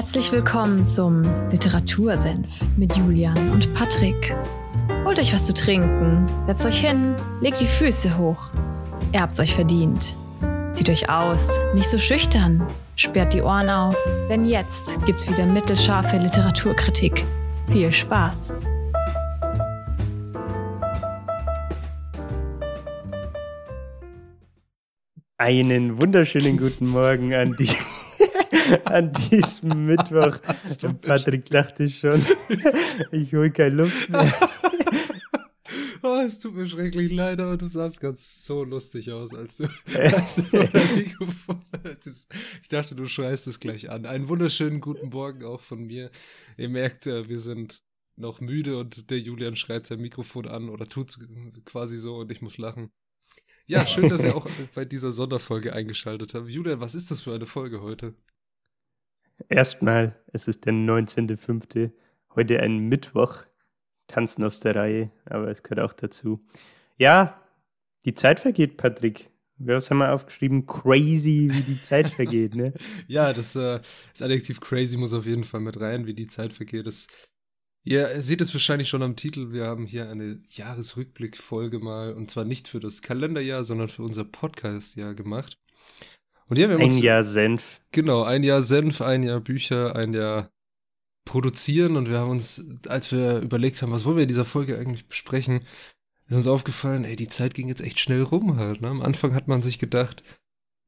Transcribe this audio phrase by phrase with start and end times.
[0.00, 4.34] Herzlich willkommen zum Literatursenf mit Julian und Patrick.
[5.04, 8.46] Holt euch was zu trinken, setzt euch hin, legt die Füße hoch.
[9.12, 10.16] Ihr habt's euch verdient.
[10.72, 12.66] Zieht euch aus, nicht so schüchtern,
[12.96, 13.94] sperrt die Ohren auf,
[14.30, 17.22] denn jetzt gibt's wieder mittelscharfe Literaturkritik.
[17.68, 18.56] Viel Spaß!
[25.36, 27.68] Einen wunderschönen guten Morgen an, die,
[28.84, 30.38] an diesem Mittwoch.
[31.02, 32.24] Patrick dachte schon,
[33.12, 34.32] ich hole keine Luft mehr.
[36.02, 39.68] Oh, es tut mir schrecklich leid, aber du sahst ganz so lustig aus, als du,
[39.94, 40.66] als du
[42.62, 44.06] Ich dachte, du schreist es gleich an.
[44.06, 46.10] Einen wunderschönen guten Morgen auch von mir.
[46.56, 47.82] Ihr merkt, äh, wir sind
[48.16, 51.18] noch müde und der Julian schreit sein Mikrofon an oder tut
[51.66, 52.90] quasi so und ich muss lachen.
[53.66, 56.48] Ja, schön, dass ihr auch bei dieser Sonderfolge eingeschaltet habt.
[56.48, 58.14] Julian, was ist das für eine Folge heute?
[59.48, 61.90] Erstmal, es ist der 19.05.
[62.34, 63.44] Heute ein Mittwoch.
[64.06, 66.44] Tanzen aus der Reihe, aber es gehört auch dazu.
[66.96, 67.40] Ja,
[68.04, 69.30] die Zeit vergeht, Patrick.
[69.58, 70.66] Was haben wir aufgeschrieben?
[70.66, 72.72] Crazy, wie die Zeit vergeht, ne?
[73.06, 73.80] ja, das, äh,
[74.12, 76.86] das Adjektiv crazy muss auf jeden Fall mit rein, wie die Zeit vergeht.
[76.86, 77.06] Das
[77.82, 79.52] Ihr seht es wahrscheinlich schon am Titel.
[79.52, 84.24] Wir haben hier eine Jahresrückblick-Folge mal, und zwar nicht für das Kalenderjahr, sondern für unser
[84.24, 85.56] Podcast-Jahr gemacht.
[86.50, 87.80] Und ja, wir haben ein uns, Jahr Senf.
[87.92, 90.50] Genau, ein Jahr Senf, ein Jahr Bücher, ein Jahr
[91.24, 91.96] Produzieren.
[91.96, 95.06] Und wir haben uns, als wir überlegt haben, was wollen wir in dieser Folge eigentlich
[95.06, 95.60] besprechen,
[96.28, 98.80] ist uns aufgefallen, ey, die Zeit ging jetzt echt schnell rum halt.
[98.80, 98.88] Ne?
[98.88, 100.24] Am Anfang hat man sich gedacht,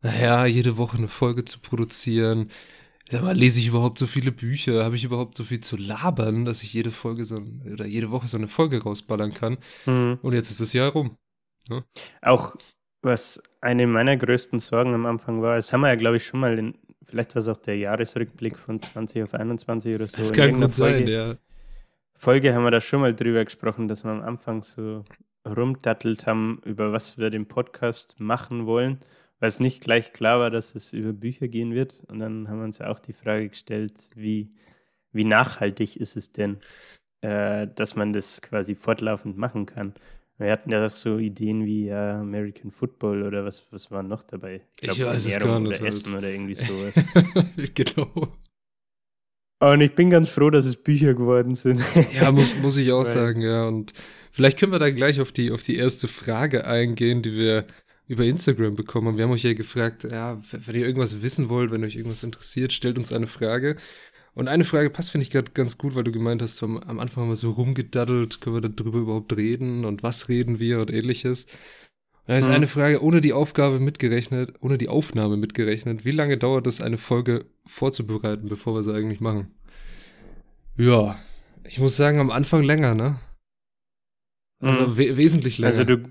[0.01, 2.51] naja, jede Woche eine Folge zu produzieren,
[3.11, 4.85] Sag mal, lese ich überhaupt so viele Bücher?
[4.85, 8.27] Habe ich überhaupt so viel zu labern, dass ich jede Folge so oder jede Woche
[8.27, 9.59] so eine Folge rausballern kann?
[9.85, 10.19] Mhm.
[10.23, 11.19] Und jetzt ist das Jahr rum.
[11.69, 11.85] Ne?
[12.23, 12.57] Auch
[13.03, 16.41] was eine meiner größten Sorgen am Anfang war, das haben wir ja, glaube ich, schon
[16.41, 20.17] mal in, vielleicht war es auch der Jahresrückblick von 20 auf 21 oder so.
[20.17, 21.35] Das kann gut Folge, sein, ja.
[22.17, 25.05] Folge haben wir da schon mal drüber gesprochen, dass wir am Anfang so
[25.47, 29.01] rumdattelt haben, über was wir den Podcast machen wollen
[29.43, 32.05] weil es nicht gleich klar war, dass es über Bücher gehen wird.
[32.07, 34.55] Und dann haben wir uns auch die Frage gestellt, wie,
[35.11, 36.61] wie nachhaltig ist es denn,
[37.23, 39.95] äh, dass man das quasi fortlaufend machen kann.
[40.39, 44.63] Wir hatten ja so Ideen wie ja, American Football oder was, was war noch dabei?
[44.77, 45.81] Ich, glaub, ich weiß es gar nicht.
[45.81, 45.87] Oder.
[45.87, 46.95] Essen oder irgendwie sowas.
[47.75, 48.37] genau.
[49.61, 51.81] Und ich bin ganz froh, dass es Bücher geworden sind.
[52.13, 53.69] ja, muss, muss ich auch sagen, ja.
[53.69, 53.93] Und
[54.33, 57.67] vielleicht können wir da gleich auf die, auf die erste Frage eingehen, die wir
[58.09, 59.17] über Instagram bekommen haben.
[59.19, 62.73] Wir haben euch ja gefragt, ja, wenn ihr irgendwas wissen wollt, wenn euch irgendwas interessiert,
[62.73, 63.77] stellt uns eine Frage.
[64.35, 67.25] Und eine Frage passt, finde ich, gerade ganz gut, weil du gemeint hast, am Anfang
[67.25, 71.45] haben wir so rumgedaddelt, können wir darüber überhaupt reden und was reden wir und ähnliches.
[71.45, 72.55] Und da ist hm.
[72.55, 76.97] eine Frage, ohne die Aufgabe mitgerechnet, ohne die Aufnahme mitgerechnet, wie lange dauert es, eine
[76.97, 79.55] Folge vorzubereiten, bevor wir sie eigentlich machen?
[80.79, 81.19] Ja,
[81.65, 83.19] ich muss sagen, am Anfang länger, ne?
[84.61, 84.97] Also hm.
[84.97, 85.73] we wesentlich länger.
[85.73, 86.11] Also du,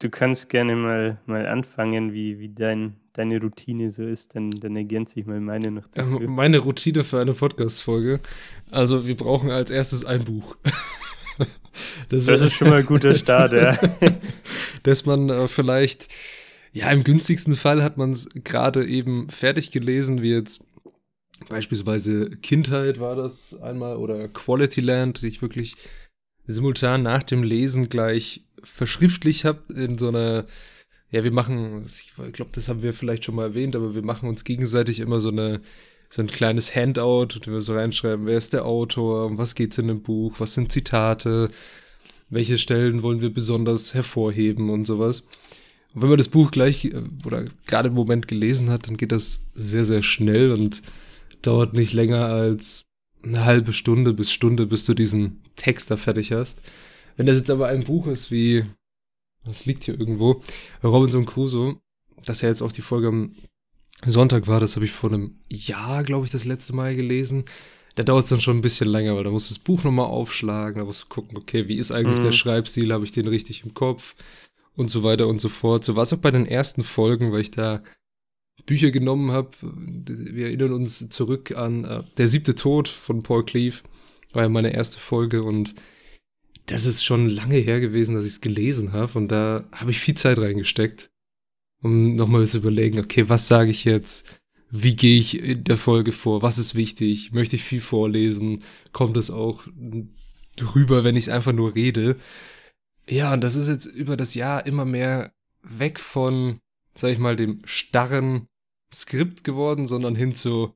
[0.00, 4.76] Du kannst gerne mal, mal anfangen, wie, wie dein, deine Routine so ist, dann, dann
[4.76, 6.20] ergänze ich mal meine noch dazu.
[6.20, 8.20] Meine Routine für eine Podcast-Folge.
[8.70, 10.56] Also, wir brauchen als erstes ein Buch.
[12.08, 13.78] das, das ist schon mal ein guter Start, ja.
[14.82, 16.08] Dass man äh, vielleicht,
[16.72, 20.60] ja, im günstigsten Fall hat man es gerade eben fertig gelesen, wie jetzt
[21.48, 25.76] beispielsweise Kindheit war das einmal oder Quality Land, die ich wirklich
[26.46, 30.46] simultan nach dem Lesen gleich verschriftlicht habe in so einer,
[31.10, 34.28] ja, wir machen, ich glaube, das haben wir vielleicht schon mal erwähnt, aber wir machen
[34.28, 35.60] uns gegenseitig immer so eine,
[36.08, 39.88] so ein kleines Handout, wo wir so reinschreiben, wer ist der Autor, was geht's in
[39.88, 41.50] dem Buch, was sind Zitate,
[42.30, 45.26] welche Stellen wollen wir besonders hervorheben und sowas.
[45.94, 49.12] Und wenn man das Buch gleich äh, oder gerade im Moment gelesen hat, dann geht
[49.12, 50.82] das sehr, sehr schnell und
[51.42, 52.84] dauert nicht länger als
[53.24, 56.60] eine halbe Stunde bis Stunde, bis du diesen Text da fertig hast.
[57.16, 58.64] Wenn das jetzt aber ein Buch ist wie,
[59.44, 60.42] das liegt hier irgendwo,
[60.82, 61.76] Robinson Crusoe,
[62.24, 63.34] das ja jetzt auch die Folge am
[64.04, 67.44] Sonntag war, das habe ich vor einem Jahr, glaube ich, das letzte Mal gelesen.
[67.94, 70.06] Da dauert es dann schon ein bisschen länger, weil da musst du das Buch nochmal
[70.06, 72.24] aufschlagen, da musst du gucken, okay, wie ist eigentlich mhm.
[72.24, 74.16] der Schreibstil, habe ich den richtig im Kopf
[74.74, 75.84] und so weiter und so fort.
[75.84, 77.82] So war es auch bei den ersten Folgen, weil ich da
[78.66, 79.50] Bücher genommen habe.
[79.60, 83.76] Wir erinnern uns zurück an äh, Der siebte Tod von Paul Cleave,
[84.32, 85.74] war ja meine erste Folge und
[86.66, 90.00] das ist schon lange her gewesen, dass ich es gelesen habe und da habe ich
[90.00, 91.10] viel Zeit reingesteckt,
[91.82, 94.40] um nochmal zu überlegen, okay, was sage ich jetzt?
[94.70, 96.42] Wie gehe ich in der Folge vor?
[96.42, 97.32] Was ist wichtig?
[97.32, 98.62] Möchte ich viel vorlesen?
[98.92, 99.62] Kommt es auch
[100.56, 102.16] drüber, wenn ich es einfach nur rede?
[103.08, 105.32] Ja, und das ist jetzt über das Jahr immer mehr
[105.62, 106.58] weg von,
[106.94, 108.48] sag ich mal, dem starren
[108.94, 110.74] Skript geworden, sondern hin zu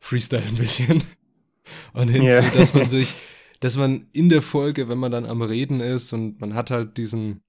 [0.00, 1.04] Freestyle ein bisschen.
[1.92, 2.50] Und hinzu, yeah.
[2.50, 3.14] dass man sich,
[3.60, 6.96] dass man in der Folge, wenn man dann am Reden ist und man hat halt
[6.96, 7.42] diesen,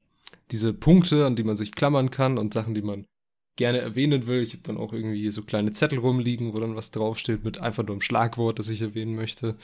[0.52, 3.08] diese Punkte, an die man sich klammern kann und Sachen, die man
[3.56, 4.42] gerne erwähnen will.
[4.42, 7.84] Ich habe dann auch irgendwie so kleine Zettel rumliegen, wo dann was draufsteht mit einfach
[7.84, 9.58] nur einem Schlagwort, das ich erwähnen möchte.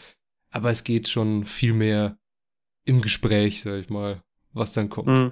[0.49, 2.17] Aber es geht schon viel mehr
[2.85, 5.09] im Gespräch, sag ich mal, was dann kommt.
[5.09, 5.31] Mhm.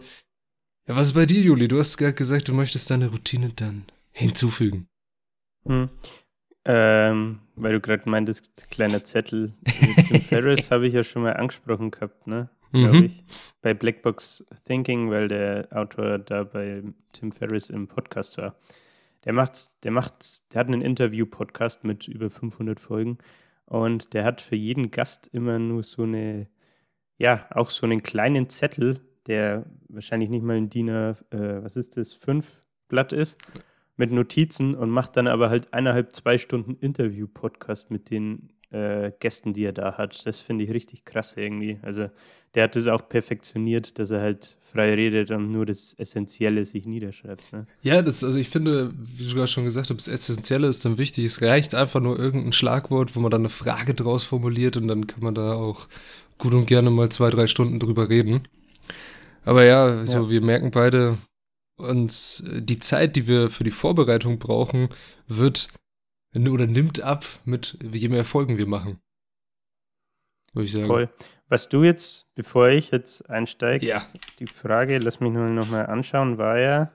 [0.87, 1.67] Ja, was ist bei dir, Juli?
[1.67, 4.87] Du hast gerade gesagt, du möchtest deine Routine dann hinzufügen.
[5.65, 5.89] Mhm.
[6.67, 9.53] Ähm, weil du gerade meintest, kleiner Zettel.
[10.07, 12.49] Tim Ferriss habe ich ja schon mal angesprochen gehabt, ne?
[12.71, 13.05] Glaube mhm.
[13.05, 13.23] ich.
[13.61, 16.83] Bei Blackbox Thinking, weil der Autor da bei
[17.13, 18.55] Tim Ferriss im Podcast war.
[19.25, 23.17] Der macht's, der macht, der hat einen Interview-Podcast mit über 500 Folgen
[23.65, 26.47] und der hat für jeden Gast immer nur so eine,
[27.17, 31.75] ja, auch so einen kleinen Zettel, der wahrscheinlich nicht mal ein DIN A, äh, was
[31.75, 32.45] ist das, 5
[32.87, 33.37] Blatt ist
[33.97, 39.53] mit Notizen und macht dann aber halt eineinhalb, zwei Stunden Interview-Podcast mit den äh, Gästen,
[39.53, 40.25] die er da hat.
[40.25, 41.79] Das finde ich richtig krass irgendwie.
[41.81, 42.07] Also
[42.55, 46.85] der hat das auch perfektioniert, dass er halt frei redet und nur das Essentielle sich
[46.85, 47.51] niederschreibt.
[47.51, 47.67] Ne?
[47.81, 50.97] Ja, das, also ich finde, wie du gerade schon gesagt hast, das Essentielle ist dann
[50.97, 51.25] wichtig.
[51.25, 55.05] Es reicht einfach nur irgendein Schlagwort, wo man dann eine Frage draus formuliert und dann
[55.05, 55.87] kann man da auch
[56.37, 58.41] gut und gerne mal zwei, drei Stunden drüber reden.
[59.43, 60.29] Aber ja, so ja.
[60.29, 61.17] wir merken beide,
[61.77, 64.89] uns äh, die Zeit, die wir für die Vorbereitung brauchen,
[65.27, 65.69] wird
[66.35, 68.99] oder nimmt ab mit je mehr Folgen wir machen.
[70.53, 70.87] Würde ich sagen.
[70.87, 71.09] Voll.
[71.47, 74.05] Was du jetzt, bevor ich jetzt einsteige, ja.
[74.39, 76.91] die Frage, lass mich nur noch mal anschauen, war ja,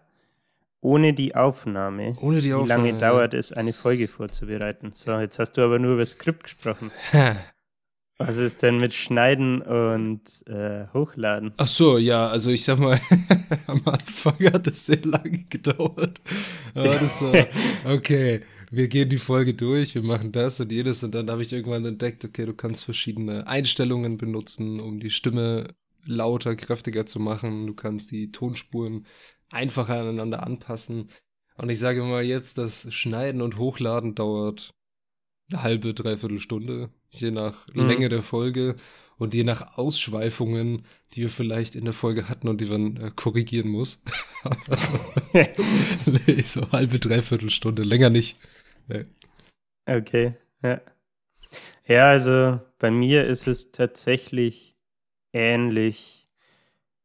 [0.80, 4.92] ohne die Aufnahme, ohne die Aufnahme, wie lange dauert es, eine Folge vorzubereiten?
[4.94, 6.90] So, jetzt hast du aber nur über das Skript gesprochen.
[8.22, 11.54] Was ist denn mit Schneiden und äh, Hochladen?
[11.56, 13.00] Ach so, ja, also ich sag mal,
[13.66, 16.20] am Anfang hat es sehr lange gedauert.
[16.74, 17.46] Aber das war,
[17.90, 21.50] okay, wir gehen die Folge durch, wir machen das und jenes und dann habe ich
[21.50, 25.68] irgendwann entdeckt, okay, du kannst verschiedene Einstellungen benutzen, um die Stimme
[26.04, 27.66] lauter, kräftiger zu machen.
[27.68, 29.06] Du kannst die Tonspuren
[29.50, 31.08] einfacher aneinander anpassen.
[31.56, 34.74] Und ich sage mal jetzt, das Schneiden und Hochladen dauert
[35.50, 37.86] eine halbe, dreiviertel Stunde, je nach mhm.
[37.88, 38.76] Länge der Folge
[39.18, 43.10] und je nach Ausschweifungen, die wir vielleicht in der Folge hatten und die man äh,
[43.14, 44.02] korrigieren muss.
[46.44, 48.38] so halbe, dreiviertel Stunde, länger nicht.
[48.88, 49.04] Nee.
[49.86, 50.80] Okay, ja.
[51.86, 54.76] Ja, also bei mir ist es tatsächlich
[55.32, 56.28] ähnlich.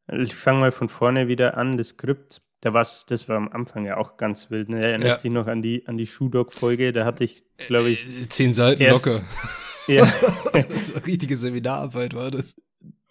[0.08, 1.76] Ich fange mal von vorne wieder an.
[1.76, 4.68] Das Skript da war's, das war am Anfang ja auch ganz wild.
[4.70, 4.82] Ne?
[4.84, 5.22] Erinnerst ja.
[5.22, 6.92] dich noch an die, an die Schuhdog-Folge?
[6.92, 8.08] Da hatte ich, glaube ich.
[8.08, 9.22] Äh, zehn Seiten erst, locker.
[9.86, 10.04] Ja.
[10.52, 12.56] das war richtige Seminararbeit, war das.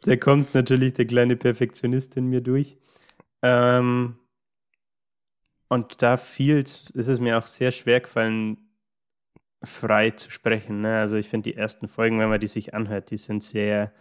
[0.01, 2.77] Da kommt natürlich der kleine Perfektionist in mir durch.
[3.41, 4.17] Ähm,
[5.69, 8.57] und da fiel ist es mir auch sehr schwer gefallen,
[9.63, 10.81] frei zu sprechen.
[10.81, 10.99] Ne?
[10.99, 13.93] Also ich finde die ersten Folgen, wenn man die sich anhört, die sind sehr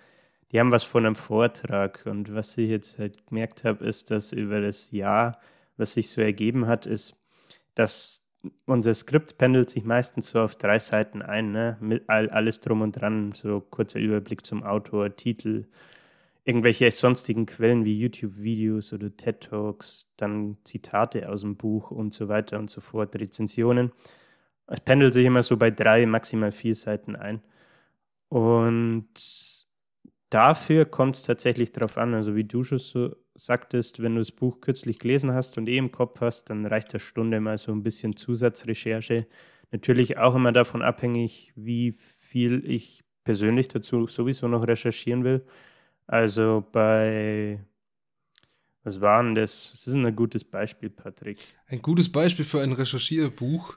[0.55, 2.07] die haben was von einem Vortrag.
[2.07, 5.41] Und was ich jetzt halt gemerkt habe, ist, dass über das Jahr,
[5.77, 7.17] was sich so ergeben hat, ist,
[7.75, 8.25] dass
[8.65, 11.77] unser Skript pendelt sich meistens so auf drei Seiten ein, ne?
[11.81, 15.67] Mit all, alles drum und dran, so kurzer Überblick zum Autor, Titel,
[16.45, 22.61] irgendwelche sonstigen Quellen wie YouTube-Videos oder TED-Talks, dann Zitate aus dem Buch und so weiter
[22.61, 23.91] und so fort, Rezensionen.
[24.69, 27.43] Es pendelt sich immer so bei drei, maximal vier Seiten ein.
[28.29, 29.64] Und
[30.35, 32.13] dafür kommt es tatsächlich darauf an.
[32.13, 35.77] Also wie du schon so sagtest, wenn du das Buch kürzlich gelesen hast und eh
[35.77, 39.27] im Kopf hast, dann reicht eine Stunde mal so ein bisschen Zusatzrecherche.
[39.71, 45.47] Natürlich auch immer davon abhängig, wie viel ich persönlich dazu sowieso noch recherchieren will.
[46.07, 47.61] Also bei
[48.83, 49.71] was war denn das?
[49.71, 51.39] Das ist ein gutes Beispiel, Patrick.
[51.67, 53.77] Ein gutes Beispiel für ein Recherchierbuch.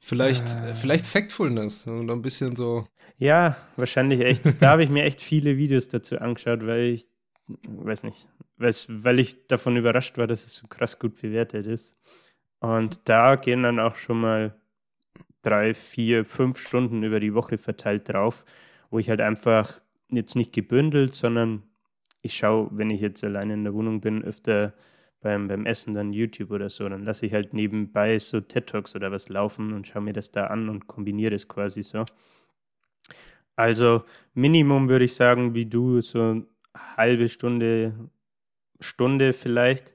[0.00, 0.74] Vielleicht, äh.
[0.74, 2.86] vielleicht Factfulness und ein bisschen so.
[3.18, 4.60] Ja, wahrscheinlich echt.
[4.62, 7.08] da habe ich mir echt viele Videos dazu angeschaut, weil ich,
[7.68, 8.26] weiß nicht,
[8.56, 11.96] weil ich davon überrascht war, dass es so krass gut bewertet ist.
[12.60, 14.54] Und da gehen dann auch schon mal
[15.42, 18.44] drei, vier, fünf Stunden über die Woche verteilt drauf,
[18.90, 19.80] wo ich halt einfach
[20.10, 21.62] jetzt nicht gebündelt, sondern
[22.22, 24.74] ich schaue, wenn ich jetzt alleine in der Wohnung bin, öfter
[25.20, 26.88] beim, beim Essen dann YouTube oder so.
[26.88, 30.30] Dann lasse ich halt nebenbei so TED Talks oder was laufen und schaue mir das
[30.30, 32.04] da an und kombiniere das quasi so.
[33.56, 36.46] Also Minimum würde ich sagen, wie du, so eine
[36.96, 37.94] halbe Stunde,
[38.80, 39.94] Stunde vielleicht.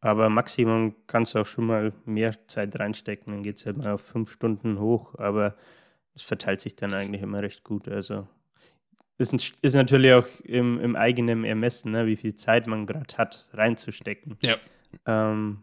[0.00, 3.32] Aber Maximum kannst du auch schon mal mehr Zeit reinstecken.
[3.32, 5.14] Dann geht es halt mal auf fünf Stunden hoch.
[5.18, 5.56] Aber
[6.14, 7.88] es verteilt sich dann eigentlich immer recht gut.
[7.88, 8.28] Also
[9.18, 9.32] ist,
[9.62, 14.36] ist natürlich auch im, im eigenen Ermessen, ne, wie viel Zeit man gerade hat, reinzustecken.
[14.42, 14.56] Ja.
[15.06, 15.62] Ähm,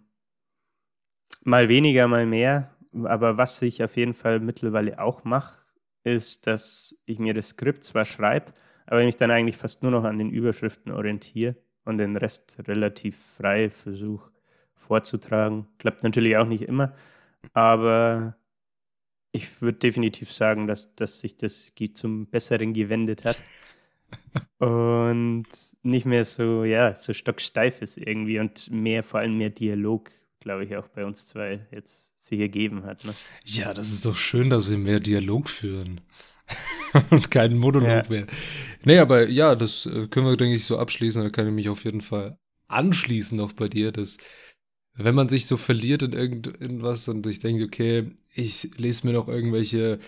[1.43, 2.75] mal weniger, mal mehr.
[3.03, 5.59] Aber was ich auf jeden Fall mittlerweile auch mache,
[6.03, 8.53] ist, dass ich mir das Skript zwar schreibe,
[8.85, 11.55] aber ich mich dann eigentlich fast nur noch an den Überschriften orientiere
[11.85, 14.31] und den Rest relativ frei versuche
[14.75, 15.67] vorzutragen.
[15.79, 16.93] Klappt natürlich auch nicht immer,
[17.53, 18.35] aber
[19.33, 23.37] ich würde definitiv sagen, dass, dass sich das zum Besseren gewendet hat.
[24.59, 25.47] und
[25.81, 30.65] nicht mehr so, ja, so stocksteif ist irgendwie und mehr, vor allem mehr Dialog, glaube
[30.65, 33.03] ich, auch bei uns zwei jetzt sich ergeben hat.
[33.05, 33.13] Ne?
[33.45, 36.01] Ja, das ist doch schön, dass wir mehr Dialog führen.
[37.09, 38.03] und keinen Monolog ja.
[38.09, 38.27] mehr.
[38.83, 41.23] Nee, aber ja, das äh, können wir, denke ich, so abschließen.
[41.23, 42.37] Da kann ich mich auf jeden Fall
[42.67, 44.17] anschließen noch bei dir, dass
[44.95, 49.27] wenn man sich so verliert in irgendwas und ich denke, okay, ich lese mir noch
[49.27, 49.99] irgendwelche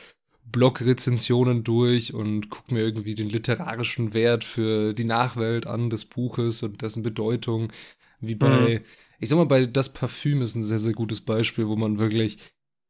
[0.52, 6.62] Blog-Rezensionen durch und gucke mir irgendwie den literarischen Wert für die Nachwelt an des Buches
[6.64, 7.72] und dessen Bedeutung,
[8.20, 8.86] wie bei, mhm.
[9.20, 12.38] ich sag mal, bei Das Parfüm ist ein sehr, sehr gutes Beispiel, wo man wirklich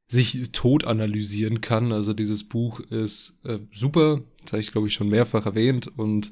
[0.08, 1.92] sich tot analysieren kann.
[1.92, 6.32] Also dieses Buch ist äh, super, das habe ich glaube ich schon mehrfach erwähnt und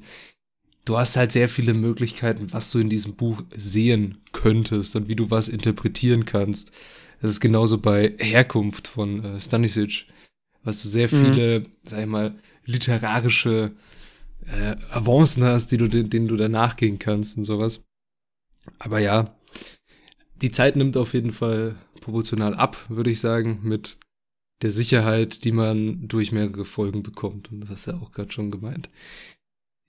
[0.84, 5.16] du hast halt sehr viele Möglichkeiten, was du in diesem Buch sehen könntest und wie
[5.16, 6.72] du was interpretieren kannst.
[7.20, 10.06] Das ist genauso bei Herkunft von äh, Stanisic,
[10.62, 11.24] was du sehr mhm.
[11.24, 11.66] viele, mhm.
[11.84, 12.34] sag ich mal,
[12.66, 13.72] literarische
[14.46, 17.82] äh, Avancen hast, die du, denen du danach gehen kannst und sowas.
[18.78, 19.34] Aber ja,
[20.42, 23.96] die Zeit nimmt auf jeden Fall proportional ab, würde ich sagen, mit
[24.62, 27.50] der Sicherheit, die man durch mehrere Folgen bekommt.
[27.50, 28.88] Und das hast du ja auch gerade schon gemeint.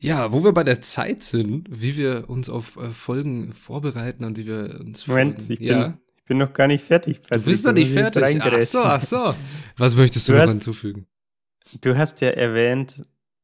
[0.05, 4.37] Ja, wo wir bei der Zeit sind, wie wir uns auf äh, Folgen vorbereiten und
[4.37, 5.97] wie wir uns Moment, Folgen, ich, bin, ja.
[6.15, 7.23] ich bin noch gar nicht fertig.
[7.23, 7.39] Patrick.
[7.39, 8.23] Du bist noch nicht fertig.
[8.23, 9.35] Ach so, ach so.
[9.77, 11.07] Was möchtest du, du noch hast, hinzufügen?
[11.81, 13.03] Du hast ja erwähnt,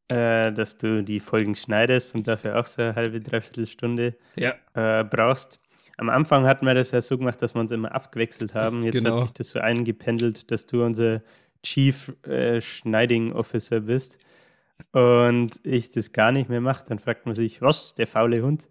[0.09, 4.53] äh, dass du die Folgen schneidest und dafür auch so eine halbe, dreiviertel Stunde ja.
[4.75, 5.59] äh, brauchst.
[5.97, 8.83] Am Anfang hatten wir das ja so gemacht, dass wir uns immer abgewechselt haben.
[8.83, 9.13] Jetzt genau.
[9.13, 11.21] hat sich das so eingependelt, dass du unser
[11.63, 14.19] Chief äh, Schneiding Officer bist
[14.91, 18.67] und ich das gar nicht mehr mache, dann fragt man sich, was, der faule Hund?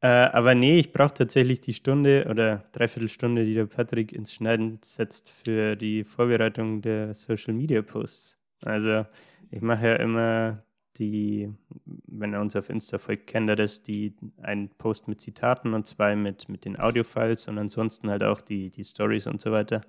[0.00, 4.32] Äh, aber nee, ich brauche tatsächlich die Stunde oder dreiviertel Stunde, die der Patrick ins
[4.32, 8.36] Schneiden setzt für die Vorbereitung der Social Media Posts.
[8.64, 9.06] Also
[9.50, 10.64] ich mache ja immer
[10.98, 11.52] die,
[11.84, 15.86] wenn er uns auf Insta folgt, kennt er das, die einen Post mit Zitaten und
[15.86, 19.82] zwei mit, mit den Audiofiles und ansonsten halt auch die, die Stories und so weiter.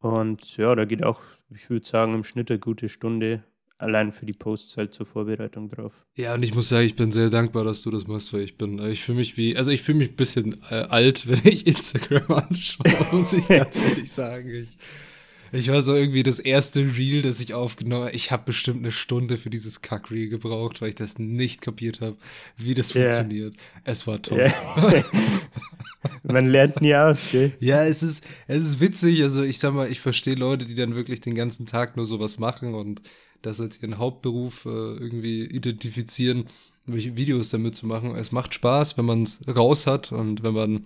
[0.00, 3.44] Und ja, da geht auch, ich würde sagen, im Schnitt eine gute Stunde
[3.78, 5.92] allein für die Posts halt zur Vorbereitung drauf.
[6.14, 8.56] Ja, und ich muss sagen, ich bin sehr dankbar, dass du das machst, weil ich
[8.56, 11.40] bin, äh, ich fühle mich wie, also ich fühle mich ein bisschen äh, alt, wenn
[11.44, 14.48] ich Instagram anschaue, muss ich ganz ehrlich sagen.
[14.50, 14.78] Ich,
[15.52, 18.14] ich war so irgendwie das erste Reel, das ich aufgenommen habe.
[18.14, 22.16] Ich habe bestimmt eine Stunde für dieses Kack-Reel gebraucht, weil ich das nicht kapiert habe,
[22.56, 23.04] wie das yeah.
[23.04, 23.54] funktioniert.
[23.84, 24.38] Es war toll.
[24.38, 25.04] Yeah.
[26.24, 27.52] Man lernt nie aus, gell?
[27.60, 29.22] Ja, es ist, es ist witzig.
[29.22, 32.38] Also ich sag mal, ich verstehe Leute, die dann wirklich den ganzen Tag nur sowas
[32.38, 33.00] machen und
[33.42, 36.46] das als ihren Hauptberuf äh, irgendwie identifizieren,
[36.86, 38.14] welche Videos damit zu machen.
[38.14, 40.84] Es macht Spaß, wenn man es raus hat und wenn man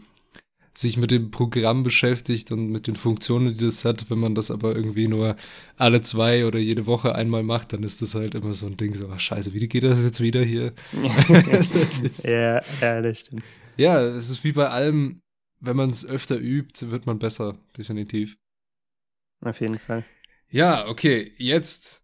[0.73, 4.09] sich mit dem Programm beschäftigt und mit den Funktionen, die das hat.
[4.09, 5.37] Wenn man das aber irgendwie nur
[5.77, 8.95] alle zwei oder jede Woche einmal macht, dann ist das halt immer so ein Ding,
[8.95, 10.73] so, ach scheiße, wie geht das jetzt wieder hier?
[12.23, 13.43] ja, ja, das stimmt.
[13.77, 15.21] Ja, es ist wie bei allem,
[15.61, 18.37] wenn man es öfter übt, wird man besser, definitiv.
[19.43, 20.05] Auf jeden Fall.
[20.51, 22.00] Ja, okay, jetzt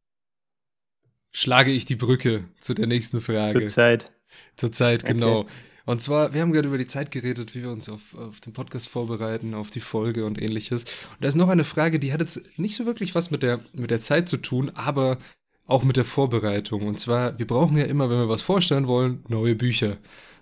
[1.36, 3.60] schlage ich die Brücke zu der nächsten Frage.
[3.60, 4.12] Zur Zeit.
[4.56, 5.40] Zur Zeit, genau.
[5.40, 5.50] Okay.
[5.84, 8.54] Und zwar, wir haben gerade über die Zeit geredet, wie wir uns auf, auf den
[8.54, 10.84] Podcast vorbereiten, auf die Folge und ähnliches.
[10.84, 13.60] Und da ist noch eine Frage, die hat jetzt nicht so wirklich was mit der,
[13.74, 15.18] mit der Zeit zu tun, aber
[15.66, 16.86] auch mit der Vorbereitung.
[16.86, 19.98] Und zwar, wir brauchen ja immer, wenn wir was vorstellen wollen, neue Bücher.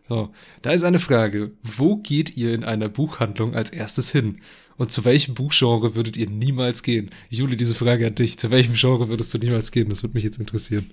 [0.09, 0.33] So,
[0.63, 1.51] da ist eine Frage.
[1.63, 4.41] Wo geht ihr in einer Buchhandlung als erstes hin?
[4.77, 7.11] Und zu welchem Buchgenre würdet ihr niemals gehen?
[7.29, 8.39] Juli, diese Frage an dich.
[8.39, 9.89] Zu welchem Genre würdest du niemals gehen?
[9.89, 10.91] Das würde mich jetzt interessieren.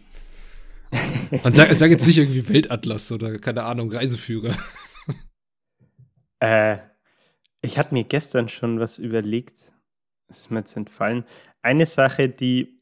[1.44, 4.56] Und sag, sag jetzt nicht irgendwie Weltatlas oder keine Ahnung, Reiseführer.
[6.44, 6.80] Äh,
[7.62, 9.74] ich hatte mir gestern schon was überlegt.
[10.28, 11.24] Das ist mir jetzt entfallen.
[11.62, 12.82] Eine Sache, die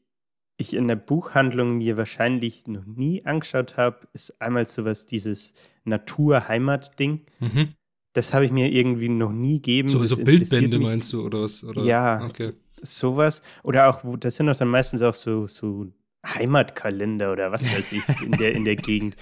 [0.56, 5.52] ich in der Buchhandlung mir wahrscheinlich noch nie angeschaut habe, ist einmal sowas, dieses
[5.84, 7.26] Natur-Heimat-Ding.
[7.40, 7.74] Mhm.
[8.12, 9.88] Das habe ich mir irgendwie noch nie gegeben.
[9.88, 10.86] So, so Bildbände mich.
[10.86, 11.62] meinst du oder was?
[11.62, 11.82] Oder?
[11.82, 12.52] Ja, okay.
[12.80, 13.42] sowas.
[13.62, 15.86] Oder auch, das sind doch dann meistens auch so, so
[16.26, 19.16] Heimatkalender oder was weiß ich in der, in der Gegend.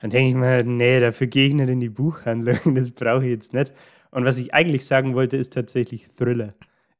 [0.00, 3.30] Dann denke ich mir, nee, dafür gehe ich nicht in die Buchhandlung, das brauche ich
[3.30, 3.72] jetzt nicht.
[4.10, 6.50] Und was ich eigentlich sagen wollte, ist tatsächlich Thriller.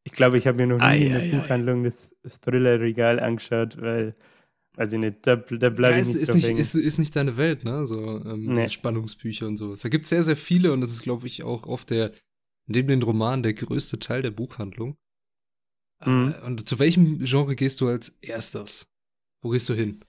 [0.02, 1.84] Ich glaube, ich habe mir noch nie ai, in der ai, Buchhandlung ai.
[1.84, 4.14] das, das Thriller-Regal angeschaut, weil
[4.76, 7.64] Ich nicht, da, da bleibe ja, ich nicht ist, nicht, ist, ist, nicht deine Welt,
[7.64, 7.86] ne?
[7.86, 8.68] So ähm, nee.
[8.68, 9.82] Spannungsbücher und sowas.
[9.82, 12.10] Da gibt es sehr, sehr viele und das ist, glaube ich, auch oft der,
[12.66, 14.96] neben den Romanen, der größte Teil der Buchhandlung.
[16.04, 16.34] Mhm.
[16.36, 18.88] Äh, und zu welchem Genre gehst du als erstes?
[19.42, 20.00] Wo gehst du hin?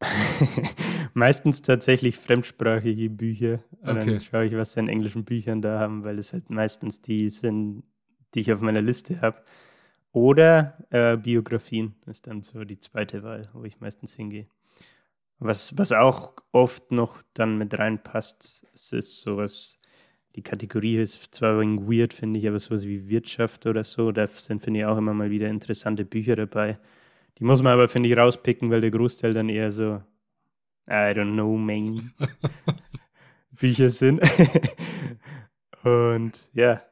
[1.14, 3.62] Meistens tatsächlich fremdsprachige Bücher.
[3.82, 4.10] Und Okay.
[4.10, 7.30] dann schaue ich, was sie an englischen Büchern da haben, weil es halt meistens die
[7.30, 7.84] sind,
[8.34, 9.42] die ich auf meiner Liste habe.
[10.14, 14.46] Oder äh, Biografien ist dann so die zweite Wahl, wo ich meistens hingehe.
[15.40, 19.76] Was, was auch oft noch dann mit reinpasst, es ist sowas,
[20.36, 24.28] die Kategorie ist zwar ein weird, finde ich, aber sowas wie Wirtschaft oder so, da
[24.28, 26.78] sind, finde ich, auch immer mal wieder interessante Bücher dabei.
[27.38, 30.00] Die muss man aber, finde ich, rauspicken, weil der Großteil dann eher so,
[30.88, 32.12] I don't know, man,
[33.50, 34.22] Bücher sind.
[35.82, 36.82] Und ja,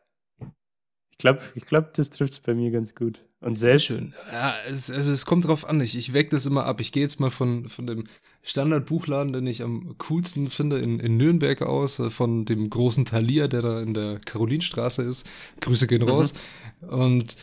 [1.22, 3.24] glaube, ich glaub, das trifft es bei mir ganz gut.
[3.40, 3.90] Und selbst,
[4.30, 5.80] Ja, es, also es kommt drauf an.
[5.80, 6.80] Ich, ich weck das immer ab.
[6.80, 8.04] Ich gehe jetzt mal von, von dem
[8.42, 13.48] Standardbuchladen, den ich am coolsten finde, in, in Nürnberg aus, äh, von dem großen Thalia,
[13.48, 15.26] der da in der Karolinstraße ist.
[15.60, 16.08] Grüße gehen Mhm.
[16.08, 16.34] raus.
[16.82, 17.36] Und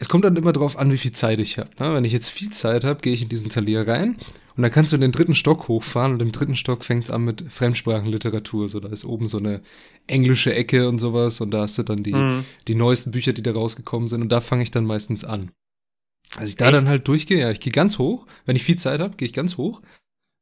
[0.00, 1.68] es kommt dann immer drauf an, wie viel Zeit ich habe.
[1.78, 1.92] Ne?
[1.94, 4.16] Wenn ich jetzt viel Zeit habe, gehe ich in diesen Thalia rein
[4.56, 7.10] und dann kannst du in den dritten Stock hochfahren und im dritten Stock fängt es
[7.10, 8.70] an mit Fremdsprachenliteratur.
[8.70, 9.60] So, da ist oben so eine
[10.06, 12.44] englische Ecke und sowas und da hast du dann die, Mhm.
[12.66, 15.50] die neuesten Bücher, die da rausgekommen sind und da fange ich dann meistens an.
[16.34, 16.74] Als ich da Echt?
[16.76, 18.24] dann halt durchgehe, ja, ich gehe ganz hoch.
[18.46, 19.82] Wenn ich viel Zeit habe, gehe ich ganz hoch,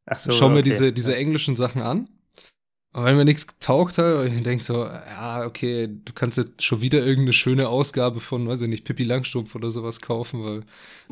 [0.06, 0.70] ach so, schau mir okay.
[0.70, 2.08] diese, diese englischen Sachen an.
[2.92, 6.80] Und wenn mir nichts taugt halt, ich denke so, ja, okay, du kannst jetzt schon
[6.80, 10.64] wieder irgendeine schöne Ausgabe von, weiß ich nicht, Pippi Langstrumpf oder sowas kaufen, weil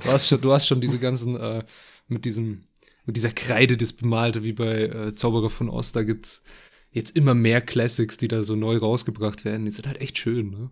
[0.02, 1.64] du hast schon, du hast schon diese ganzen, äh,
[2.09, 2.62] mit diesem,
[3.04, 6.42] mit dieser Kreide, das bemalte, wie bei äh, Zauberer von Ost, da gibt's
[6.90, 9.66] jetzt immer mehr Classics, die da so neu rausgebracht werden.
[9.66, 10.71] Die sind halt echt schön, ne?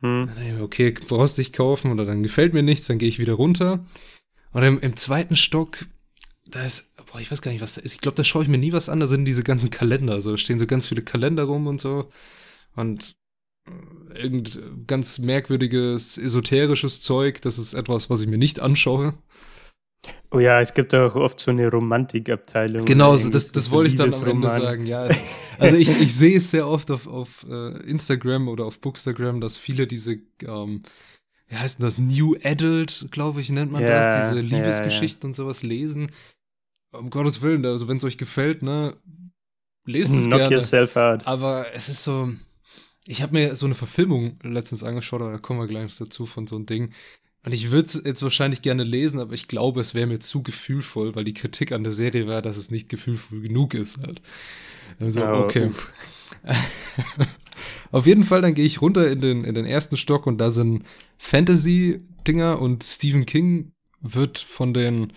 [0.00, 0.30] Hm.
[0.38, 3.84] Mir, okay, brauchst nicht kaufen oder dann gefällt mir nichts, dann gehe ich wieder runter.
[4.52, 5.78] Und im, im zweiten Stock,
[6.46, 7.94] da ist, boah, ich weiß gar nicht, was da ist.
[7.94, 9.00] Ich glaube, da schaue ich mir nie was an.
[9.00, 10.20] Da sind diese ganzen Kalender.
[10.20, 12.08] So, da stehen so ganz viele Kalender rum und so.
[12.76, 13.16] Und
[13.66, 17.42] äh, irgend ganz merkwürdiges, esoterisches Zeug.
[17.42, 19.14] Das ist etwas, was ich mir nicht anschaue.
[20.30, 22.84] Oh ja, es gibt auch oft so eine Romantikabteilung.
[22.84, 25.08] Genau, so, das, das wollte ich dann am Ende sagen, ja.
[25.58, 29.56] Also ich, ich sehe es sehr oft auf, auf äh, Instagram oder auf Bookstagram, dass
[29.56, 30.82] viele diese, ähm,
[31.48, 35.30] wie heißt denn das, New Adult, glaube ich, nennt man Ja, das, diese ja, Liebesgeschichten
[35.30, 36.12] und sowas lesen.
[36.98, 38.96] Um Gottes Willen, also wenn es euch gefällt, ne,
[39.84, 40.56] lest es Knock gerne.
[40.56, 41.26] yourself out.
[41.26, 42.30] Aber es ist so,
[43.06, 46.46] ich habe mir so eine Verfilmung letztens angeschaut, aber da kommen wir gleich dazu von
[46.46, 46.92] so einem Ding.
[47.44, 50.42] Und ich würde es jetzt wahrscheinlich gerne lesen, aber ich glaube, es wäre mir zu
[50.42, 54.20] gefühlvoll, weil die Kritik an der Serie war, dass es nicht gefühlvoll genug ist halt.
[55.00, 55.70] Also, Oh, okay.
[57.90, 60.50] Auf jeden Fall, dann gehe ich runter in den, in den ersten Stock und da
[60.50, 60.84] sind
[61.18, 65.12] Fantasy-Dinger und Stephen King wird von den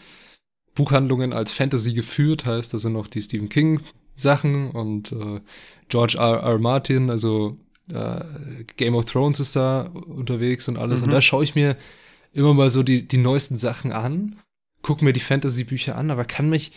[0.75, 5.41] Buchhandlungen als Fantasy geführt, heißt, da sind auch die Stephen King-Sachen und äh,
[5.89, 6.38] George R.
[6.43, 6.60] R.
[6.60, 7.57] Martin, also
[7.93, 8.23] äh,
[8.77, 11.01] Game of Thrones ist da unterwegs und alles.
[11.01, 11.13] Und Mhm.
[11.13, 11.77] da schaue ich mir
[12.34, 14.38] immer mal so die, die neuesten Sachen an,
[14.81, 16.71] gucke mir die Fantasy-Bücher an, aber kann mich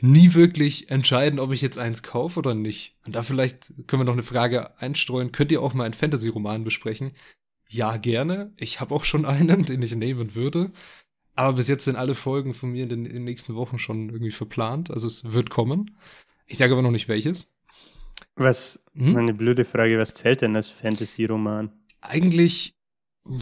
[0.00, 2.96] nie wirklich entscheiden, ob ich jetzt eins kaufe oder nicht.
[3.06, 5.30] Und da vielleicht können wir noch eine Frage einstreuen.
[5.32, 7.12] Könnt ihr auch mal einen Fantasy-Roman besprechen?
[7.68, 8.52] Ja, gerne.
[8.56, 10.72] Ich habe auch schon einen, den ich nehmen würde.
[11.34, 14.08] Aber bis jetzt sind alle Folgen von mir in den, in den nächsten Wochen schon
[14.10, 14.90] irgendwie verplant.
[14.90, 15.96] Also es wird kommen.
[16.46, 17.48] Ich sage aber noch nicht welches.
[18.36, 19.16] Was, Hm?
[19.16, 21.72] eine blöde Frage, was zählt denn als Fantasy-Roman?
[22.00, 22.74] Eigentlich.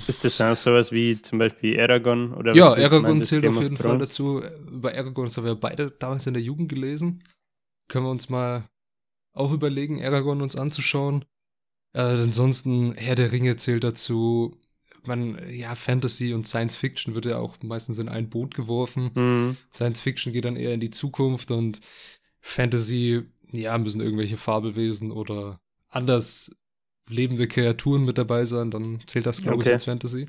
[0.07, 2.33] Ist das dann sowas wie zum Beispiel Aragon?
[2.35, 4.41] Oder Ja, Aragorn meintest, zählt auf jeden Fall dazu.
[4.71, 7.23] Über Aragorn das haben wir beide damals in der Jugend gelesen.
[7.89, 8.69] Können wir uns mal
[9.35, 11.25] auch überlegen, Aragorn uns anzuschauen.
[11.95, 14.57] Äh, ansonsten, Herr der Ringe zählt dazu.
[15.05, 19.11] Man, ja, Fantasy und Science Fiction wird ja auch meistens in ein Boot geworfen.
[19.15, 19.57] Hm.
[19.75, 21.81] Science Fiction geht dann eher in die Zukunft und
[22.41, 26.55] Fantasy, ja, müssen irgendwelche Fabelwesen oder anders
[27.09, 29.69] lebende Kreaturen mit dabei sein, dann zählt das, glaube Okay.
[29.71, 30.29] ich, als Fantasy.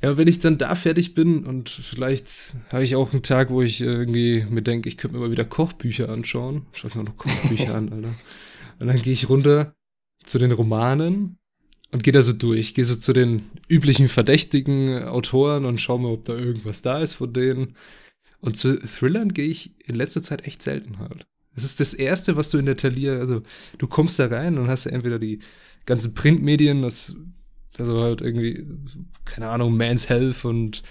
[0.00, 3.62] Ja, wenn ich dann da fertig bin und vielleicht habe ich auch einen Tag, wo
[3.62, 6.66] ich irgendwie mir denke, ich könnte mir mal wieder Kochbücher anschauen.
[6.72, 8.14] Schau ich mir noch Kochbücher an, Alter.
[8.78, 9.74] Und dann gehe ich runter
[10.24, 11.37] zu den Romanen
[11.90, 12.74] und gehe da so durch.
[12.74, 17.14] Gehe so zu den üblichen verdächtigen Autoren und schau mal, ob da irgendwas da ist
[17.14, 17.74] von denen.
[18.40, 21.26] Und zu Thrillern gehe ich in letzter Zeit echt selten halt.
[21.54, 23.42] Es ist das Erste, was du in der Talier, also
[23.78, 25.40] du kommst da rein und hast entweder die
[25.86, 27.16] ganzen Printmedien, das,
[27.78, 28.64] also halt irgendwie,
[29.24, 30.82] keine Ahnung, Man's Health und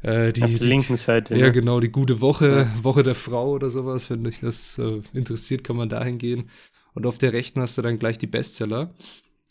[0.00, 1.34] äh, die, Auf der die linken Seite.
[1.34, 1.52] ja, ne?
[1.52, 5.76] genau, die gute Woche, Woche der Frau oder sowas, wenn dich das äh, interessiert, kann
[5.76, 6.48] man dahin gehen.
[6.94, 8.94] Und auf der rechten hast du dann gleich die Bestseller.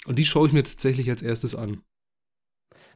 [0.05, 1.81] Und die schaue ich mir tatsächlich als erstes an.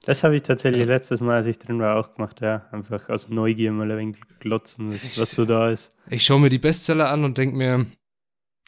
[0.05, 0.85] Das habe ich tatsächlich Ja.
[0.87, 2.67] letztes Mal, als ich drin war, auch gemacht, ja.
[2.71, 5.93] Einfach aus Neugier mal ein wenig glotzen, was, was so da ist.
[6.09, 7.87] Ich schaue mir die Bestseller an und denke mir,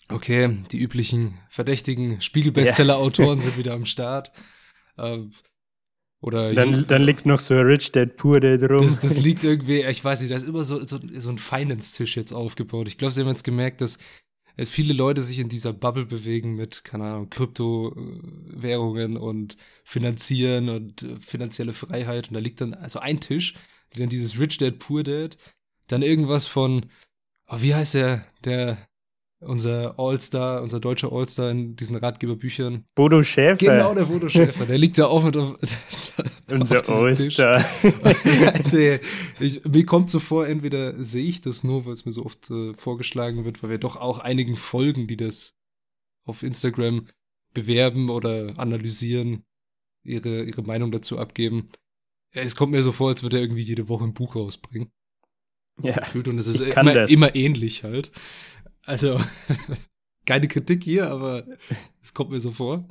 [0.09, 4.31] okay, die üblichen verdächtigen Spiegel-Bestseller-Autoren sind wieder am Start.
[4.97, 5.31] Ähm,
[6.21, 8.81] Oder Dann, dann liegt noch so ein Rich Dad Poor Dad rum.
[8.81, 12.17] das, das liegt irgendwie, ich weiß nicht, da ist immer so, so, so ein Finance-Tisch
[12.17, 12.89] jetzt aufgebaut.
[12.89, 13.97] Ich glaube, sie haben jetzt gemerkt, dass
[14.65, 21.17] viele Leute sich in dieser Bubble bewegen mit, keine Ahnung, Kryptowährungen und Finanzieren und äh,
[21.19, 22.29] finanzielle Freiheit.
[22.29, 23.55] Und da liegt dann also ein Tisch,
[23.95, 25.37] dann dieses Rich Dad Poor Dad,
[25.87, 26.87] dann irgendwas von,
[27.47, 28.88] oh, wie heißt der, der,
[29.41, 32.85] unser All-Star, unser deutscher All-Star in diesen Ratgeberbüchern.
[32.95, 33.57] Bodo Schäfer.
[33.57, 35.55] Genau, der Bodo Schäfer, der liegt da auch mit auf,
[36.47, 36.89] Unser.
[36.89, 37.65] All-Star.
[38.53, 38.77] also,
[39.39, 42.49] ich, mir kommt so vor, entweder sehe ich das nur, weil es mir so oft
[42.51, 45.55] äh, vorgeschlagen wird, weil wir doch auch einigen folgen, die das
[46.25, 47.07] auf Instagram
[47.53, 49.43] bewerben oder analysieren,
[50.03, 51.67] ihre, ihre Meinung dazu abgeben.
[52.33, 54.91] Ja, Es kommt mir so vor, als würde er irgendwie jede Woche ein Buch rausbringen.
[55.81, 55.95] Ja.
[55.95, 56.27] Gefühlt.
[56.27, 58.11] Und es ist immer, immer ähnlich halt.
[58.89, 59.19] Also,
[60.25, 61.45] keine Kritik hier, aber
[62.01, 62.87] es kommt mir so vor.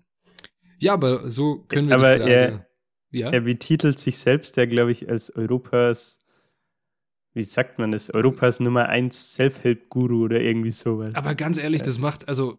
[0.78, 2.66] Ja, aber so können wir Aber die Frage, er-
[3.10, 3.30] ja?
[3.30, 6.20] Er betitelt sich selbst ja, glaube ich, als Europas,
[7.34, 11.14] wie sagt man das, Europas Nummer 1 Self-Help-Guru oder irgendwie sowas.
[11.14, 12.58] Aber ganz ehrlich, das macht, also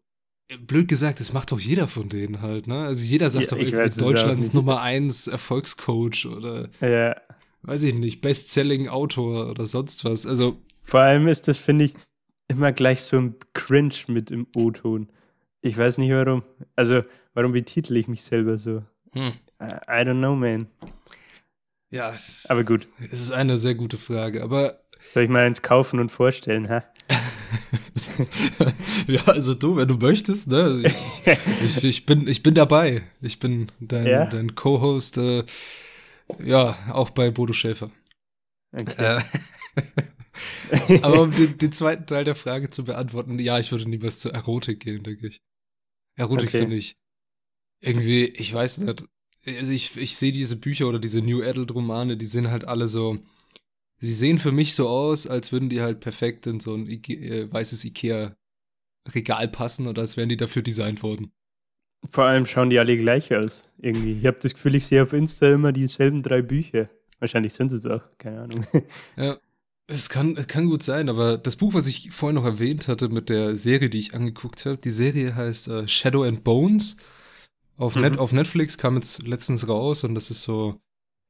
[0.62, 2.80] blöd gesagt, das macht doch jeder von denen halt, ne?
[2.84, 4.54] Also jeder sagt Ja, doch ich es auch Deutschlands.
[4.54, 7.16] Nummer eins Erfolgscoach oder ja.
[7.62, 10.26] weiß ich nicht, Bestselling Autor oder sonst was.
[10.26, 11.94] Also, Vor allem ist das, finde ich,
[12.50, 15.10] immer gleich so ein Cringe mit im O-Ton.
[15.62, 16.44] Ich weiß nicht warum.
[16.76, 18.84] Also, warum betitel ich mich selber so?
[19.14, 19.34] hm.
[19.62, 20.68] I, don't know, man.
[21.90, 22.14] ja,
[22.48, 26.10] Aber gut, es ist eine sehr gute Frage, aber soll ich mal eins kaufen und
[26.12, 26.84] vorstellen, ha?
[29.08, 30.82] ja, also du, wenn du möchtest, ne?
[30.86, 31.28] Ich,
[31.78, 33.02] ich, ich, bin, ich bin dabei.
[33.22, 34.26] Ich bin dein, Ja?
[34.28, 35.44] dein Co-Host, äh,
[36.44, 37.90] ja, auch bei Bodo Schäfer.
[38.72, 39.18] Okay.
[39.18, 39.22] Äh,
[41.02, 44.34] aber um den, den zweiten Teil der Frage zu beantworten, ja, ich würde niemals zur
[44.34, 45.42] Erotik gehen, denke ich.
[46.16, 46.60] Erotik Okay.
[46.60, 46.96] finde ich
[47.82, 49.04] irgendwie, ich weiß nicht,
[49.46, 52.88] also ich, ich sehe diese Bücher oder diese New Adult Romane, die sind halt alle
[52.88, 53.20] so,
[54.00, 57.14] sie sehen für mich so aus, als würden die halt perfekt in so ein Ike
[57.14, 58.36] äh, weißes Ikea
[59.14, 61.32] Regal passen oder als wären die dafür designt worden.
[62.10, 63.70] Vor allem schauen die alle gleich aus.
[63.78, 64.20] Irgendwie.
[64.20, 66.90] Ich habe das Gefühl, ich sehe auf Insta immer dieselben drei Bücher.
[67.20, 68.66] Wahrscheinlich sind es auch, keine Ahnung.
[69.18, 69.38] Ja,
[69.90, 73.10] es kann, es kann gut sein, aber das Buch, was ich vorhin noch erwähnt hatte
[73.10, 76.98] mit der Serie, die ich angeguckt habe, die Serie heißt äh, Shadow and Bones.
[77.78, 78.02] Auf, Mhm.
[78.02, 80.80] Net, auf Netflix kam jetzt letztens raus und das ist so,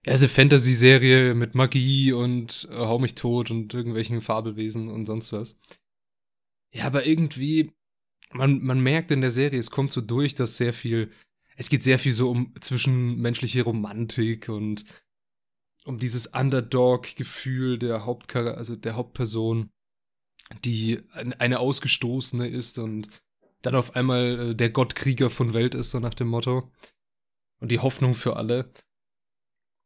[0.05, 5.05] ja, ist eine Fantasy-Serie mit Magie und äh, Hau mich tot und irgendwelchen Fabelwesen und
[5.05, 5.55] sonst was.
[6.73, 7.71] Ja, aber irgendwie,
[8.33, 11.11] man, man merkt in der Serie, es kommt so durch, dass sehr viel,
[11.55, 14.85] es geht sehr viel so um zwischenmenschliche Romantik und
[15.89, 19.69] um dieses Underdog-Gefühl der Hauptchar also der Hauptperson,
[20.63, 23.09] die ein- eine Ausgestoßene ist und
[23.61, 26.71] dann auf einmal äh, der Gottkrieger von Welt ist, so nach dem Motto.
[27.59, 28.71] Und die Hoffnung für alle.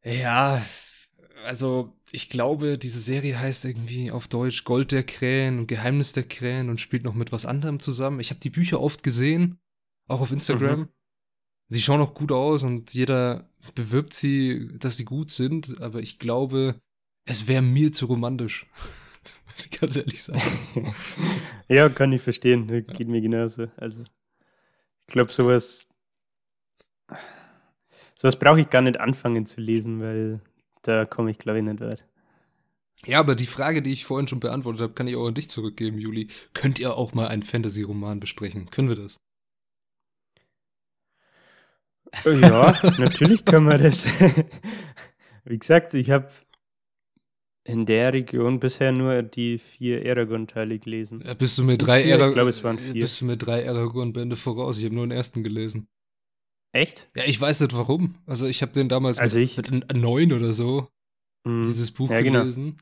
[0.03, 0.63] Ja,
[1.45, 6.23] also ich glaube, diese Serie heißt irgendwie auf Deutsch Gold der Krähen und Geheimnis der
[6.27, 8.19] Krähen und spielt noch mit was anderem zusammen.
[8.19, 9.59] Ich habe die Bücher oft gesehen,
[10.07, 10.81] auch auf Instagram.
[10.81, 10.89] Mhm.
[11.73, 16.19] Sie schauen auch gut aus und jeder bewirbt sie, dass sie gut sind, aber ich
[16.19, 16.75] glaube,
[17.25, 18.67] es wäre mir zu romantisch.
[19.47, 20.41] Muss ich ganz ehrlich sagen.
[21.67, 22.67] ja, kann ich verstehen.
[22.67, 23.69] Geht mir genauso.
[23.75, 25.87] Also, ich glaube, sowas.
[28.13, 30.41] Sowas brauche ich gar nicht anfangen zu lesen, weil
[30.83, 32.05] da komme ich, glaube ich, nicht weit.
[33.07, 35.49] Ja, aber die Frage, die ich vorhin schon beantwortet habe, kann ich auch an dich
[35.49, 36.27] zurückgeben, Juli.
[36.53, 38.69] Könnt ihr auch mal einen Fantasy-Roman besprechen?
[38.69, 39.17] Können wir das?
[42.25, 44.05] Ja, natürlich können wir das.
[45.45, 46.27] Wie gesagt, ich habe
[47.65, 51.21] in der Region bisher nur die vier Aragon-Teile gelesen.
[51.25, 52.19] Ja, bist du mir drei vier?
[52.27, 52.93] Ich glaube, es waren vier.
[53.01, 54.77] Bist du mir drei Aragorn-Bände voraus?
[54.77, 55.87] Ich habe nur den ersten gelesen.
[56.73, 57.09] Echt?
[57.15, 58.15] Ja, ich weiß nicht warum.
[58.25, 60.87] Also ich habe den damals Also mit, ich- mit neun oder so
[61.47, 61.61] Hm.
[61.61, 62.39] dieses Buch Ja, genau.
[62.39, 62.77] gelesen.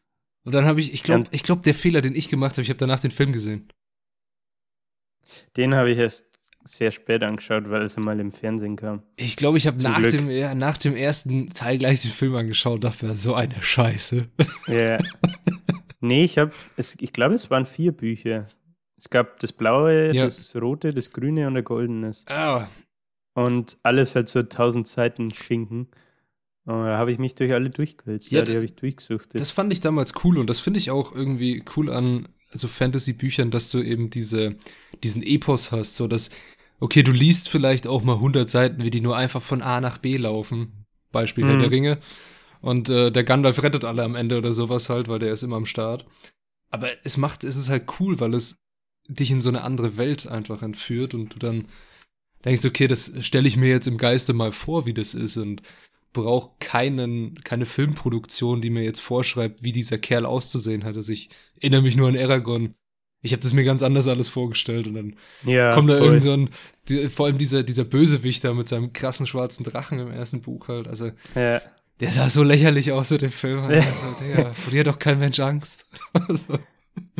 [0.45, 2.69] Und dann habe ich, ich glaube, ich glaube, der Fehler, den ich gemacht habe, ich
[2.69, 3.67] habe danach den Film gesehen.
[5.57, 6.25] Den habe ich erst
[6.63, 9.01] sehr spät angeschaut, weil es einmal im Fernsehen kam.
[9.15, 10.11] Ich glaube, ich habe nach Glück.
[10.11, 13.61] dem, ja, nach dem ersten Teil gleich den Film angeschaut und dachte, mir, so eine
[13.61, 14.27] Scheiße.
[14.67, 14.97] Ja.
[15.99, 18.47] nee, ich habe, ich glaube, es waren vier Bücher.
[18.97, 20.25] Es gab das Blaue, Ja.
[20.25, 22.11] das Rote, das Grüne und der Goldene.
[22.27, 22.67] Ah,
[23.33, 25.87] Und alles hat so tausend Seiten Schinken.
[26.65, 28.29] Und da habe ich mich durch alle durchgewälzt.
[28.31, 29.33] Ja, Ja, die habe ich durchgesucht.
[29.33, 33.51] das fand ich damals cool und das finde ich auch irgendwie cool an also Fantasy-Büchern,
[33.51, 34.55] dass du eben diese,
[35.03, 36.29] diesen Epos hast, so dass,
[36.79, 39.97] okay, du liest vielleicht auch mal 100 Seiten, wie die nur einfach von A nach
[39.97, 40.85] B laufen.
[41.11, 41.59] Beispiel Mhm.
[41.59, 41.97] der Ringe.
[42.61, 45.57] Und äh, der Gandalf rettet alle am Ende oder sowas halt, weil der ist immer
[45.57, 46.05] am Start.
[46.69, 48.57] Aber es macht, es ist halt cool, weil es
[49.07, 51.65] dich in so eine andere Welt einfach entführt und du dann
[52.45, 55.61] denkst, okay, das stelle ich mir jetzt im Geiste mal vor, wie das ist und
[56.13, 60.95] brauche keinen, keine Filmproduktion, die mir jetzt vorschreibt, wie dieser Kerl auszusehen hat.
[60.95, 62.75] Also ich erinnere mich nur an Aragorn.
[63.23, 66.07] Ich habe das mir ganz anders alles vorgestellt und dann Ja, kommt da voll.
[66.07, 66.49] irgend so ein,
[66.89, 70.87] die, vor allem dieser, dieser Bösewichter mit seinem krassen schwarzen Drachen im ersten Buch halt.
[70.87, 71.61] Also Ja.
[71.99, 73.59] der sah so lächerlich aus in dem Film.
[73.59, 75.85] Also, Digga, vor dir hat doch kein Mensch Angst.
[76.27, 76.57] Also,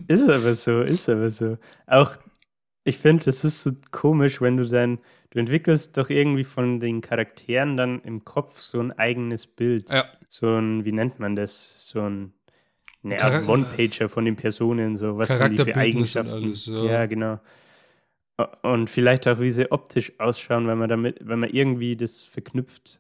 [0.08, 1.58] Ist aber so, ist aber so.
[1.88, 2.18] Auch,
[2.84, 5.00] ich finde, es ist so komisch, wenn du dann,
[5.32, 9.90] du entwickelst doch irgendwie von den Charakteren dann im Kopf so ein eigenes Bild.
[9.90, 10.06] ja.
[10.30, 11.90] So ein, wie nennt man das?
[11.90, 12.32] So ein,
[13.04, 16.34] eine Chara- Art One-Pager von den Personen, so was haben die für Eigenschaften.
[16.36, 16.84] alles, ja.
[16.86, 17.06] ja.
[17.08, 17.40] genau.
[18.64, 23.00] Und vielleicht auch, wie sie optisch ausschauen, wenn man damit, wenn man irgendwie das verknüpft.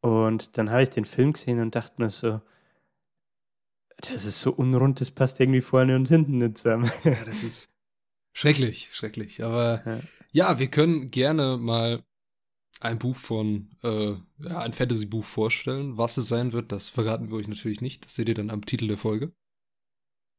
[0.00, 2.40] Und dann habe ich den Film gesehen und dachte mir so,
[3.98, 6.90] das ist so unrund, das passt irgendwie vorne und hinten nicht zusammen.
[7.04, 7.70] Ja, das ist
[8.32, 9.44] schrecklich, schrecklich.
[9.44, 10.00] Aber Ja.
[10.32, 12.02] Ja, wir können gerne mal
[12.80, 15.96] ein Buch von, äh, ja, ein Fantasy-Buch vorstellen.
[15.98, 18.04] Was es sein wird, das verraten wir euch natürlich nicht.
[18.04, 19.32] Das seht ihr dann am Titel der Folge.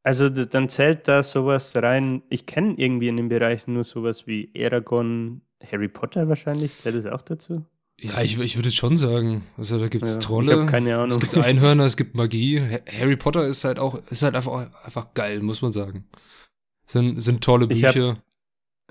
[0.05, 2.23] Also dann zählt da sowas rein.
[2.29, 6.77] Ich kenne irgendwie in dem Bereich nur sowas wie Aragon, Harry Potter wahrscheinlich.
[6.79, 7.65] Zählt das auch dazu?
[8.01, 10.65] Ja, ich, ich würde schon sagen, also da gibt es Ja, Trolle.
[10.65, 11.19] Keine Es Ahnung.
[11.19, 12.59] gibt Einhörner, es gibt Magie.
[12.59, 16.03] Ha- Harry Potter ist halt auch, ist halt einfach, einfach geil, muss man sagen.
[16.85, 18.21] Sind, sind tolle Bücher.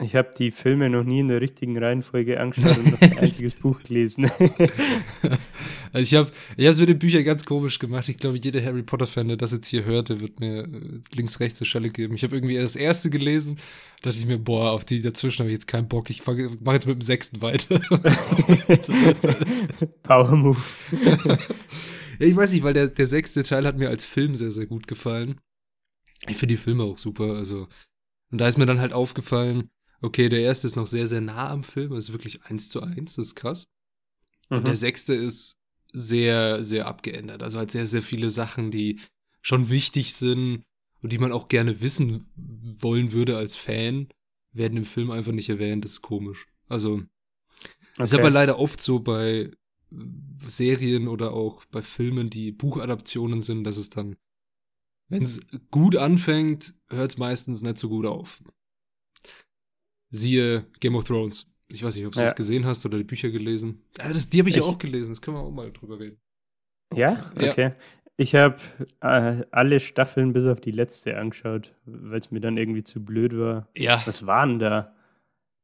[0.03, 3.55] Ich habe die Filme noch nie in der richtigen Reihenfolge angeschaut und noch kein einziges
[3.55, 4.31] Buch gelesen.
[5.95, 8.09] Also ich habe ich hab's mit den Büchern ganz komisch gemacht.
[8.09, 11.39] Ich glaube, jeder Harry Potter-Fan, der das jetzt hier hört, der wird mir äh, links,
[11.39, 12.15] rechts eine Schelle geben.
[12.15, 13.57] Ich habe irgendwie erst das erste gelesen,
[14.01, 16.09] dachte ich mir, boah, auf die dazwischen habe ich jetzt keinen Bock.
[16.09, 17.79] Ich mache jetzt mit dem sechsten weiter.
[20.03, 20.63] Power Move.
[22.19, 24.67] Ja, ich weiß nicht, weil der, der sechste Teil hat mir als Film sehr, sehr
[24.67, 25.41] gut gefallen.
[26.27, 27.35] Ich finde die Filme auch super.
[27.35, 27.69] Also,
[28.31, 29.69] und da ist mir dann halt aufgefallen,
[30.03, 33.17] okay, der erste ist noch sehr, sehr nah am Film, ist wirklich eins zu eins,
[33.17, 33.69] das ist krass.
[34.51, 34.77] Und der Mhm.
[34.77, 35.57] sechste ist
[35.93, 37.43] sehr, sehr abgeändert.
[37.43, 39.01] Also halt sehr, sehr viele Sachen, die
[39.41, 40.63] schon wichtig sind
[41.03, 42.27] und die man auch gerne wissen
[42.81, 44.09] wollen würde als Fan,
[44.53, 45.85] werden im Film einfach nicht erwähnt.
[45.85, 46.47] Das ist komisch.
[46.69, 47.03] Also,
[47.99, 48.21] ist Okay.
[48.21, 49.51] aber leider oft so bei äh,
[50.47, 54.17] Serien oder auch bei Filmen, die Buchadaptionen sind, dass es dann,
[55.09, 58.43] wenn es gut anfängt, hört es meistens nicht so gut auf.
[60.13, 61.47] Siehe Game of Thrones.
[61.69, 62.27] Ich weiß nicht, ob du Ja.
[62.27, 63.83] das gesehen hast oder die Bücher gelesen.
[63.99, 65.99] Ja, das, die habe ich, ja Ich- auch gelesen, das können wir auch mal drüber
[65.99, 66.19] reden.
[66.95, 67.33] Ja?
[67.41, 67.51] Ja.
[67.51, 67.73] Okay.
[68.19, 68.57] Ich habe
[69.01, 73.37] äh, alle Staffeln bis auf die letzte angeschaut, weil es mir dann irgendwie zu blöd
[73.37, 73.69] war.
[73.75, 74.03] Ja.
[74.05, 74.95] Was war denn da?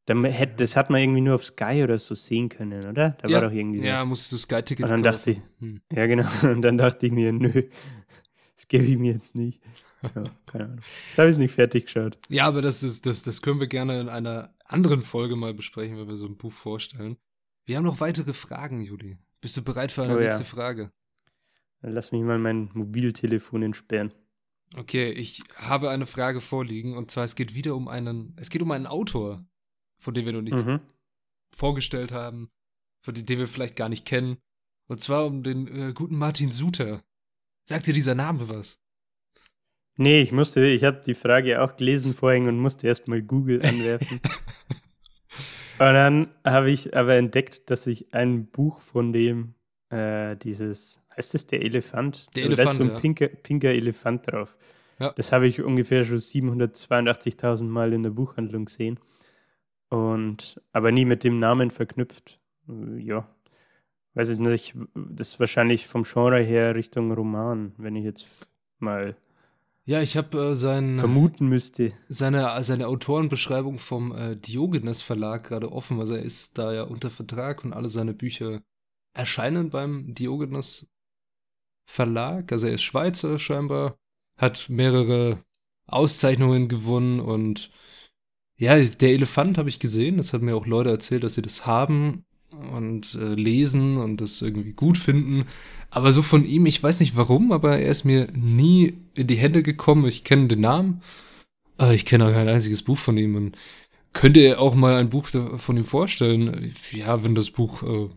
[0.07, 3.11] Das hat man irgendwie nur auf Sky oder so sehen können, oder?
[3.21, 4.07] Da ja, war doch irgendwie ja, was.
[4.09, 5.83] musst du Sky-Ticket Und dann dachte ich, Hm.
[5.93, 7.65] ja genau, und dann dachte ich mir, nö,
[8.57, 9.61] das gebe ich mir jetzt nicht.
[10.03, 10.81] Ja, keine Ahnung.
[11.09, 12.19] Jetzt habe ich es nicht fertig geschaut.
[12.29, 15.99] Ja, aber das ist, das, das können wir gerne in einer anderen Folge mal besprechen,
[15.99, 17.17] wenn wir so ein Buch vorstellen.
[17.65, 19.19] Wir haben noch weitere Fragen, Juli.
[19.41, 20.25] Bist du bereit für eine Oh ja.
[20.27, 20.93] nächste Frage?
[21.81, 24.13] Dann Lass mich mal mein Mobiltelefon entsperren.
[24.77, 28.63] Okay, ich habe eine Frage vorliegen und zwar es geht wieder um einen, es geht
[28.63, 29.45] um einen Autor,
[29.99, 30.81] von dem wir noch nichts Mhm.
[31.51, 32.51] vorgestellt haben,
[33.01, 34.37] von dem den wir vielleicht gar nicht kennen.
[34.87, 37.03] Und zwar um den äh, guten Martin Suter.
[37.67, 38.79] Sagt dir dieser Name was?
[40.01, 43.61] Nee, ich musste, ich habe die Frage auch gelesen vorhin und musste erst mal Google
[43.65, 44.21] anwerfen.
[45.81, 49.55] und dann habe ich aber entdeckt, dass ich ein Buch von dem,
[49.91, 52.29] äh, dieses, heißt das der Elefant?
[52.37, 53.01] Der Aber Da ist so Elefant, ein ja.
[53.01, 54.57] pinker, pinker Elefant drauf.
[55.01, 55.13] Ja.
[55.17, 59.01] Das habe ich ungefähr schon 782.000 Mal in der Buchhandlung gesehen.
[59.89, 62.39] Und, aber nie mit dem Namen verknüpft.
[62.99, 63.29] Ja.
[64.15, 68.29] Weiß ich nicht, das ist wahrscheinlich vom Genre her Richtung Roman, wenn ich jetzt
[68.79, 69.17] mal
[69.89, 71.95] Ja, ich habe äh, sein, vermuten müsste.
[72.11, 75.99] seine, seine Autorenbeschreibung vom äh, Diogenes Verlag gerade offen.
[75.99, 78.61] Also er ist da ja unter Vertrag und alle seine Bücher
[79.15, 80.91] erscheinen beim Diogenes
[81.87, 82.53] Verlag.
[82.53, 83.97] Also er ist Schweizer scheinbar,
[84.37, 85.43] hat mehrere
[85.87, 87.71] Auszeichnungen gewonnen und
[88.59, 90.19] ja, der Elefant habe ich gesehen.
[90.19, 94.43] Das hat mir auch Leute erzählt, dass sie das haben und äh, lesen und das
[94.43, 95.45] irgendwie gut finden.
[95.91, 99.37] Aber so von ihm, ich weiß nicht warum, aber er ist mir nie in die
[99.37, 100.07] Hände gekommen.
[100.07, 101.03] Ich kenne den Namen,
[101.77, 103.57] aber ich kenne auch kein einziges Buch von ihm und
[104.13, 106.75] könnte er auch mal ein Buch von ihm vorstellen.
[106.91, 108.09] Ja, wenn das Buch äh,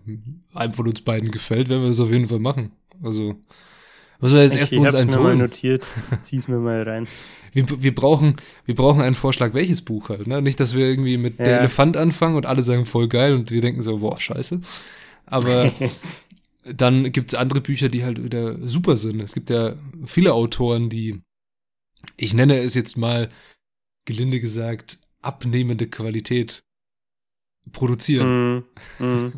[0.54, 2.72] einem von uns beiden gefällt, werden wir das auf jeden Fall machen.
[3.04, 3.36] Also,
[4.22, 5.86] müssen wir jetzt erst bei uns eins mir mal notiert.
[6.22, 7.08] Zieh's mir mal rein.
[7.54, 10.28] Wir, wir, brauchen, wir brauchen einen Vorschlag, welches Buch halt.
[10.28, 10.42] Ne?
[10.42, 11.58] Nicht, dass wir irgendwie mit der Ja.
[11.58, 14.62] Elefant anfangen und alle sagen voll geil und wir denken so, boah, scheiße.
[15.26, 15.72] Aber
[16.64, 19.20] dann gibt es andere Bücher, die halt wieder super sind.
[19.20, 21.22] Es gibt ja viele Autoren, die,
[22.18, 23.30] ich nenne es jetzt mal,
[24.06, 26.64] gelinde gesagt, abnehmende Qualität
[27.72, 28.66] produzieren.
[29.00, 29.34] Mm, mm.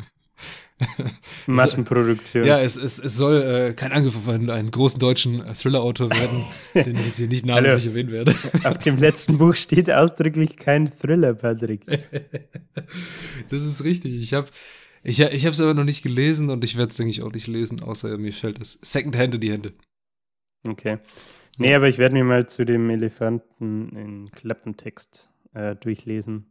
[1.46, 2.44] Massenproduktion.
[2.44, 6.10] Ja, es, es, es soll äh, kein Angriff auf einen, einen großen deutschen äh, Thriller-Autor
[6.10, 8.34] werden, den ich jetzt hier nicht namentlich erwähnen werde.
[8.64, 11.86] Auf dem letzten Buch steht ausdrücklich kein Thriller, Patrick.
[13.48, 14.14] das ist richtig.
[14.14, 14.48] Ich habe
[15.02, 17.46] ich, ich es aber noch nicht gelesen und ich werde es, denke ich, auch nicht
[17.46, 19.72] lesen, außer mir fällt das Secondhand in die Hände.
[20.66, 20.98] Okay.
[21.58, 26.46] Nee, aber ich werde mir mal zu dem Elefanten in Klappentext äh, durchlesen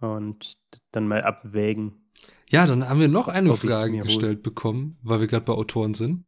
[0.00, 0.58] und
[0.92, 2.03] dann mal abwägen.
[2.50, 6.24] Ja, dann haben wir noch eine Frage gestellt bekommen, weil wir gerade bei Autoren sind.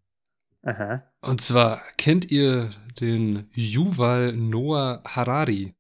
[0.63, 1.05] Aha.
[1.21, 5.75] Und zwar, kennt ihr den Yuval Noah Harari?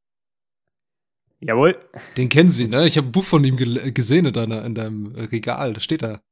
[1.40, 1.76] Jawohl.
[2.16, 2.86] Den kennen Sie, ne?
[2.86, 6.22] Ich habe ein Buch von ihm gesehen in, deiner, in deinem Regal, da steht er.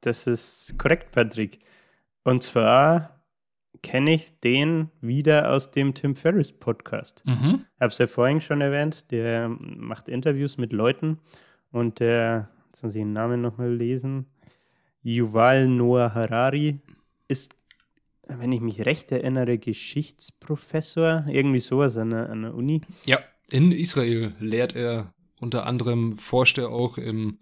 [0.00, 1.60] Das ist korrekt, Patrick.
[2.24, 3.22] Und zwar
[3.82, 7.24] kenne ich den wieder aus dem Tim Ferriss Podcast.
[7.26, 7.66] Mhm.
[7.74, 11.18] Ich habe es ja vorhin schon erwähnt, der macht Interviews mit Leuten
[11.70, 14.26] und der, jetzt muss ich den Namen nochmal lesen,
[15.02, 16.80] Yuval Noah Harari
[17.28, 17.54] ist,
[18.26, 22.80] wenn ich mich recht erinnere, Geschichtsprofessor, irgendwie sowas an der, an der Uni.
[23.04, 23.18] Ja,
[23.50, 27.38] in Israel lehrt er unter anderem, forscht er auch im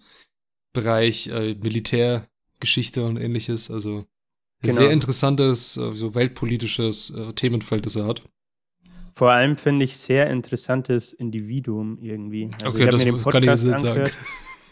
[0.72, 4.06] Bereich äh, Militärgeschichte und ähnliches, also
[4.62, 4.74] Genau.
[4.74, 8.22] Sehr interessantes, äh, so weltpolitisches äh, Themenfeld, das er hat.
[9.14, 12.50] Vor allem finde ich sehr interessantes Individuum irgendwie.
[12.62, 14.10] Also okay, das kann ich jetzt nicht sagen.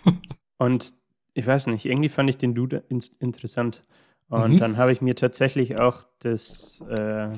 [0.59, 0.95] und
[1.35, 3.85] ich weiß nicht, irgendwie fand ich den Dude in interessant.
[4.29, 4.59] Und mhm.
[4.59, 7.29] dann habe ich mir tatsächlich auch das, äh,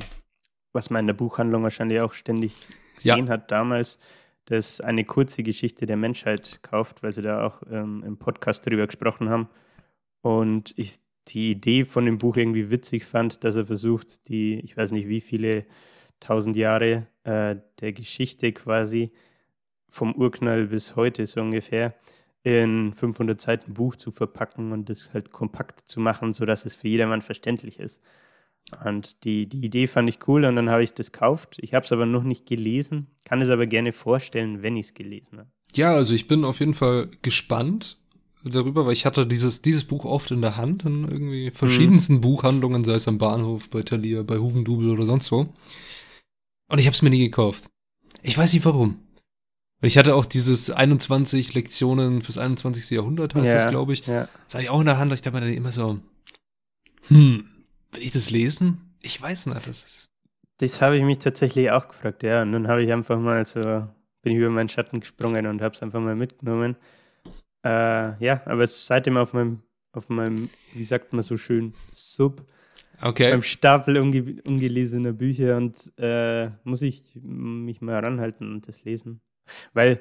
[0.73, 2.55] was man in der Buchhandlung wahrscheinlich auch ständig
[2.97, 3.35] gesehen ja.
[3.35, 3.99] hat damals,
[4.47, 8.87] das eine kurze Geschichte der Menschheit kauft, weil sie da auch ähm, im Podcast darüber
[8.87, 9.49] gesprochen haben.
[10.23, 14.77] Und ich die Idee von dem Buch irgendwie witzig fand, dass er versucht, die, ich
[14.77, 15.67] weiß nicht wie viele
[16.19, 19.13] tausend Jahre äh, der Geschichte quasi
[19.89, 21.95] vom Urknall bis heute so ungefähr
[22.43, 26.89] in 500 Seiten Buch zu verpacken und das halt kompakt zu machen, sodass es für
[26.89, 28.01] jedermann verständlich ist.
[28.85, 31.59] Und die, die Idee fand ich cool und dann habe ich das gekauft.
[31.61, 34.95] Ich habe es aber noch nicht gelesen, kann es aber gerne vorstellen, wenn ich es
[34.95, 35.51] gelesen habe.
[35.75, 37.99] Ja, also ich bin auf jeden Fall gespannt
[38.45, 42.21] darüber, weil ich hatte dieses, dieses Buch oft in der Hand in irgendwie verschiedensten mhm.
[42.23, 45.49] Buchhandlungen, sei es am Bahnhof, bei Thalia, bei Hugendubel oder sonst wo.
[46.69, 47.69] Und ich habe es mir nie gekauft.
[48.23, 48.99] Ich weiß nicht warum.
[49.83, 52.91] Ich hatte auch dieses 21 Lektionen fürs 21.
[52.91, 54.07] Jahrhundert, heißt ja, das, glaube ich.
[54.07, 54.29] Ja.
[54.45, 55.13] Das hatte ich auch in der Hand.
[55.13, 55.99] Ich dachte mir dann immer so,
[57.09, 57.45] hm,
[57.93, 58.95] will ich das lesen?
[59.03, 60.11] Ich weiß nicht, das ist.
[60.59, 62.43] Das habe ich mich tatsächlich auch gefragt, ja.
[62.43, 63.89] Und dann habe ich einfach mal so,
[64.21, 66.77] bin ich über meinen Schatten gesprungen und habe es einfach mal mitgenommen.
[67.65, 69.63] Äh, ja, aber es ist seitdem auf meinem,
[69.93, 72.47] auf meinem, wie sagt man so schön, Sub.
[73.01, 73.31] Okay.
[73.31, 79.23] Beim Stapel unge ungelesener Bücher und äh, muss ich mich mal ranhalten und das lesen.
[79.73, 80.01] Weil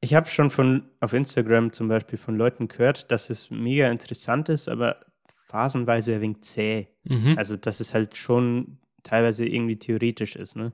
[0.00, 4.48] ich habe schon von auf Instagram zum Beispiel von Leuten gehört, dass es mega interessant
[4.48, 5.00] ist, aber
[5.46, 6.88] phasenweise ein wenig zäh.
[7.04, 7.38] Mhm.
[7.38, 10.56] Also dass es halt schon teilweise irgendwie theoretisch ist.
[10.56, 10.72] Ne?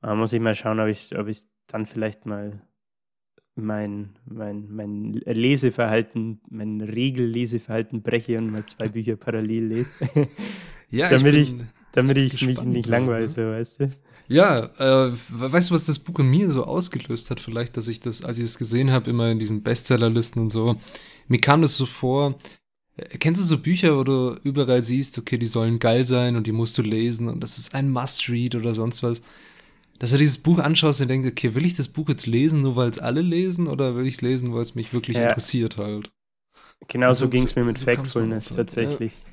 [0.00, 2.62] Da muss ich mal schauen, ob ich, ob ich dann vielleicht mal
[3.56, 9.92] mein, mein, mein Leseverhalten, mein Regelleseverhalten breche und mal zwei Bücher parallel lese.
[10.90, 11.60] ja, damit ich, ich
[11.92, 13.90] damit ich mich nicht langweile, so, weißt du?
[14.28, 17.40] Ja, äh, weißt du, was das Buch in mir so ausgelöst hat?
[17.40, 20.76] Vielleicht, dass ich das, als ich es gesehen habe, immer in diesen Bestsellerlisten und so,
[21.28, 22.34] mir kam das so vor,
[22.96, 26.46] äh, Kennst du so Bücher, wo du überall siehst, okay, die sollen geil sein und
[26.46, 29.22] die musst du lesen und das ist ein Must-Read oder sonst was?
[29.98, 32.76] dass du dieses Buch anschaust und denkst, okay, will ich das Buch jetzt lesen, nur
[32.76, 35.28] weil es alle lesen, oder will ich es lesen, weil es mich wirklich ja.
[35.28, 36.10] interessiert halt?
[36.88, 39.12] Genau so, so ging es mir mit so Factfulness tatsächlich.
[39.12, 39.32] Ja.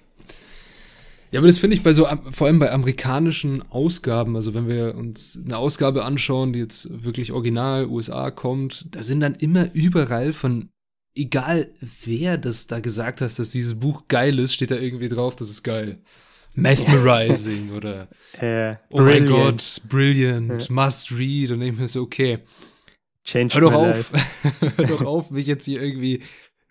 [1.34, 4.93] Ja, aber das finde ich bei so, vor allem bei amerikanischen Ausgaben, also wenn wir
[4.93, 10.32] uns eine Ausgabe anschauen, die jetzt wirklich original USA kommt, da sind dann immer überall
[10.32, 10.69] von,
[11.15, 11.72] egal
[12.04, 15.50] wer das da gesagt hat, dass dieses Buch geil ist, steht da irgendwie drauf, das
[15.50, 16.04] ist geil.
[16.54, 22.43] Mesmerizing oder äh, oh mein Gott, brilliant, must read und ich mir so, okay,
[23.24, 24.12] Change hör doch auf,
[24.78, 26.22] hör doch auf, mich jetzt hier irgendwie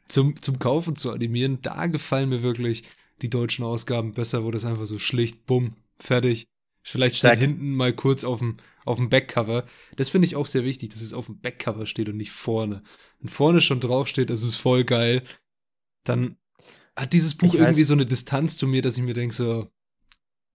[0.06, 1.58] zum, zum Kaufen zu animieren.
[1.62, 2.84] Da gefallen mir wirklich
[3.22, 6.46] die deutschen Ausgaben besser, wo das einfach so schlicht, bumm, fertig.
[6.84, 7.38] Vielleicht steht Zack.
[7.38, 9.64] hinten mal kurz auf dem, auf dem Backcover.
[9.96, 12.82] Das finde ich auch sehr wichtig, dass es auf dem Backcover steht und nicht vorne.
[13.20, 15.22] Wenn vorne schon drauf steht, das ist voll geil,
[16.02, 16.36] dann
[16.96, 17.88] hat dieses Buch ich irgendwie weiß.
[17.88, 19.68] so eine Distanz zu mir, dass ich mir denke so,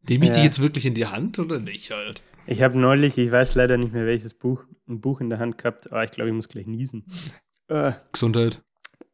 [0.07, 0.38] nehme ich ja.
[0.38, 2.22] die jetzt wirklich in die Hand oder nicht halt?
[2.45, 5.57] Ich habe neulich, ich weiß leider nicht mehr welches Buch, ein Buch in der Hand
[5.57, 5.91] gehabt.
[5.91, 7.05] Ah, ich glaube, ich muss gleich niesen.
[7.70, 8.63] Äh, Gesundheit.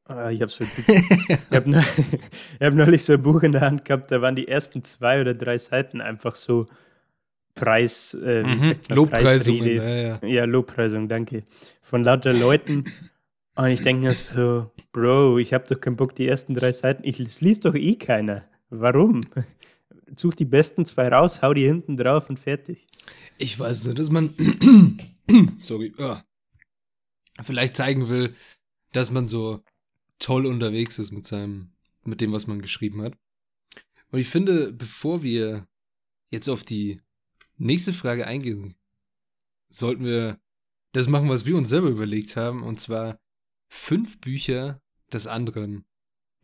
[0.06, 0.90] Ah, ich hab's verdrückt.
[0.90, 1.84] ich habe ne,
[2.62, 5.34] hab neulich so ein Buch in der Hand gehabt, da waren die ersten zwei oder
[5.34, 6.66] drei Seiten einfach so
[7.56, 8.60] Preis, äh, wie mhm.
[8.60, 9.64] sagt man, Lobpreisung.
[9.64, 10.20] Ja, ja.
[10.26, 11.44] ja, Lobpreisung, danke.
[11.82, 12.86] Von lauter Leuten.
[13.56, 17.04] Und ich denke mir so, Bro, ich habe doch keinen Bock, die ersten drei Seiten.
[17.06, 18.44] Ich, es liest doch eh keiner.
[18.70, 19.22] Warum?
[20.16, 22.88] Such die besten zwei raus, hau die hinten drauf und fertig.
[23.38, 24.34] Ich weiß nicht, dass man.
[25.62, 25.94] sorry.
[25.98, 26.24] Ja.
[27.42, 28.36] Vielleicht zeigen will,
[28.92, 29.62] dass man so
[30.24, 33.18] toll unterwegs ist mit seinem, mit dem, was man geschrieben hat.
[34.10, 35.68] Und ich finde, bevor wir
[36.32, 37.02] jetzt auf die
[37.58, 38.76] nächste Frage eingehen,
[39.70, 40.40] sollten wir
[40.94, 43.20] das machen, was wir uns selber überlegt haben, und zwar
[43.68, 45.86] fünf Bücher des anderen,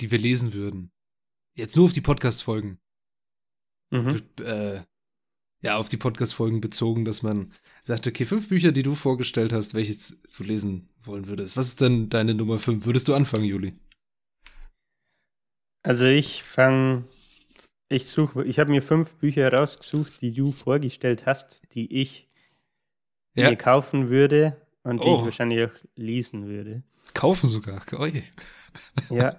[0.01, 0.91] die wir lesen würden.
[1.53, 2.79] Jetzt nur auf die Podcast-Folgen.
[3.91, 4.21] Mhm.
[4.41, 4.83] Äh,
[5.61, 7.51] ja, auf die Podcast-Folgen bezogen, dass man
[7.83, 11.57] sagt, okay, fünf Bücher, die du vorgestellt hast, welches du lesen wollen würdest.
[11.57, 12.85] Was ist denn deine Nummer fünf?
[12.85, 13.73] Würdest du anfangen, Juli?
[15.83, 17.05] Also ich fange,
[17.87, 22.27] ich suche, ich habe mir fünf Bücher herausgesucht, die du vorgestellt hast, die ich
[23.35, 23.49] Ja.
[23.49, 25.19] mir kaufen würde und die Oh.
[25.19, 26.83] ich wahrscheinlich auch lesen würde.
[27.13, 27.81] Kaufen sogar.
[27.97, 28.23] Oi.
[29.09, 29.37] Ja,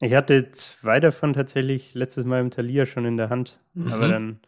[0.00, 4.10] ich hatte zwei davon tatsächlich letztes Mal im Thalia schon in der Hand, aber Mhm.
[4.10, 4.40] dann,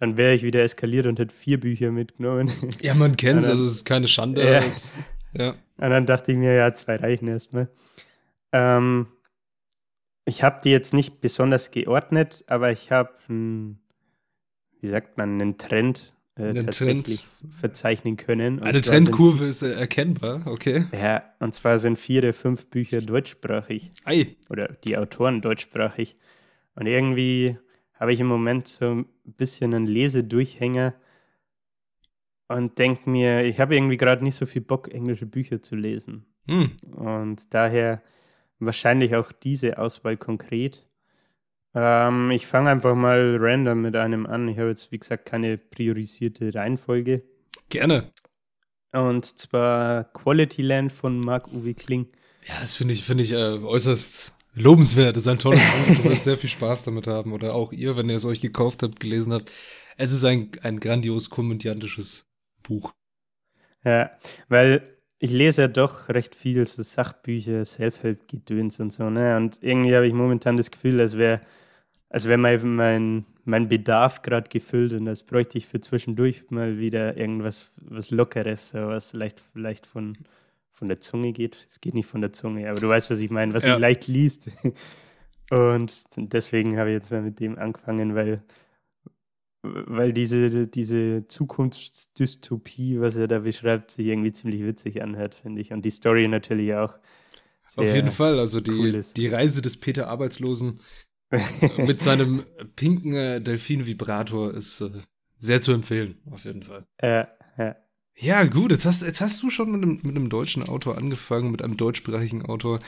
[0.00, 2.50] dann wäre ich wieder eskaliert und hätte vier Bücher mitgenommen.
[2.82, 4.42] Ja, man Ja, dann- also es ist keine Schande.
[4.44, 4.60] Ja.
[4.60, 4.90] halt.
[5.34, 5.50] ja.
[5.50, 7.68] Und dann dachte ich mir, ja, zwei reichen erstmal.
[8.52, 9.06] Ähm,
[10.24, 16.14] ich habe die jetzt nicht besonders geordnet, aber ich habe, wie sagt man, einen Trend
[16.36, 18.58] äh, Einen tatsächlich verzeichnen können.
[18.58, 20.86] Und Eine zwar sind- Trendkurve ist erkennbar, okay.
[20.92, 24.36] Ja, und zwar sind vier der fünf Bücher deutschsprachig Ei.
[24.48, 26.16] oder die Autoren deutschsprachig.
[26.74, 27.58] Und irgendwie
[28.00, 30.94] habe ich im Moment so ein bisschen einen Lesedurchhänger
[32.48, 36.24] und denke mir, ich habe irgendwie gerade nicht so viel Bock, englische Bücher zu lesen.
[36.46, 36.72] Hm.
[36.96, 38.02] Und daher
[38.58, 40.88] wahrscheinlich auch diese Auswahl konkret.
[41.74, 44.48] Ähm, ich fange einfach mal random mit einem an.
[44.48, 47.22] Ich habe jetzt, wie gesagt, keine priorisierte Reihenfolge.
[47.68, 48.10] Gerne.
[48.92, 52.08] Und zwar Quality Land von Marc-Uwe Kling.
[52.48, 55.16] Ja, das finde ich, finde ich äh, äußerst lobenswert.
[55.16, 55.96] Das ist ein tolles Buch.
[55.96, 57.32] Du wirst sehr viel Spaß damit haben.
[57.32, 59.50] Oder auch ihr, wenn ihr es euch gekauft habt, gelesen habt.
[59.96, 62.26] Es ist ein, ein grandios komödiantisches
[62.62, 62.92] Buch.
[63.84, 64.10] Ja,
[64.48, 64.82] weil
[65.18, 69.36] ich lese ja doch recht viel so Sachbücher, Self-Help-Gedöns und so, ne?
[69.36, 71.40] Und irgendwie habe ich momentan das Gefühl, als wäre
[72.10, 76.78] als wär mein, mein, mein Bedarf gerade gefüllt und als bräuchte ich für zwischendurch mal
[76.78, 80.18] wieder irgendwas was Lockeres, so was leicht, leicht von,
[80.72, 81.66] von der Zunge geht.
[81.68, 83.72] Es geht nicht von der Zunge, aber du weißt, was ich meine, was Ja.
[83.74, 84.50] sich leicht liest.
[85.50, 88.42] Und deswegen habe ich jetzt mal mit dem angefangen, weil,
[89.62, 95.72] weil diese, diese Zukunftsdystopie, was er da beschreibt, sich irgendwie ziemlich witzig anhört, finde ich.
[95.72, 96.98] Und die Story natürlich auch.
[97.76, 98.38] Auf jeden Fall.
[98.38, 100.80] Also die, cool die Reise des Peter Arbeitslosen
[101.78, 102.44] mit seinem
[102.76, 104.90] pinken äh, Delfin-Vibrator ist äh,
[105.36, 106.18] sehr zu empfehlen.
[106.30, 106.86] Auf jeden Fall.
[107.02, 107.76] Ja, ja.
[108.20, 111.50] Ja, gut, jetzt hast, jetzt hast du schon mit einem, mit einem deutschen Autor angefangen,
[111.50, 112.78] mit einem deutschsprachigen Autor.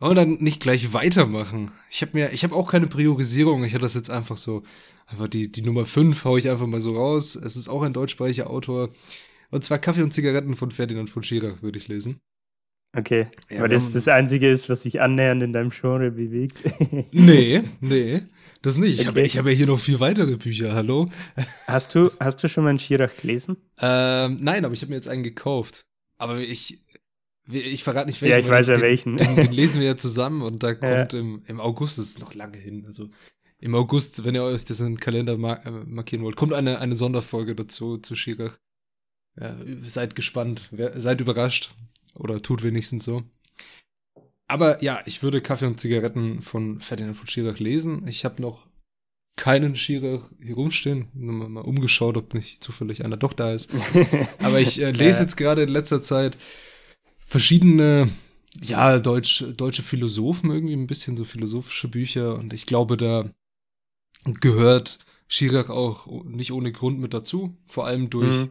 [0.00, 1.72] Aber dann nicht gleich weitermachen.
[1.90, 3.64] Ich habe mir, ich habe auch keine Priorisierung.
[3.64, 4.62] Ich hatte das jetzt einfach so,
[5.06, 7.36] einfach die, die Nummer 5 hau ich einfach mal so raus.
[7.36, 8.90] Es ist auch ein deutschsprachiger Autor.
[9.50, 12.20] Und zwar Kaffee und Zigaretten von Ferdinand von Schirach würde ich lesen.
[12.96, 13.28] Okay.
[13.48, 16.62] Ja, Aber wir das das Einzige ist, was sich annähernd in deinem Genre bewegt.
[17.12, 18.22] Nee, nee,
[18.62, 19.00] das nicht.
[19.00, 21.08] Ich habe hab ja hier noch vier weitere Bücher, hallo?
[21.66, 23.56] hast, du, hast du schon mal einen Schirach gelesen?
[23.78, 25.86] Ähm, nein, aber ich habe mir jetzt einen gekauft.
[26.18, 26.82] Aber ich,
[27.48, 29.16] ich verrate nicht Ja, ich weiß ja den, welchen.
[29.16, 30.76] Den, den lesen wir ja zusammen und da Ja.
[30.76, 33.08] kommt im, im August, das ist noch lange hin, also
[33.58, 36.78] im August, wenn ihr euch das in den Kalender mar äh, markieren wollt, kommt eine,
[36.80, 38.58] eine Sonderfolge dazu, zu Schirach.
[39.38, 41.72] Ja, seid gespannt, seid überrascht
[42.14, 43.22] oder tut wenigstens so.
[44.50, 48.06] Aber ja, ich würde Kaffee und Zigaretten von Ferdinand von Schirach lesen.
[48.08, 48.66] Ich habe noch
[49.36, 51.08] keinen Schirach hier rumstehen.
[51.14, 53.70] Nur mal, mal umgeschaut, ob nicht zufällig einer doch da ist.
[54.40, 56.36] Aber ich äh, lese jetzt gerade in letzter Zeit
[57.18, 58.10] verschiedene,
[58.60, 62.34] ja, deutsch, deutsche Philosophen irgendwie, ein bisschen so philosophische Bücher.
[62.34, 63.30] Und ich glaube, da
[64.24, 64.98] gehört
[65.28, 67.56] Schirach auch nicht ohne Grund mit dazu.
[67.66, 68.50] Vor allem durch Mhm.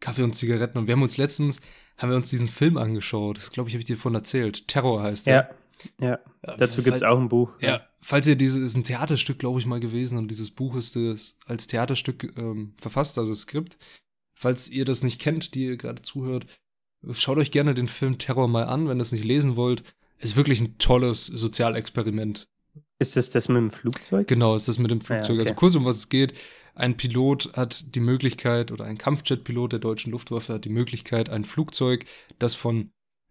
[0.00, 0.78] Kaffee und Zigaretten.
[0.78, 1.60] Und wir haben uns letztens,
[1.96, 3.38] haben wir uns diesen Film angeschaut.
[3.38, 4.68] Das glaube ich, habe ich dir davon erzählt.
[4.68, 5.50] Terror heißt der.
[6.00, 6.18] Ja, ja.
[6.46, 7.50] Ja, Dazu gibt es auch ein Buch.
[7.60, 10.96] Ja, falls ihr dieses ist ein Theaterstück, glaube ich, mal gewesen und dieses Buch ist
[10.96, 13.76] das als Theaterstück ähm, verfasst, also Skript.
[14.34, 16.46] Falls ihr das nicht kennt, die ihr gerade zuhört,
[17.12, 19.82] schaut euch gerne den Film Terror mal an, wenn ihr es nicht lesen wollt.
[20.20, 22.48] Ist wirklich ein tolles Sozialexperiment.
[23.00, 24.26] Ist das das mit dem Flugzeug?
[24.26, 25.34] Genau, ist das mit dem Ja, Flugzeug.
[25.36, 25.40] okay.
[25.40, 26.34] Also kurz um was es geht.
[26.78, 31.44] Ein Pilot hat die Möglichkeit, oder ein Kampfjetpilot der deutschen Luftwaffe hat die Möglichkeit, ein
[31.44, 32.04] Flugzeug,
[32.38, 32.90] das von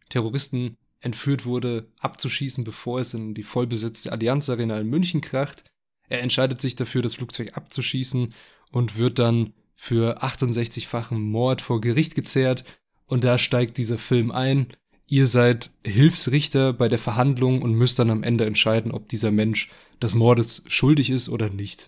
[0.10, 5.64] Terroristen entführt wurde, abzuschießen, bevor es in die vollbesetzte Allianz Arena in München kracht.
[6.10, 8.34] Er entscheidet sich dafür, das Flugzeug abzuschießen
[8.72, 12.66] und wird dann für 68-fachen Mord vor Gericht gezerrt.
[13.06, 14.68] Und da steigt dieser Film ein
[15.10, 19.72] ihr seid Hilfsrichter bei der Verhandlung und müsst dann am Ende entscheiden, ob dieser Mensch
[20.02, 21.88] des Mordes schuldig ist oder nicht.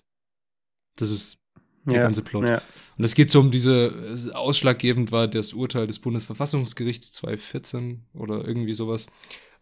[0.96, 1.39] Das ist
[1.84, 2.48] der Ja, ganze Plot.
[2.48, 2.62] Ja.
[2.98, 8.74] Und es geht so um diese, ausschlaggebend war das Urteil des Bundesverfassungsgerichts 2014 oder irgendwie
[8.74, 9.06] sowas,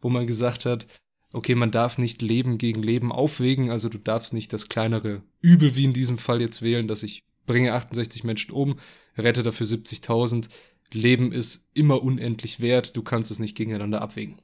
[0.01, 0.87] wo man gesagt hat,
[1.33, 5.77] okay, man darf nicht Leben gegen Leben aufwägen, also du darfst nicht das kleinere Übel
[5.77, 8.77] wie in diesem Fall jetzt wählen, dass ich bringe 68 Menschen um,
[9.17, 10.49] rette dafür 70.000.
[10.93, 14.37] Leben ist immer unendlich wert, du kannst es nicht gegeneinander abwägen.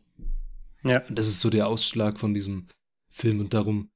[0.85, 1.03] Ja.
[1.09, 2.69] Und das ist so der Ausschlag von diesem
[3.09, 3.89] Film und darum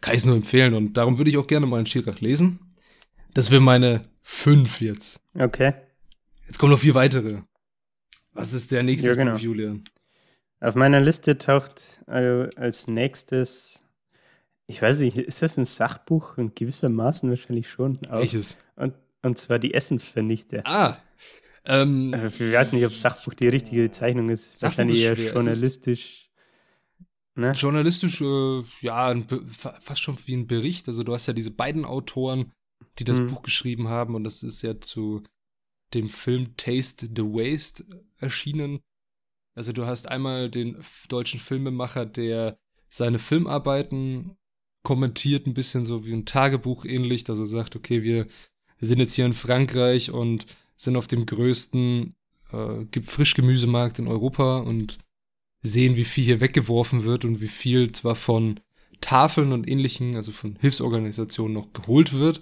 [0.00, 2.58] kann ich es nur empfehlen und darum würde ich auch gerne mal einen Schirach lesen.
[3.34, 5.22] Das wäre meine fünf jetzt.
[5.34, 5.74] Okay.
[6.46, 7.42] Jetzt kommen noch vier weitere.
[8.32, 9.32] Was ist der nächste Ja, genau.
[9.32, 9.84] Buch, Julian?
[10.60, 13.80] Auf meiner Liste taucht äh, als nächstes,
[14.66, 16.38] ich weiß nicht, ist das ein Sachbuch?
[16.38, 17.96] In gewissermaßen wahrscheinlich schon.
[18.08, 18.20] Auf.
[18.20, 18.62] Welches?
[18.76, 20.62] Und, und zwar die Essensvernichter.
[20.66, 20.98] Ah.
[21.64, 24.58] Ähm, Äh, Ich weiß nicht, ob Sachbuch die richtige Bezeichnung ist.
[24.58, 25.32] Sachbuch wahrscheinlich eher schwer.
[25.34, 26.30] Journalistisch.
[27.36, 27.52] Ne?
[27.52, 29.14] journalistisch, äh, ja,
[29.80, 30.88] fast schon wie ein Bericht.
[30.88, 32.52] Also du hast ja diese beiden Autoren,
[32.98, 33.28] die das Mhm.
[33.28, 35.22] Buch geschrieben haben und das ist ja zu
[35.94, 37.84] dem Film Taste the Waste
[38.18, 38.80] erschienen.
[39.54, 40.76] Also du hast einmal den
[41.08, 42.58] deutschen Filmemacher, der
[42.88, 44.36] seine Filmarbeiten
[44.82, 48.26] kommentiert, ein bisschen so wie ein Tagebuch ähnlich, dass er sagt, okay, wir
[48.80, 52.14] sind jetzt hier in Frankreich und sind auf dem größten
[52.52, 54.98] äh, Ge- Frischgemüsemarkt in Europa und
[55.62, 58.60] sehen, wie viel hier weggeworfen wird und wie viel zwar von
[59.02, 62.40] Tafeln und ähnlichen, also von Hilfsorganisationen noch geholt wird,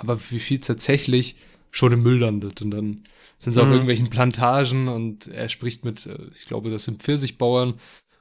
[0.00, 1.36] aber wie viel tatsächlich
[1.70, 2.62] schon im Müll landet.
[2.62, 3.02] Und dann
[3.38, 3.74] sind sie auf Mhm.
[3.74, 7.74] irgendwelchen Plantagen und er spricht mit, äh, ich glaube, das sind Pfirsichbauern.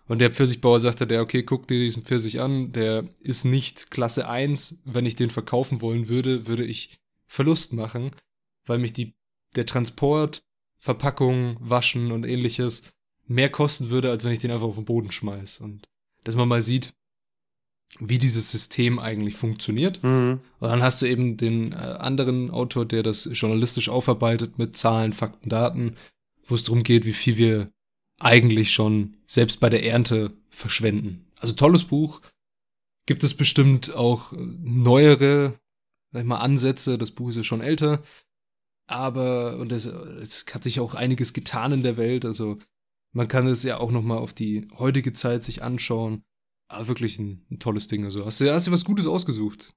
[0.07, 4.27] Und der Pfirsichbauer sagte, der, okay, guck dir diesen Pfirsich an, der ist nicht Klasse
[4.27, 4.82] 1.
[4.86, 8.11] Wenn ich den verkaufen wollen würde, würde ich Verlust machen,
[8.65, 9.13] weil mich die,
[9.55, 10.41] der Transport,
[10.80, 12.84] Verpackung, Waschen und ähnliches
[13.27, 15.59] mehr kosten würde, als wenn ich den einfach auf den Boden schmeiß.
[15.59, 15.86] Und
[16.23, 16.93] dass man mal sieht,
[17.99, 20.03] wie dieses System eigentlich funktioniert.
[20.03, 20.39] Mhm.
[20.59, 25.13] Und dann hast du eben den äh, anderen Autor, der das journalistisch aufarbeitet mit Zahlen,
[25.13, 25.95] Fakten, Daten,
[26.45, 27.71] wo es darum geht, wie viel wir
[28.19, 31.25] eigentlich schon selbst bei der Ernte verschwenden.
[31.39, 32.21] Also tolles Buch.
[33.05, 35.53] Gibt es bestimmt auch neuere,
[36.11, 36.97] sag ich mal, Ansätze.
[36.97, 38.03] Das Buch ist ja schon älter.
[38.87, 42.25] Aber, und es, es hat sich auch einiges getan in der Welt.
[42.25, 42.57] Also
[43.13, 46.23] man kann es ja auch noch mal auf die heutige Zeit sich anschauen.
[46.70, 48.05] Aber wirklich ein, ein tolles Ding.
[48.05, 49.74] Also hast du, hast du was Gutes ausgesucht?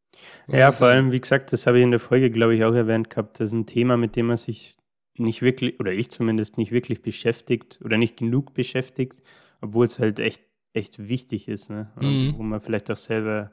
[0.47, 2.75] Ja, Was vor allem, wie gesagt, das habe ich in der Folge, glaube ich, auch
[2.75, 3.41] erwähnt gehabt.
[3.41, 4.77] Das ist ein Thema, mit dem man sich
[5.17, 9.23] nicht wirklich, oder ich zumindest nicht wirklich beschäftigt oder nicht genug beschäftigt,
[9.63, 10.43] obwohl es halt echt,
[10.75, 11.91] echt wichtig ist, ne?
[12.01, 12.35] Mhm.
[12.37, 13.53] wo man vielleicht auch selber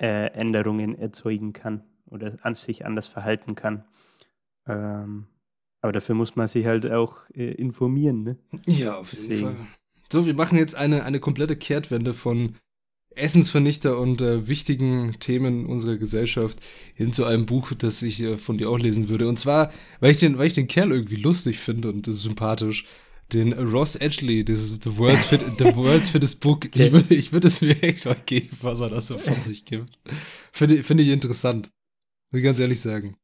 [0.00, 3.84] äh, Änderungen erzeugen kann oder an sich anders verhalten kann.
[4.66, 5.26] Ähm,
[5.80, 8.38] aber dafür muss man sich halt auch äh, informieren, ne?
[8.66, 9.56] Ja, auf jeden Deswegen.
[9.56, 9.66] Fall.
[10.12, 12.56] So, wir machen jetzt eine, eine komplette Kehrtwende von
[13.16, 16.58] Essensvernichter und äh, wichtigen Themen unserer Gesellschaft
[16.94, 19.28] hin zu einem Buch, das ich äh, von dir auch lesen würde.
[19.28, 22.86] Und zwar, weil ich den, weil ich den Kerl irgendwie lustig finde und sympathisch.
[23.32, 26.66] Den Ross Edgley, das ist The World's, Fit, The World's Fittest Book.
[26.66, 26.86] Okay.
[26.86, 29.64] Ich würde ich würd es mir echt mal geben, was er da so von sich
[29.64, 29.98] gibt.
[30.52, 31.70] Finde finde ich interessant.
[32.30, 33.16] Will ich ganz ehrlich sagen.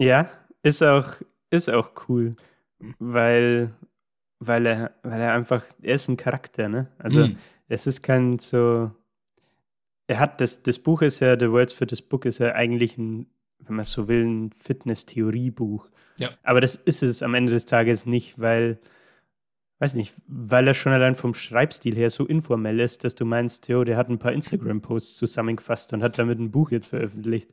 [0.00, 0.30] Ja,
[0.62, 1.12] ist auch,
[1.50, 2.36] ist auch cool,
[2.98, 3.74] weil,
[4.40, 6.88] weil, er, weil er einfach, er ist ein Charakter, ne?
[6.98, 7.36] Also Hm.
[7.68, 8.90] es ist kein so,
[10.06, 13.26] er hat, das, das Buch ist ja, The World's Fittest Book ist ja eigentlich ein,
[13.60, 15.90] wenn man so will, ein Fitness-Theorie-Buch.
[16.18, 16.30] Ja.
[16.42, 18.78] Aber das ist es am Ende des Tages nicht, weil,
[19.80, 23.68] weiß nicht, weil er schon allein vom Schreibstil her so informell ist, dass du meinst,
[23.68, 27.50] jo, der hat ein paar Instagram-Posts zusammengefasst und hat damit ein Buch jetzt veröffentlicht.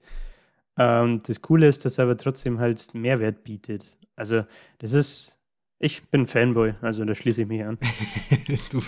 [0.78, 3.98] Ähm, das Coole ist, dass er aber trotzdem halt Mehrwert bietet.
[4.16, 4.46] Also,
[4.80, 5.35] das ist,
[5.80, 7.78] ich bin Fanboy, also da schließe ich mich an.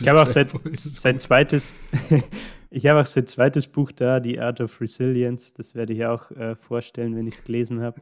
[0.01, 0.61] Ich habe auch seit, gut.
[0.77, 1.79] zweites,
[2.69, 5.53] ich habe auch sein zweites Buch da, The Art of Resilience.
[5.53, 8.01] Das werde ich auch äh, vorstellen, wenn ich es gelesen habe.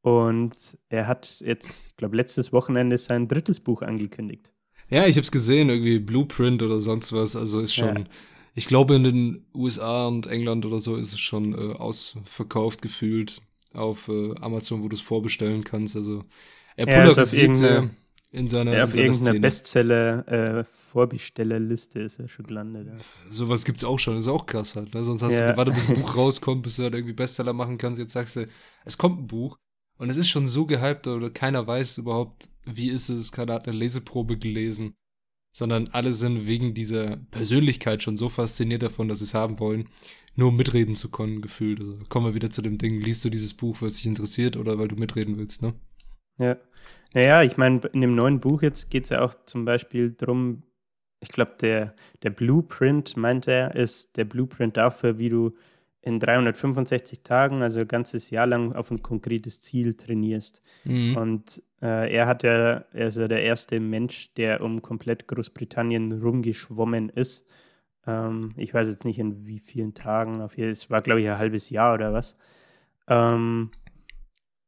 [0.00, 0.52] Und
[0.88, 4.52] er hat jetzt, ich glaube, letztes Wochenende sein drittes Buch angekündigt.
[4.90, 7.36] Ja, ich habe es gesehen, irgendwie Blueprint oder sonst was.
[7.36, 8.04] Also ist schon, Ja.
[8.54, 13.40] ich glaube in den USA und England oder so ist es schon äh, ausverkauft gefühlt
[13.74, 15.94] auf äh, Amazon, wo du es vorbestellen kannst.
[15.96, 16.24] Also
[16.76, 17.90] er Ja, polarisiert sehr irgendeiner-
[18.32, 19.38] in seiner, Ja, auf irgendeiner.
[19.40, 22.86] Bestseller-Vorbestellerliste ist er schon gelandet.
[22.88, 22.96] Ja.
[23.30, 24.94] Sowas gibt's auch schon, ist auch krass halt.
[24.94, 25.04] Ne?
[25.04, 25.46] Sonst hast Ja.
[25.46, 27.98] du gewartet, bis ein Buch rauskommt, bis du halt irgendwie Bestseller machen kannst.
[28.00, 28.46] Jetzt sagst du,
[28.84, 29.58] es kommt ein Buch
[29.98, 33.66] und es ist schon so gehypt oder keiner weiß überhaupt, wie ist es, keiner hat
[33.68, 34.94] eine Leseprobe gelesen,
[35.54, 39.88] sondern alle sind wegen dieser Persönlichkeit schon so fasziniert davon, dass sie es haben wollen,
[40.34, 41.80] nur um mitreden zu können, gefühlt.
[41.80, 44.56] Also kommen wir wieder zu dem Ding, liest du dieses Buch, weil es dich interessiert
[44.56, 45.74] oder weil du mitreden willst, ne?
[46.38, 46.56] Ja.
[47.14, 50.62] Naja, ich meine, in dem neuen Buch jetzt geht es ja auch zum Beispiel darum,
[51.20, 55.54] ich glaube, der, der Blueprint, meint er, ist der Blueprint dafür, wie du
[56.00, 60.62] in 365 Tagen, also ein ganzes Jahr lang, auf ein konkretes Ziel trainierst.
[60.82, 61.16] Mhm.
[61.16, 66.20] Und äh, er hat ja, er ist ja der erste Mensch, der um komplett Großbritannien
[66.20, 67.46] rumgeschwommen ist.
[68.04, 71.28] Ähm, ich weiß jetzt nicht in wie vielen Tagen, auf jeden, es war, glaube ich,
[71.28, 72.36] ein halbes Jahr oder was.
[73.06, 73.70] Ähm,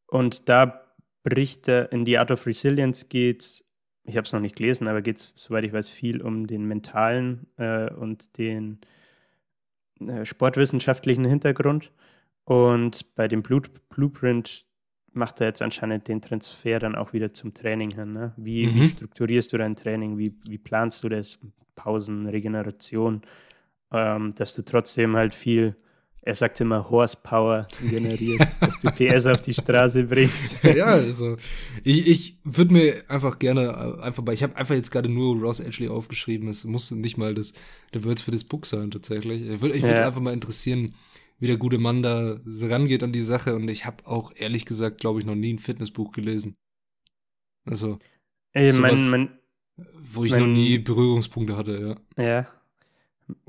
[0.06, 0.83] und da
[1.24, 3.68] bricht er in die Art of Resilience geht's,
[4.04, 6.66] ich habe es noch nicht gelesen, aber geht es, soweit ich weiß, viel um den
[6.66, 8.78] mentalen äh, und den
[10.00, 11.90] äh, sportwissenschaftlichen Hintergrund.
[12.44, 14.66] Und bei dem Blueprint
[15.12, 18.12] macht er jetzt anscheinend den Transfer dann auch wieder zum Training hin.
[18.12, 18.34] Ne?
[18.36, 18.74] Wie, mhm.
[18.74, 20.18] wie strukturierst du dein Training?
[20.18, 21.38] Wie, wie planst du das?
[21.74, 23.22] Pausen, Regeneration,
[23.90, 25.74] ähm, dass du trotzdem halt viel
[26.26, 30.64] er sagt immer Horsepower generierst, dass du PS auf die Straße bringst.
[30.64, 31.36] ja, also
[31.82, 35.60] ich, ich würde mir einfach gerne einfach bei, ich habe einfach jetzt gerade nur Ross
[35.60, 37.52] Ashley aufgeschrieben, es muss nicht mal das,
[37.92, 39.42] der Words für das Book sein tatsächlich.
[39.42, 40.06] Ich würde ich würd ja.
[40.06, 40.94] einfach mal interessieren,
[41.40, 45.00] wie der gute Mann da rangeht an die Sache und ich habe auch ehrlich gesagt,
[45.00, 46.56] glaube ich, noch nie ein Fitnessbuch gelesen.
[47.66, 47.98] Also,
[48.52, 49.38] Ey, mein, mein,
[50.02, 52.24] wo ich mein, noch nie Berührungspunkte hatte, ja.
[52.24, 52.46] Ja.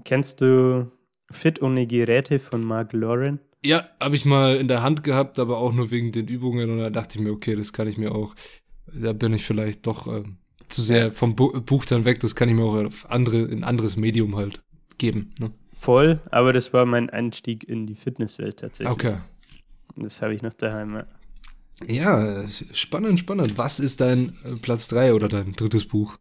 [0.03, 0.91] Kennst du
[1.31, 3.39] Fit ohne Geräte von Mark Lauren.
[3.63, 6.77] Ja, habe ich mal in der Hand gehabt, aber auch nur wegen den Übungen und
[6.79, 8.35] da dachte ich mir, okay, das kann ich mir auch,
[8.93, 10.23] da bin ich vielleicht doch äh,
[10.69, 13.63] zu sehr vom Bu Buch dann weg, das kann ich mir auch auf andere, in
[13.63, 14.61] anderes Medium halt
[14.97, 15.33] geben.
[15.39, 15.51] Ne?
[15.73, 18.93] Voll, aber das war mein Einstieg in die Fitnesswelt tatsächlich.
[18.93, 19.17] Okay.
[19.95, 21.03] Das habe ich noch daheim.
[21.87, 23.57] Ja, spannend, spannend.
[23.57, 26.17] Was ist dein äh, Platz 3 oder dein drittes Buch?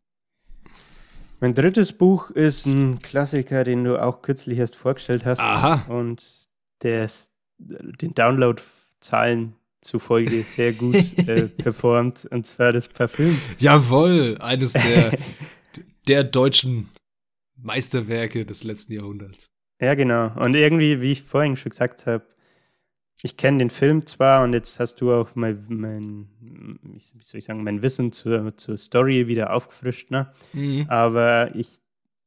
[1.40, 5.40] Mein drittes Buch ist ein Klassiker, den du auch kürzlich erst vorgestellt hast.
[5.40, 5.84] Aha.
[5.92, 6.46] Und
[6.82, 10.96] der ist den Download-Zahlen zufolge sehr gut
[11.28, 13.38] äh, performt, und zwar das Parfüm.
[13.58, 15.18] Jawohl, eines der,
[16.08, 16.88] der deutschen
[17.56, 19.50] Meisterwerke des letzten Jahrhunderts.
[19.80, 20.32] Ja, genau.
[20.36, 22.24] Und irgendwie, wie ich vorhin schon gesagt habe,
[23.24, 26.28] ich kenne den Film zwar und jetzt hast du auch mein, mein
[26.82, 30.30] wie soll ich sagen, mein Wissen zur, zur Story wieder aufgefrischt, ne?
[30.52, 30.84] Mhm.
[30.88, 31.80] Aber ich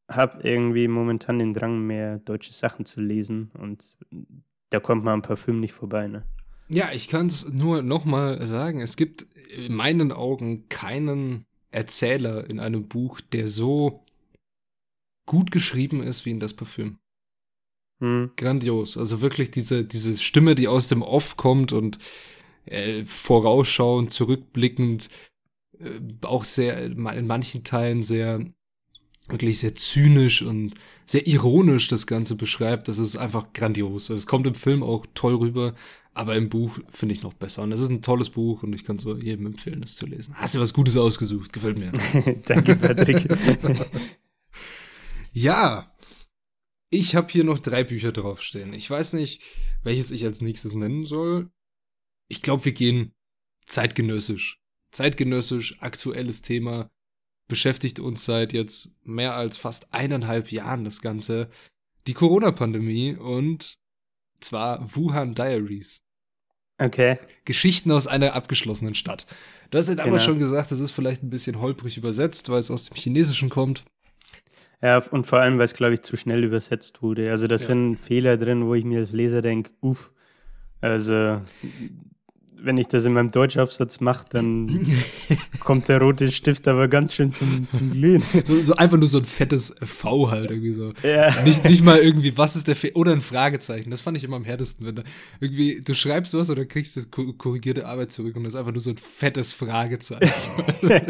[0.09, 3.95] habe irgendwie momentan den Drang, mehr deutsche Sachen zu lesen und
[4.71, 6.23] da kommt man am Parfüm nicht vorbei, ne?
[6.67, 9.21] Ja, ich kann es nur nochmal sagen, es gibt
[9.55, 14.03] in meinen Augen keinen Erzähler in einem Buch, der so
[15.27, 16.97] gut geschrieben ist wie in das Parfüm.
[17.99, 18.31] Hm.
[18.35, 18.97] Grandios.
[18.97, 21.97] Also wirklich diese, diese Stimme, die aus dem Off kommt und
[22.65, 25.09] äh, vorausschauend, zurückblickend,
[25.79, 28.45] äh, auch sehr, in manchen Teilen sehr,
[29.27, 30.75] wirklich sehr zynisch und
[31.05, 32.87] sehr ironisch das Ganze beschreibt.
[32.87, 34.09] Das ist einfach grandios.
[34.09, 35.73] Es kommt im Film auch toll rüber,
[36.13, 37.63] aber im Buch finde ich noch besser.
[37.63, 40.35] Und es ist ein tolles Buch und ich kann es jedem empfehlen, das zu lesen.
[40.35, 41.53] Hast du was Gutes ausgesucht?
[41.53, 41.91] Gefällt mir.
[42.45, 43.27] Danke, Patrick.
[45.33, 45.91] ja,
[46.89, 48.73] ich habe hier noch drei Bücher draufstehen.
[48.73, 49.41] Ich weiß nicht,
[49.83, 51.49] welches ich als nächstes nennen soll.
[52.27, 53.13] Ich glaube, wir gehen
[53.65, 54.59] zeitgenössisch.
[54.91, 56.89] Zeitgenössisch, aktuelles Thema,
[57.47, 61.49] beschäftigt uns seit jetzt mehr als fast eineinhalb Jahren das Ganze.
[62.07, 63.77] Die Corona-Pandemie und
[64.39, 66.01] zwar Wuhan Diaries.
[66.79, 67.17] Okay.
[67.43, 69.25] Geschichten aus einer abgeschlossenen Stadt.
[69.71, 70.09] Du hast halt genau.
[70.09, 73.49] aber schon gesagt, das ist vielleicht ein bisschen holprig übersetzt, weil es aus dem Chinesischen
[73.49, 73.83] kommt.
[74.82, 77.32] Ja, und vor allem, weil es, glaube ich, zu schnell übersetzt wurde.
[77.32, 77.59] Also da ja.
[77.59, 80.11] sind Fehler drin, wo ich mir als Leser denke, uff.
[80.82, 81.41] Also
[82.59, 84.88] wenn ich das in meinem Deutschaufsatz mache, dann
[85.59, 88.23] kommt der rote Stift aber ganz schön zum, zum Glühen.
[88.47, 90.93] So, so, einfach nur so ein fettes V halt irgendwie so.
[91.03, 91.34] Ja.
[91.43, 92.95] Nicht, nicht mal irgendwie, was ist der Fehler?
[92.95, 93.89] Oder ein Fragezeichen.
[93.89, 95.03] Das fand ich immer am härtesten, wenn da
[95.39, 98.82] irgendwie, du schreibst was oder kriegst das korrigierte Arbeit zurück und das ist einfach nur
[98.82, 100.32] so ein fettes Fragezeichen.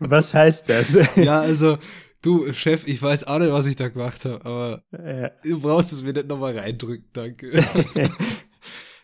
[0.00, 0.98] was heißt das?
[1.16, 1.78] Ja, also,
[2.26, 5.30] du, Chef, ich weiß auch nicht, was ich da gemacht habe, aber ja.
[5.42, 7.64] du brauchst es mir nicht nochmal reindrücken, danke.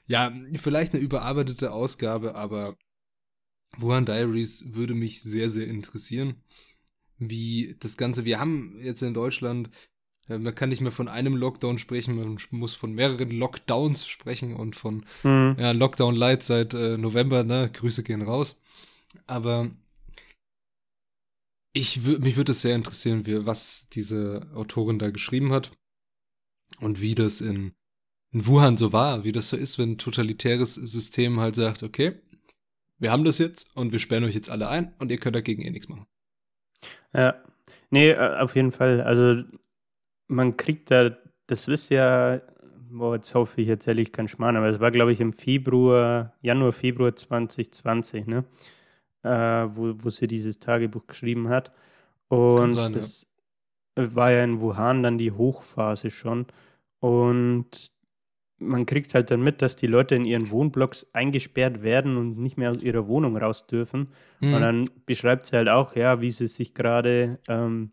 [0.06, 2.76] Ja, vielleicht eine überarbeitete Ausgabe, aber
[3.78, 6.42] Wuhan Diaries würde mich sehr, sehr interessieren,
[7.18, 9.70] wie das Ganze, wir haben jetzt in Deutschland,
[10.28, 14.54] äh, man kann nicht mehr von einem Lockdown sprechen, man muss von mehreren Lockdowns sprechen
[14.54, 15.56] und von mhm.
[15.58, 18.60] ja, Lockdown Light seit äh, November, ne, Grüße gehen raus.
[19.26, 19.70] Aber
[21.72, 25.72] ich mich würde es sehr interessieren, wie, was diese Autorin da geschrieben hat
[26.80, 27.72] und wie das in
[28.32, 32.14] in Wuhan so war, wie das so ist, wenn ein totalitäres System halt sagt, okay,
[32.98, 35.62] wir haben das jetzt und wir sperren euch jetzt alle ein und ihr könnt dagegen
[35.62, 36.06] eh nichts machen.
[37.12, 37.34] Ja,
[37.90, 39.02] nee, äh, auf jeden Fall.
[39.02, 39.42] Also
[40.28, 41.16] man kriegt da,
[41.46, 42.40] das ist ja,
[42.90, 46.34] boah, jetzt hoffe ich, erzähle ich keinen Schmarrn, aber es war, glaube ich, im Februar,
[46.40, 48.44] Januar, Februar 2020, ne?
[49.22, 51.70] Äh, wo, wo sie dieses Tagebuch geschrieben hat.
[52.28, 53.30] Und sein, das
[53.96, 54.14] ja.
[54.14, 56.46] war ja in Wuhan dann die Hochphase schon.
[56.98, 57.92] Und
[58.58, 62.56] man kriegt halt dann mit, dass die Leute in ihren Wohnblocks eingesperrt werden und nicht
[62.56, 64.08] mehr aus ihrer Wohnung raus dürfen.
[64.40, 64.54] Mhm.
[64.54, 67.90] Und dann beschreibt sie halt auch, ja, wie sie sich gerade ähm,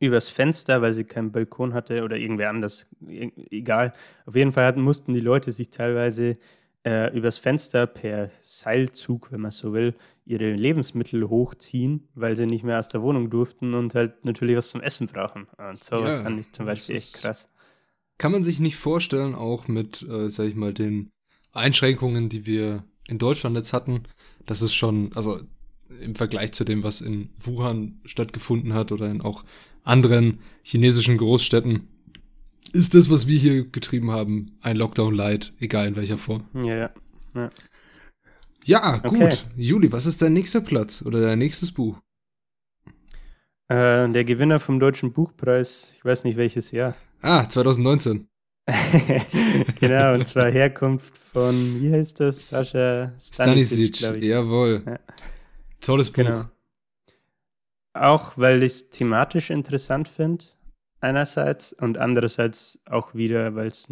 [0.00, 3.92] übers Fenster, weil sie keinen Balkon hatte oder irgendwer anders, e-, egal.
[4.26, 6.38] Auf jeden Fall hatten, mussten die Leute sich teilweise
[6.84, 9.94] äh, übers Fenster per Seilzug, wenn man so will,
[10.28, 14.70] ihre Lebensmittel hochziehen, weil sie nicht mehr aus der Wohnung durften und halt natürlich was
[14.70, 15.46] zum Essen brauchen.
[15.56, 17.48] Und sowas ja, fand ich zum Beispiel echt krass.
[18.18, 21.10] Kann man sich nicht vorstellen, auch mit, äh, sag ich mal, den
[21.52, 24.02] Einschränkungen, die wir in Deutschland jetzt hatten,
[24.44, 25.40] dass es schon, also
[26.02, 29.44] im Vergleich zu dem, was in Wuhan stattgefunden hat oder in auch
[29.82, 31.88] anderen chinesischen Großstädten,
[32.74, 36.44] ist das, was wir hier getrieben haben, ein Lockdown Light, egal in welcher Form.
[36.52, 36.90] Ja, ja.
[37.34, 37.50] Ja,
[38.68, 39.20] ja gut.
[39.20, 39.36] Okay.
[39.56, 41.98] Juli, was ist dein nächster Platz oder dein nächstes Buch?
[43.68, 46.94] Äh, der Gewinner vom Deutschen Buchpreis, ich weiß nicht welches Jahr.
[47.20, 48.28] Ah, 2019.
[49.80, 52.50] genau, und zwar Herkunft von, wie heißt das?
[52.50, 54.82] Sascha Stanisic, Stanisic jawohl.
[54.86, 54.98] Ja.
[55.80, 56.24] Tolles Buch.
[56.24, 56.44] Genau.
[57.94, 60.44] Auch weil ich es thematisch interessant finde,
[61.00, 63.88] einerseits, und andererseits auch wieder, weil es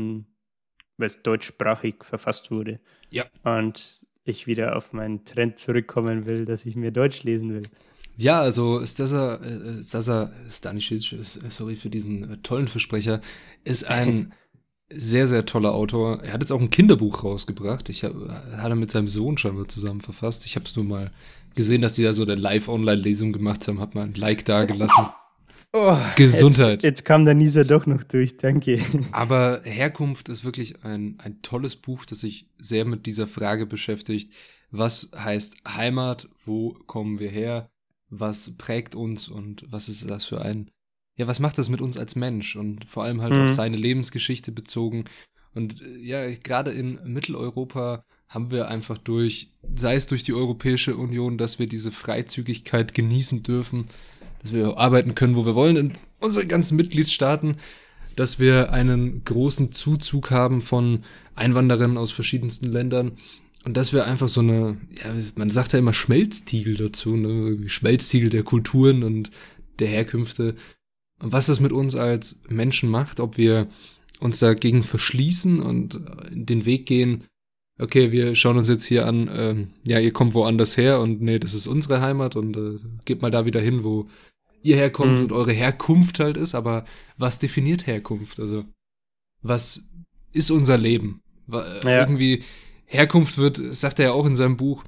[1.22, 2.80] deutschsprachig verfasst wurde.
[3.10, 3.24] Ja.
[3.42, 7.62] Und ich wieder auf meinen Trend zurückkommen will, dass ich mir Deutsch lesen will.
[8.18, 13.20] Ja, also Stasa, äh, Stasa Stanisic, äh, sorry für diesen äh, tollen Versprecher,
[13.64, 14.32] ist ein
[14.92, 16.22] sehr, sehr toller Autor.
[16.22, 17.88] Er hat jetzt auch ein Kinderbuch rausgebracht.
[17.88, 20.46] Ich hab, hat er mit seinem Sohn schon mal zusammen verfasst.
[20.46, 21.10] Ich habe es nur mal
[21.54, 23.80] gesehen, dass die da so eine Live-Online-Lesung gemacht haben.
[23.80, 25.06] Hab mal ein Like da gelassen.
[25.72, 26.82] Oh, Gesundheit.
[26.82, 28.80] Jetzt, jetzt, kam der Nieser doch noch durch, danke.
[29.12, 34.32] Aber Herkunft ist wirklich ein, ein tolles Buch, das sich sehr mit dieser Frage beschäftigt.
[34.70, 36.28] Was heißt Heimat?
[36.44, 37.70] Wo kommen wir her?
[38.08, 40.70] was prägt uns und was ist das für ein,
[41.16, 43.42] ja, was macht das mit uns als Mensch und vor allem halt mhm.
[43.42, 45.04] auf seine Lebensgeschichte bezogen.
[45.54, 50.96] Und äh, ja, gerade in Mitteleuropa haben wir einfach durch, sei es durch die Europäische
[50.96, 53.86] Union, dass wir diese Freizügigkeit genießen dürfen,
[54.46, 57.56] dass wir arbeiten können, wo wir wollen in unseren ganzen Mitgliedstaaten,
[58.14, 61.00] dass wir einen großen Zuzug haben von
[61.34, 63.12] Einwanderern aus verschiedensten Ländern
[63.64, 67.68] und dass wir einfach so eine, ja, man sagt ja immer Schmelztiegel dazu, ne?
[67.68, 69.32] Schmelztiegel der Kulturen und
[69.80, 70.54] der Herkünfte.
[71.20, 73.66] Und was das mit uns als Menschen macht, ob wir
[74.20, 77.24] uns dagegen verschließen und den Weg gehen,
[77.78, 81.40] okay, wir schauen uns jetzt hier an, ähm, ja, ihr kommt woanders her und nee,
[81.40, 84.06] das ist unsere Heimat und äh, geht mal da wieder hin, wo
[84.62, 85.22] ihr herkommt mhm.
[85.24, 86.84] und eure Herkunft halt ist, aber
[87.16, 88.40] was definiert Herkunft?
[88.40, 88.64] Also,
[89.42, 89.88] was
[90.32, 91.20] ist unser Leben?
[91.48, 92.00] Ja.
[92.00, 92.42] Irgendwie
[92.86, 94.84] Herkunft wird, sagt er ja auch in seinem Buch,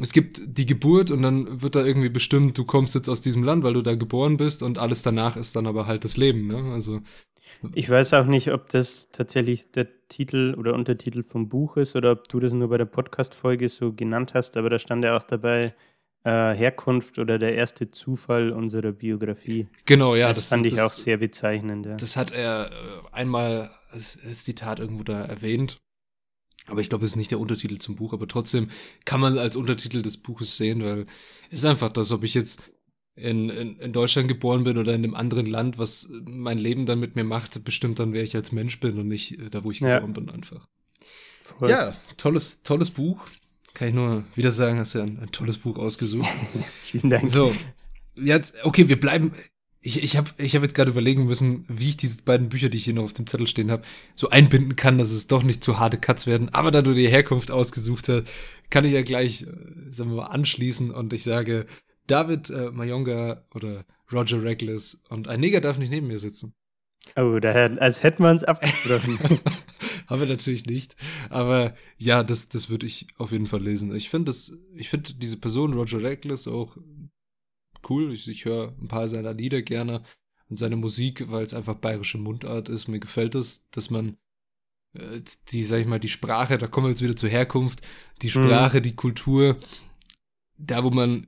[0.00, 3.42] es gibt die Geburt und dann wird da irgendwie bestimmt, du kommst jetzt aus diesem
[3.42, 6.46] Land, weil du da geboren bist und alles danach ist dann aber halt das Leben,
[6.46, 6.72] ne?
[6.72, 7.00] Also.
[7.74, 12.12] Ich weiß auch nicht, ob das tatsächlich der Titel oder Untertitel vom Buch ist oder
[12.12, 15.22] ob du das nur bei der Podcast-Folge so genannt hast, aber da stand ja auch
[15.22, 15.74] dabei,
[16.24, 19.68] äh, Herkunft oder der erste Zufall unserer Biografie.
[19.86, 20.28] Genau, ja.
[20.28, 21.86] Das, das fand ich das, auch sehr bezeichnend.
[21.86, 21.96] Ja.
[21.96, 25.78] Das hat er äh, einmal als, als Zitat irgendwo da erwähnt.
[26.66, 28.68] Aber ich glaube, es ist nicht der Untertitel zum Buch, aber trotzdem
[29.04, 31.06] kann man als Untertitel des Buches sehen, weil
[31.50, 32.70] es ist einfach das, ob ich jetzt
[33.14, 37.00] in, in, in Deutschland geboren bin oder in einem anderen Land, was mein Leben dann
[37.00, 39.70] mit mir macht, bestimmt dann, wer ich als Mensch bin und nicht äh, da, wo
[39.70, 39.96] ich ja.
[39.96, 40.66] geboren bin, einfach.
[41.42, 41.68] Voll.
[41.70, 43.26] Ja, tolles, tolles Buch.
[43.74, 46.28] Kann ich nur wieder sagen, hast du ja ein, ein tolles Buch ausgesucht.
[46.84, 47.28] Vielen Dank.
[47.28, 47.54] So,
[48.16, 49.32] jetzt, okay, wir bleiben
[49.82, 52.76] ich, ich habe ich hab jetzt gerade überlegen müssen, wie ich diese beiden Bücher, die
[52.76, 53.82] ich hier noch auf dem Zettel stehen habe,
[54.14, 56.48] so einbinden kann, dass es doch nicht zu harte Cuts werden.
[56.50, 58.24] Aber da du die Herkunft ausgesucht hast,
[58.70, 59.46] kann ich ja gleich, äh,
[59.90, 61.66] sagen wir mal, anschließen und ich sage,
[62.06, 66.54] David äh, Mayonga oder Roger Reckless und ein Neger darf nicht neben mir sitzen.
[67.16, 69.18] Oh, daher, als hätten wir uns abgesprochen.
[70.06, 70.96] Haben wir natürlich nicht.
[71.30, 73.94] Aber ja, das, das würde ich auf jeden Fall lesen.
[73.94, 76.76] Ich finde finde diese Person, Roger Reckless, auch
[77.88, 78.12] cool.
[78.12, 80.02] Ich, ich höre ein paar seiner Lieder gerne
[80.48, 82.88] und seine Musik, weil es einfach bayerische Mundart ist.
[82.88, 84.16] Mir gefällt es, dass man
[84.94, 87.80] äh, die, sag ich mal, die Sprache, da kommen wir jetzt wieder zur Herkunft,
[88.22, 88.30] die mhm.
[88.30, 88.82] Sprache, mhm.
[88.82, 89.58] die Kultur,
[90.58, 91.26] da wo man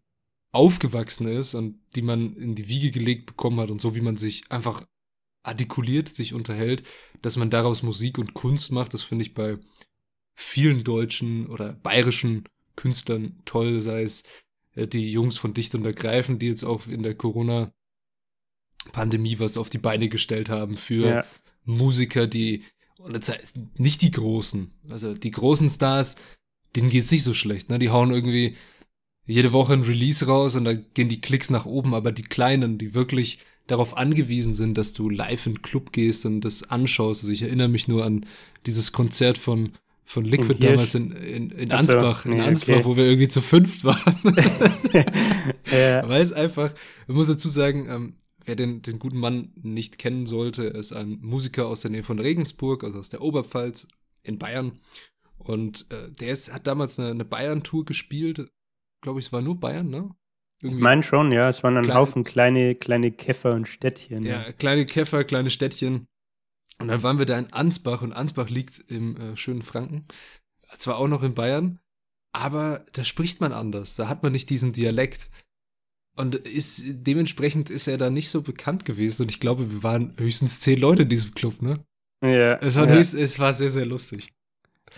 [0.53, 4.17] aufgewachsen ist und die man in die Wiege gelegt bekommen hat und so wie man
[4.17, 4.85] sich einfach
[5.45, 6.83] artikuliert, sich unterhält,
[7.23, 9.59] dass man daraus Musik und Kunst macht, das finde ich bei
[10.35, 14.25] vielen deutschen oder bayerischen Künstlern toll, sei es
[14.75, 19.71] äh, die Jungs von Dicht und Ergreifen, die jetzt auch in der Corona-Pandemie was auf
[19.71, 21.25] die Beine gestellt haben für ja.
[21.65, 22.65] Musiker, die
[23.77, 24.73] nicht die Großen.
[24.89, 26.17] Also die großen Stars,
[26.75, 27.71] denen geht's nicht so schlecht.
[27.71, 27.79] Ne?
[27.79, 28.57] Die hauen irgendwie
[29.27, 31.95] jede Woche ein Release raus und da gehen die Klicks nach oben.
[31.95, 36.27] Aber die Kleinen, die wirklich darauf angewiesen sind, dass du live in den Club gehst
[36.27, 37.23] und das anschaust.
[37.23, 38.27] Also ich erinnere mich nur an
[38.67, 39.73] dieses Konzert von
[40.07, 42.85] von Liquid damals in, in, in Ansbach, so, nee, in Ansbach, okay.
[42.85, 44.15] wo wir irgendwie zu fünft waren.
[45.73, 46.07] ja.
[46.07, 46.73] Weil es einfach,
[47.07, 51.19] man muss dazu sagen, ähm, wer den, den guten Mann nicht kennen sollte, ist ein
[51.23, 53.89] Musiker aus der Nähe von Regensburg, also aus der Oberpfalz
[54.23, 54.73] in Bayern.
[55.39, 58.47] Und äh, der ist, hat damals eine, eine Bayern-Tour gespielt.
[59.01, 60.11] Glaube ich, es war nur Bayern, ne?
[60.65, 61.49] Irgendwie ich meine schon, ja.
[61.51, 64.25] Es waren ein kleine, Haufen kleine, kleine Käfer und Städtchen.
[64.25, 66.07] Ja, ja, kleine Käfer, kleine Städtchen.
[66.79, 70.07] Und dann waren wir da in Ansbach und Ansbach liegt im äh, schönen Franken.
[70.79, 71.79] Zwar auch noch in Bayern,
[72.33, 73.95] aber da spricht man anders.
[73.95, 75.31] Da hat man nicht diesen Dialekt.
[76.17, 79.23] Und ist, dementsprechend ist er da nicht so bekannt gewesen.
[79.23, 81.85] Und ich glaube, wir waren höchstens zehn Leute in diesem Club, ne?
[82.23, 82.55] Ja.
[82.57, 82.95] Es war, ja.
[82.95, 84.33] Höchst, es war sehr, sehr lustig.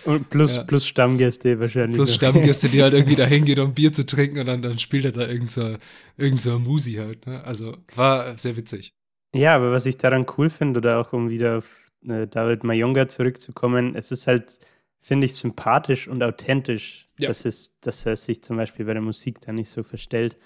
[0.04, 0.64] Und plus, ja.
[0.64, 1.96] plus Stammgäste wahrscheinlich.
[1.96, 5.04] Plus Stammgäste, die halt irgendwie da hingehen, um Bier zu trinken und dann, dann spielt
[5.04, 5.76] er da irgend so,
[6.16, 7.26] irgend so Musi halt.
[7.26, 7.42] Ne?
[7.44, 8.92] Also war sehr witzig.
[9.34, 13.08] Ja, aber was ich daran cool finde, oder auch um wieder auf äh, David Mayonga
[13.08, 14.58] zurückzukommen, es ist halt,
[15.00, 17.28] finde ich, sympathisch und authentisch, ja.
[17.28, 20.36] dass, es, dass er sich zum Beispiel bei der Musik da nicht so verstellt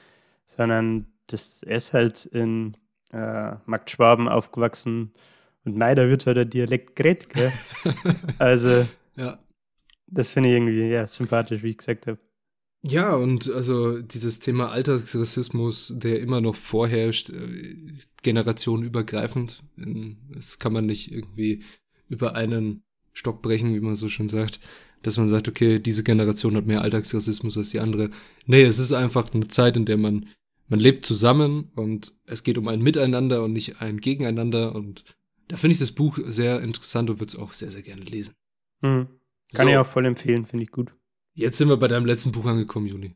[0.56, 2.76] sondern das, er ist halt in
[3.12, 5.12] äh, Markt Schwaben aufgewachsen
[5.64, 7.52] und leider wird halt der Dialekt geredet, gell?
[8.38, 8.86] also,
[9.20, 9.38] ja.
[10.06, 12.18] das finde ich irgendwie ja, sympathisch, wie ich gesagt habe.
[12.82, 17.76] Ja, und also dieses Thema Alltagsrassismus, der immer noch vorherrscht, äh,
[18.22, 19.62] generationenübergreifend,
[20.34, 21.62] das kann man nicht irgendwie
[22.08, 24.60] über einen Stock brechen, wie man so schon sagt,
[25.02, 28.10] dass man sagt, okay, diese Generation hat mehr Alltagsrassismus als die andere.
[28.46, 30.26] Nee, es ist einfach eine Zeit, in der man
[30.70, 34.72] man lebt zusammen und es geht um ein Miteinander und nicht ein Gegeneinander.
[34.74, 35.04] Und
[35.48, 38.34] da finde ich das Buch sehr interessant und würde es auch sehr, sehr gerne lesen.
[38.82, 39.08] Mhm.
[39.52, 39.68] Kann so.
[39.68, 40.94] ich auch voll empfehlen, finde ich gut.
[41.34, 43.14] Jetzt sind wir bei deinem letzten Buch angekommen, Juni.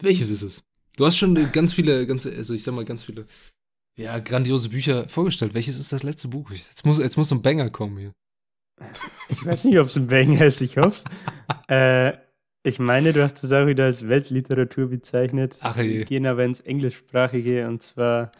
[0.00, 0.64] Welches ist es?
[0.96, 3.26] Du hast schon ganz viele, ganz, also ich sag mal, ganz viele,
[3.96, 5.54] ja, grandiose Bücher vorgestellt.
[5.54, 6.50] Welches ist das letzte Buch?
[6.50, 8.12] Jetzt muss, jetzt muss ein Banger kommen hier.
[9.28, 11.04] Ich weiß nicht, ob es ein Banger ist, ich hoffe es.
[11.68, 12.16] äh,
[12.66, 15.58] ich meine, du hast das auch wieder als Weltliteratur bezeichnet.
[15.60, 15.98] Ach je.
[15.98, 18.32] Wir gehen aber ins Englischsprachige und zwar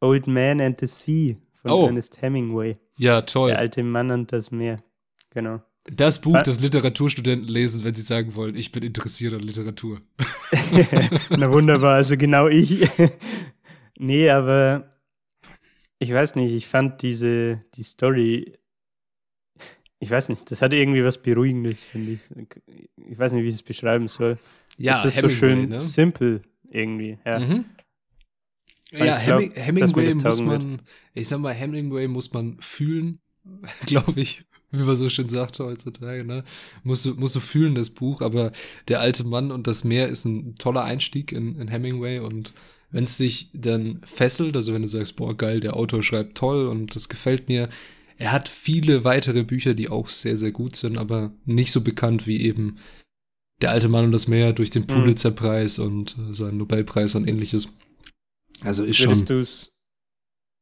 [0.00, 1.86] Old Man and the Sea von oh.
[1.86, 2.78] Ernest Hemingway.
[2.98, 3.50] Ja, toll.
[3.50, 4.82] Der alte Mann und das Meer.
[5.30, 5.62] Genau.
[5.84, 10.00] Das Buch, das Literaturstudenten lesen, wenn sie sagen wollen, ich bin interessiert an Literatur.
[11.30, 12.86] Na wunderbar, also genau ich.
[13.98, 14.94] nee, aber
[15.98, 18.60] ich weiß nicht, ich fand diese, die Story
[20.02, 22.20] ich weiß nicht, das hat irgendwie was Beruhigendes, finde ich.
[23.10, 24.38] Ich weiß nicht, wie ich es beschreiben soll.
[24.78, 25.80] Ja, es ist Hemingway, so schön ne?
[25.80, 27.18] simpel irgendwie.
[27.26, 27.66] Ja, mhm.
[28.92, 30.80] ja glaub, Hemingway muss man,
[31.12, 33.20] ich sag mal, Hemingway muss man fühlen,
[33.86, 34.44] glaube ich,
[34.78, 36.44] wie man so schön sagt heutzutage, ne?
[36.84, 38.52] Musst du, musst du fühlen, das Buch, aber
[38.88, 42.52] der alte Mann und das Meer ist ein toller Einstieg in, in Hemingway und
[42.92, 46.66] wenn es dich dann fesselt, also wenn du sagst, boah, geil, der Autor schreibt toll
[46.66, 47.68] und das gefällt mir,
[48.18, 52.26] er hat viele weitere Bücher, die auch sehr, sehr gut sind, aber nicht so bekannt
[52.26, 52.76] wie eben
[53.62, 54.86] Der alte Mann und das Meer durch den mhm.
[54.88, 55.84] Pulitzerpreis mhm.
[55.84, 57.68] und äh, seinen Nobelpreis und ähnliches.
[58.62, 59.08] Also ist Würdest schon.
[59.10, 59.80] Würdest du es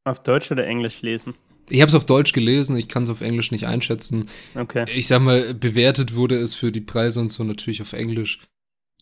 [0.04, 1.34] auf Deutsch oder Englisch lesen?
[1.70, 4.26] Ich habe es auf Deutsch gelesen, ich kann es auf Englisch nicht einschätzen.
[4.54, 4.86] Okay.
[4.94, 8.40] Ich sag mal, bewertet wurde es für die Preise und so natürlich auf Englisch.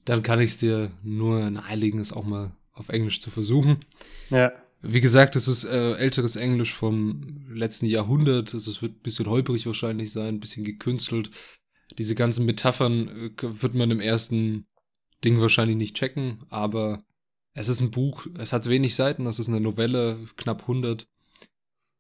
[0.05, 3.79] Dann kann ich es dir nur nahelegen, es auch mal auf Englisch zu versuchen.
[4.31, 4.53] Ja.
[4.83, 8.55] Wie gesagt, es ist äh, älteres Englisch vom letzten Jahrhundert.
[8.55, 11.31] Also es wird ein bisschen holprig wahrscheinlich sein, ein bisschen gekünstelt.
[11.99, 14.67] Diese ganzen Metaphern äh, wird man im ersten
[15.25, 16.99] Ding wahrscheinlich nicht checken, aber
[17.55, 21.09] es ist ein Buch, es hat wenig Seiten, es ist eine Novelle, knapp 100.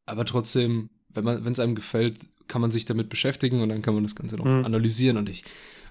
[0.06, 3.82] Aber trotzdem, wenn man, wenn es einem gefällt, kann man sich damit beschäftigen und dann
[3.82, 4.64] kann man das Ganze noch mhm.
[4.64, 5.16] analysieren.
[5.16, 5.44] Und ich,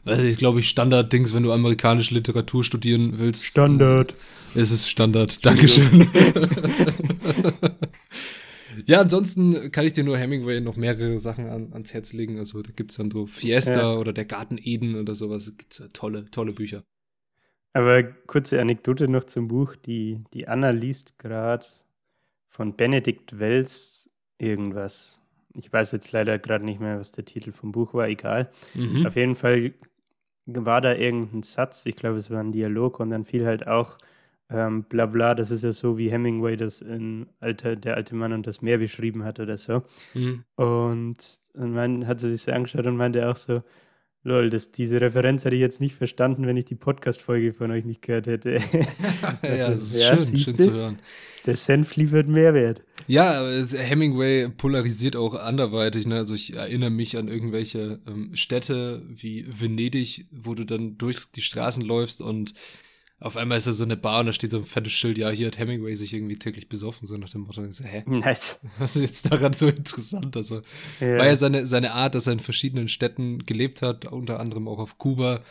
[0.05, 3.45] weil ich glaube, ich Standard-Dings, wenn du amerikanische Literatur studieren willst.
[3.45, 4.13] Standard.
[4.55, 5.45] Es ist Standard.
[5.45, 6.09] Dankeschön.
[8.85, 12.37] ja, ansonsten kann ich dir nur Hemingway noch mehrere Sachen an, ans Herz legen.
[12.37, 13.95] Also da gibt es dann so Fiesta ja.
[13.95, 15.51] oder der Garten Eden oder sowas.
[15.57, 16.83] Gibt's tolle, tolle Bücher.
[17.73, 19.75] Aber kurze Anekdote noch zum Buch.
[19.75, 21.65] Die, die Anna liest gerade
[22.47, 24.04] von Benedikt Wells
[24.37, 25.19] irgendwas.
[25.53, 28.49] Ich weiß jetzt leider gerade nicht mehr, was der Titel vom Buch war, egal.
[28.73, 29.05] Mhm.
[29.05, 29.73] Auf jeden Fall
[30.45, 33.97] war da irgendein Satz, ich glaube, es war ein Dialog und dann fiel halt auch
[34.49, 38.33] ähm, bla bla, das ist ja so, wie Hemingway das in Alter, der alte Mann
[38.33, 39.83] und das Meer beschrieben hat oder so.
[40.13, 40.43] Mhm.
[40.55, 41.17] Und,
[41.53, 43.63] und man hat so das angeschaut und meinte auch so,
[44.27, 47.85] Lol, das, diese Referenz hätte ich jetzt nicht verstanden, wenn ich die Podcast-Folge von euch
[47.85, 48.53] nicht gehört hätte.
[49.43, 50.99] ja, das ist ja, schön, schön zu hören.
[51.45, 52.81] Der Senf liefert Mehrwert.
[53.05, 56.07] Ja, Hemingway polarisiert auch anderweitig.
[56.07, 56.15] Ne?
[56.15, 61.41] Also ich erinnere mich an irgendwelche ähm, Städte wie Venedig, wo du dann durch die
[61.41, 62.55] Straßen läufst und
[63.19, 65.29] auf einmal ist da so eine Bar und da steht so ein fettes Schild, ja,
[65.29, 67.63] hier hat Hemingway sich irgendwie täglich besoffen, so nach dem Motto.
[67.63, 68.03] Ich so, hä?
[68.05, 68.59] Nice.
[68.77, 70.35] Was ist jetzt daran so interessant?
[70.35, 70.61] Also,
[70.99, 71.17] ja.
[71.17, 74.79] war ja seine, seine Art, dass er in verschiedenen Städten gelebt hat, unter anderem auch
[74.79, 75.41] auf Kuba.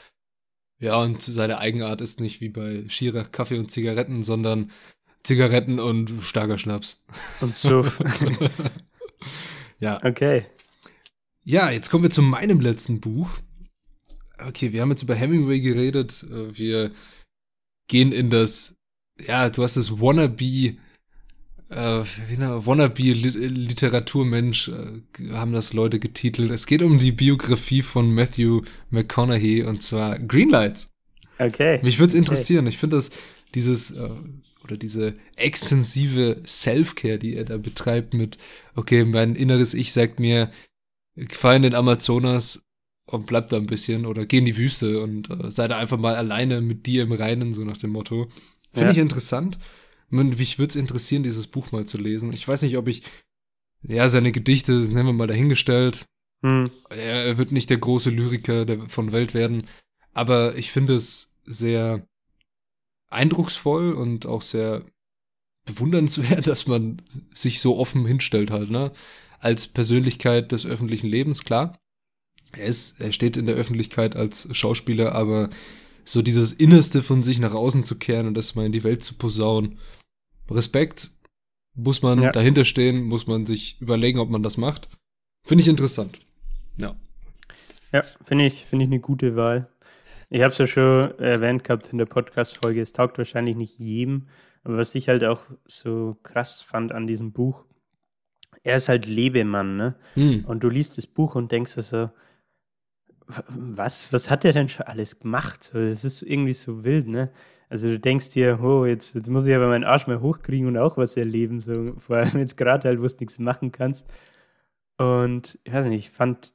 [0.79, 4.71] Ja, und seine Eigenart ist nicht wie bei Schirach Kaffee und Zigaretten, sondern
[5.23, 7.05] Zigaretten und starker Schnaps.
[7.41, 7.87] Und so.
[9.79, 10.05] ja.
[10.05, 10.45] Okay.
[11.45, 13.31] Ja, jetzt kommen wir zu meinem letzten Buch.
[14.39, 16.27] Okay, wir haben jetzt über Hemingway geredet.
[16.31, 16.91] Äh, wir
[17.89, 18.77] gehen in das,
[19.27, 20.77] ja, du hast das Wannabe,
[21.71, 26.51] äh, Wannabe-Literaturmensch, äh, haben das Leute getitelt.
[26.51, 30.91] Es geht um die Biografie von Matthew McConaughey und zwar Greenlights.
[31.39, 31.81] Okay.
[31.83, 32.67] Mich würde es interessieren.
[32.67, 32.75] Okay.
[32.75, 33.11] Ich finde das,
[33.55, 34.11] dieses, äh,
[34.63, 38.39] oder diese extensive Self-Care, die er da betreibt mit,
[38.75, 40.51] okay, mein inneres Ich sagt mir,
[41.29, 42.64] fahr in den Amazonas
[43.07, 45.99] und bleib da ein bisschen oder geh in die Wüste und äh, sei da einfach
[45.99, 48.29] mal alleine mit dir im Reinen, so nach dem Motto.
[48.73, 48.93] Finde ja.
[48.93, 49.59] ich interessant.
[50.11, 52.33] Mich würde es interessieren, dieses Buch mal zu lesen.
[52.33, 53.03] Ich weiß nicht, ob ich,
[53.83, 56.07] ja, seine Gedichte, nennen wir mal dahingestellt.
[56.43, 56.71] Hm.
[56.91, 59.67] Er, er, wird nicht der große Lyriker der, von Welt werden,
[60.13, 62.07] aber ich finde es sehr
[63.09, 64.85] eindrucksvoll und auch sehr
[65.65, 67.03] bewundernswert, dass man
[67.33, 68.93] sich so offen hinstellt halt, ne?
[69.41, 71.79] Als Persönlichkeit des öffentlichen Lebens, klar
[72.57, 75.51] er ist, er steht in der Öffentlichkeit als Schauspieler, aber
[76.05, 79.03] so dieses Innerste von sich nach außen zu kehren und das mal in die Welt
[79.03, 79.79] zu posaunen.
[80.51, 81.11] Respekt.
[81.75, 82.31] Muss man ja.
[82.31, 84.89] dahinter stehen, muss man sich überlegen, ob man das macht.
[85.45, 86.19] Finde ich interessant.
[86.77, 86.95] Ja.
[87.93, 89.69] Ja, finde ich, finde ich eine gute Wahl.
[90.31, 94.29] Ich habe es ja schon erwähnt gehabt in der Podcast-Folge, es taugt wahrscheinlich nicht jedem,
[94.65, 97.65] aber was ich halt auch so krass fand an diesem Buch,
[98.63, 99.95] er ist halt Lebemann, ne?
[100.15, 100.45] Hm.
[100.47, 102.11] Und du liest das Buch und denkst so,
[103.27, 105.71] was, was hat der denn schon alles gemacht?
[105.73, 107.31] Das ist irgendwie so wild, ne?
[107.69, 110.77] Also du denkst dir, oh, jetzt, jetzt muss ich aber meinen Arsch mal hochkriegen und
[110.77, 114.07] auch was erleben, so vor allem jetzt gerade halt, wo du nichts machen kannst.
[114.99, 116.55] Und ich weiß nicht, ich fand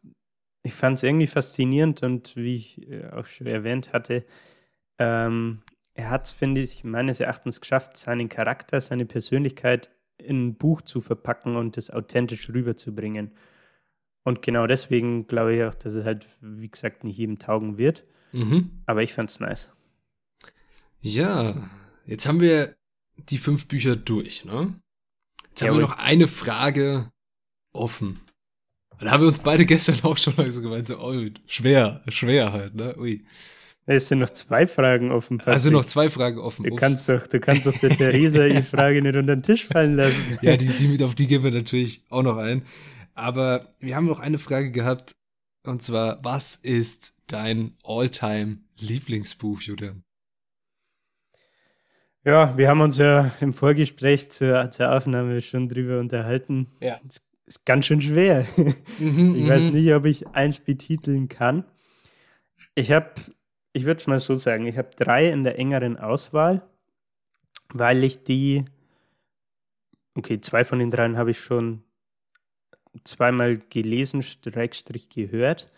[0.63, 4.25] ich es irgendwie faszinierend und wie ich äh, auch schon erwähnt hatte,
[4.97, 5.61] ähm,
[5.93, 10.81] er hat es, finde ich, meines Erachtens geschafft, seinen Charakter, seine Persönlichkeit in ein Buch
[10.81, 13.31] zu verpacken und das authentisch rüberzubringen.
[14.23, 18.05] Und genau deswegen glaube ich auch, dass es halt, wie gesagt, nicht jedem taugen wird.
[18.31, 18.71] Mhm.
[18.85, 19.71] Aber ich fand es nice.
[21.01, 21.69] Ja,
[22.05, 22.75] jetzt haben wir
[23.17, 24.73] die fünf Bücher durch, ne?
[25.49, 25.69] Jetzt Jawohl.
[25.69, 27.11] haben wir noch eine Frage
[27.73, 28.19] offen.
[28.99, 31.13] Da haben wir uns beide gestern auch schon mal so gemeint, so, oh,
[31.47, 32.95] schwer, schwer halt, ne?
[32.97, 33.23] Ui.
[33.85, 35.39] Es sind noch zwei Fragen offen.
[35.39, 35.53] Patrick.
[35.53, 36.63] Also noch zwei Fragen offen.
[36.63, 39.95] Du kannst doch, du kannst doch der Theresa die Frage nicht unter den Tisch fallen
[39.95, 40.37] lassen.
[40.43, 42.61] Ja, die, die, auf die gehen wir natürlich auch noch ein.
[43.19, 45.11] Aber wir haben noch eine Frage gehabt.
[45.65, 50.03] Und zwar, was ist dein All-Time-Lieblingsbuch, Julian?
[52.23, 56.67] Ja, wir haben uns ja im Vorgespräch zur, zur Aufnahme schon drüber unterhalten.
[56.79, 56.99] Ja.
[57.07, 58.45] Es ist ganz schön schwer.
[58.99, 59.71] Mhm, ich weiß mhm.
[59.71, 61.63] nicht, ob ich eins betiteln kann.
[62.75, 63.13] Ich habe,
[63.71, 66.67] ich würde es mal so sagen, ich habe drei in der engeren Auswahl,
[67.73, 68.65] weil ich die,
[70.15, 71.83] okay, zwei von den dreien habe ich schon
[73.03, 75.71] zweimal gelesen, Streckstrich gehört.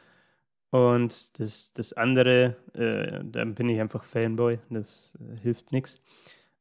[0.71, 5.99] Und das, das andere, äh, da bin ich einfach Fanboy, das äh, hilft nichts.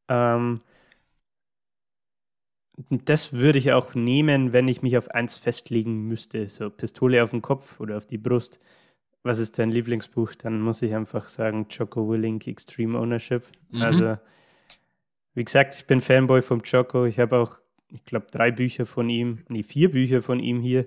[0.08, 0.58] Ähm,
[2.90, 6.48] das würde ich auch nehmen, wenn ich mich auf eins festlegen müsste.
[6.48, 8.58] So Pistole auf den Kopf oder auf die Brust.
[9.22, 10.34] Was ist dein Lieblingsbuch?
[10.34, 13.46] Dann muss ich einfach sagen Choco Willink Extreme Ownership.
[13.70, 13.82] Mhm.
[13.82, 14.18] Also,
[15.34, 17.04] wie gesagt, ich bin Fanboy vom Choco.
[17.04, 17.58] Ich habe auch
[17.92, 20.86] ich glaube, drei Bücher von ihm, nee, vier Bücher von ihm hier.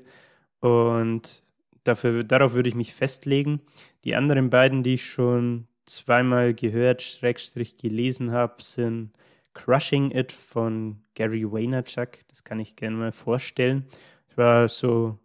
[0.60, 1.44] Und
[1.84, 3.62] dafür, darauf würde ich mich festlegen.
[4.04, 9.12] Die anderen beiden, die ich schon zweimal gehört, Schrägstrich gelesen habe, sind
[9.54, 12.20] Crushing It von Gary Vaynerchuk.
[12.28, 13.86] Das kann ich gerne mal vorstellen.
[14.30, 15.20] Das war so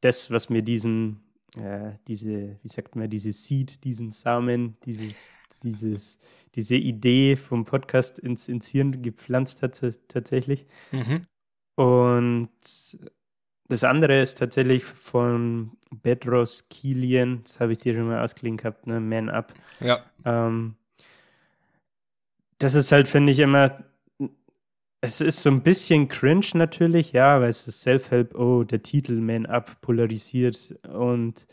[0.00, 1.20] das, was mir diesen,
[1.56, 6.18] äh, diese, wie sagt man, diese Seed, diesen Samen, dieses, dieses
[6.54, 10.66] diese Idee vom Podcast ins, ins Hirn gepflanzt hat tatsächlich.
[10.90, 11.26] Mhm.
[11.76, 12.50] Und
[13.68, 18.86] das andere ist tatsächlich von Bedros Kilian, das habe ich dir schon mal ausgeliehen gehabt,
[18.86, 19.00] ne?
[19.00, 19.54] Man Up.
[19.78, 20.04] Ja.
[20.24, 20.74] Ähm,
[22.58, 23.84] das ist halt, finde ich, immer,
[25.00, 29.20] es ist so ein bisschen cringe natürlich, ja, weil es ist Self-Help, oh, der Titel
[29.20, 31.46] Man Up polarisiert und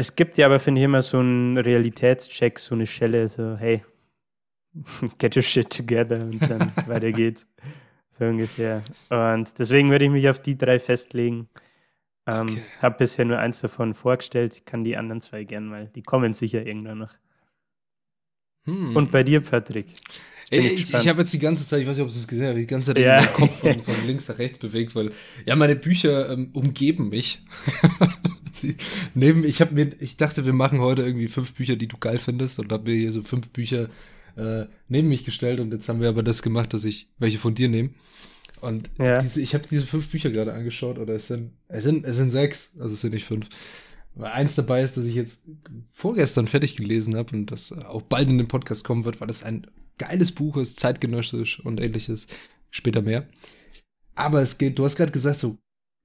[0.00, 3.82] Es gibt ja aber, finde ich, immer so einen Realitätscheck, so eine Schelle, so, hey,
[5.18, 7.48] get your shit together und dann weiter geht's.
[8.16, 8.84] So ungefähr.
[9.10, 11.48] Und deswegen würde ich mich auf die drei festlegen.
[12.28, 12.62] Ähm, okay.
[12.80, 14.54] Habe bisher nur eins davon vorgestellt.
[14.54, 15.88] Ich kann die anderen zwei gern mal.
[15.96, 17.14] Die kommen sicher irgendwann noch.
[18.66, 18.94] Hm.
[18.94, 19.86] Und bei dir, Patrick?
[20.50, 22.46] Ich, ich, ich habe jetzt die ganze Zeit, ich weiß nicht, ob du es gesehen
[22.46, 23.20] hast, die ganze Zeit ja.
[23.20, 25.10] den Kopf von, von, links nach rechts bewegt, weil
[25.44, 27.42] ja, meine Bücher ähm, umgeben mich.
[28.60, 28.76] Sie,
[29.14, 32.18] neben, ich habe mir, ich dachte, wir machen heute irgendwie fünf Bücher, die du geil
[32.18, 33.88] findest, und habe mir hier so fünf Bücher
[34.36, 37.54] äh, neben mich gestellt und jetzt haben wir aber das gemacht, dass ich welche von
[37.54, 37.90] dir nehme.
[38.60, 39.18] Und ja.
[39.18, 42.30] diese, ich habe diese fünf Bücher gerade angeschaut, oder es sind, es sind, es sind
[42.30, 43.48] sechs, also es sind nicht fünf.
[44.14, 45.50] Weil eins dabei ist, dass ich jetzt
[45.88, 49.44] vorgestern fertig gelesen habe und das auch bald in den Podcast kommen wird, weil das
[49.44, 52.26] ein geiles Buch ist, zeitgenössisch und ähnliches.
[52.70, 53.26] Später mehr.
[54.14, 55.56] Aber es geht, du hast gerade gesagt, so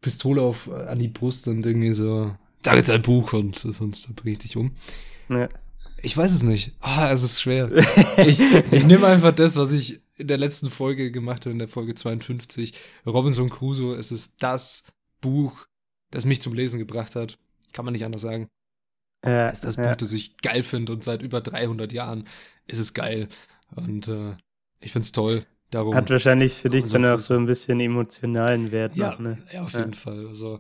[0.02, 2.36] Pistole auf, an die Brust und irgendwie so,
[2.66, 4.72] sag jetzt ein Buch und sonst bringe ich dich um.
[5.30, 5.50] Ja.
[6.02, 6.74] Ich weiß es nicht.
[6.82, 7.72] Ah, es ist schwer.
[8.18, 8.42] ich,
[8.72, 11.96] ich nehme einfach das, was ich in der letzten Folge gemacht habe, in der Folge
[11.96, 12.74] 52.
[13.06, 13.96] Robinson Crusoe.
[13.96, 14.84] Es ist das
[15.22, 15.66] Buch,
[16.12, 17.38] das mich zum Lesen gebracht hat.
[17.72, 18.50] Kann man nicht anders sagen.
[19.26, 19.88] Ja, es ist das ja.
[19.88, 22.26] Buch, das ich geil finde und seit über 300 Jahren
[22.68, 23.30] ist es geil.
[23.74, 24.36] Und äh,
[24.82, 25.46] ich finde es toll.
[25.72, 28.96] Darum, Hat wahrscheinlich für dich dann auch so ein bisschen emotionalen Wert.
[28.96, 29.38] Ja, noch, ne?
[29.52, 30.28] ja auf jeden Fall.
[30.28, 30.60] Also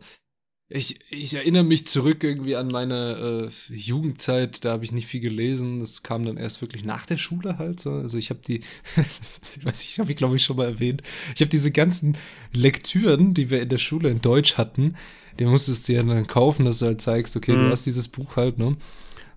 [0.70, 5.20] ich, ich erinnere mich zurück irgendwie an meine äh, Jugendzeit, da habe ich nicht viel
[5.20, 5.80] gelesen.
[5.80, 7.80] Das kam dann erst wirklich nach der Schule halt.
[7.80, 7.91] So.
[7.91, 8.61] Also ich habe die,
[8.95, 11.03] ich weiß nicht, habe ich glaube ich schon mal erwähnt.
[11.36, 12.18] Ich habe diese ganzen
[12.53, 14.95] Lektüren, die wir in der Schule in Deutsch hatten,
[15.39, 17.66] die musstest du ja dann kaufen, dass du halt zeigst, okay, mhm.
[17.66, 18.78] du hast dieses Buch halt, ne?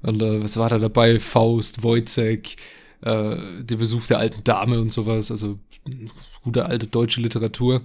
[0.02, 1.18] Und äh, was war da dabei?
[1.18, 2.56] Faust, Wojcek,
[3.00, 5.30] äh, der Besuch der alten Dame und sowas.
[5.30, 5.58] Also
[6.42, 7.82] gute alte deutsche Literatur.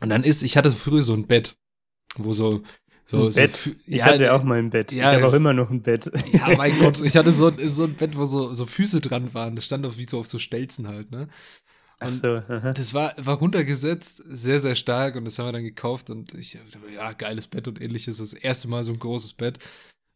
[0.00, 1.56] Und dann ist, ich hatte früher so ein Bett
[2.16, 2.62] wo so
[3.10, 3.76] so, ein so Bett.
[3.86, 4.92] Ich ja, hatte auch mal ein Bett.
[4.92, 6.10] Ja, ich habe auch immer noch ein Bett.
[6.32, 9.56] Ja, mein Gott, ich hatte so, so ein Bett, wo so, so Füße dran waren.
[9.56, 11.28] Das stand auf wie so auf so Stelzen halt, ne?
[12.00, 16.08] Und so, das war, war runtergesetzt, sehr, sehr stark und das haben wir dann gekauft
[16.08, 16.56] und ich,
[16.94, 18.18] ja, geiles Bett und ähnliches.
[18.18, 19.58] Das erste Mal so ein großes Bett.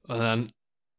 [0.09, 0.53] Und dann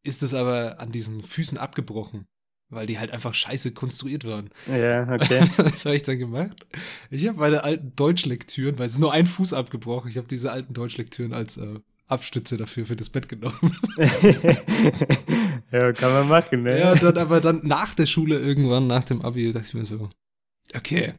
[0.03, 2.27] ist es aber an diesen Füßen abgebrochen
[2.69, 4.49] weil die halt einfach scheiße konstruiert waren.
[4.67, 5.47] Ja, okay.
[5.57, 6.65] Was habe ich dann gemacht?
[7.09, 10.51] Ich habe meine alten Deutschlektüren, weil es ist nur ein Fuß abgebrochen, ich habe diese
[10.51, 13.75] alten Deutschlektüren als äh, Abstütze dafür für das Bett genommen.
[15.71, 16.79] ja, kann man machen, ne?
[16.79, 20.09] Ja, dann aber dann nach der Schule irgendwann, nach dem Abi, dachte ich mir so,
[20.75, 21.13] okay,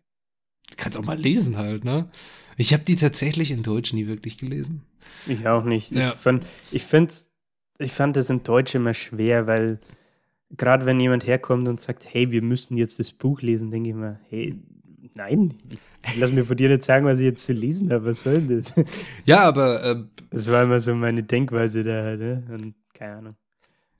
[0.70, 2.08] du kannst auch mal lesen halt, ne?
[2.56, 4.82] Ich habe die tatsächlich in Deutsch nie wirklich gelesen.
[5.26, 5.90] Ich auch nicht.
[5.90, 6.08] Ja.
[6.08, 7.30] Ich, fand, ich, find's,
[7.78, 9.80] ich fand das in Deutsch immer schwer, weil
[10.50, 13.94] gerade wenn jemand herkommt und sagt, hey, wir müssen jetzt das Buch lesen, denke ich
[13.94, 14.54] mir, hey,
[15.14, 15.54] nein,
[16.18, 18.62] lass mir von dir nicht sagen, was ich jetzt zu lesen habe, was soll denn
[18.62, 18.74] das?
[19.24, 19.96] Ja, aber äh,
[20.30, 22.44] das war immer so meine Denkweise da, ne?
[22.50, 23.36] Und keine Ahnung.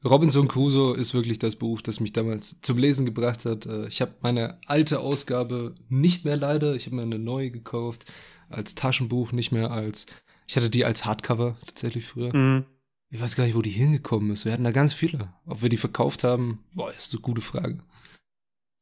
[0.04, 3.66] Robinson Crusoe ist wirklich das Buch, das mich damals zum Lesen gebracht hat.
[3.66, 8.04] Äh, ich habe meine alte Ausgabe nicht mehr leider, ich habe mir eine neue gekauft,
[8.48, 10.06] als Taschenbuch, nicht mehr als,
[10.46, 12.34] ich hatte die als Hardcover tatsächlich früher.
[12.34, 12.64] Mhm.
[13.10, 14.44] Ich weiß gar nicht, wo die hingekommen ist.
[14.44, 15.32] Wir hatten da ganz viele.
[15.46, 17.82] Ob wir die verkauft haben, boah, ist eine gute Frage.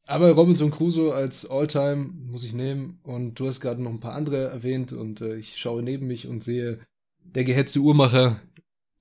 [0.07, 2.99] Aber Robinson Crusoe als Alltime muss ich nehmen.
[3.03, 4.93] Und du hast gerade noch ein paar andere erwähnt.
[4.93, 6.79] Und äh, ich schaue neben mich und sehe
[7.19, 8.39] der gehetzte Uhrmacher.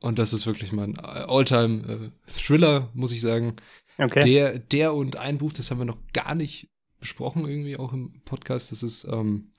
[0.01, 3.57] Und das ist wirklich mein Alltime äh, Thriller, muss ich sagen.
[3.99, 4.25] Okay.
[4.25, 6.69] Der, der und ein Buch, das haben wir noch gar nicht
[6.99, 8.73] besprochen, irgendwie auch im Podcast.
[8.73, 9.53] Das ist, ähm,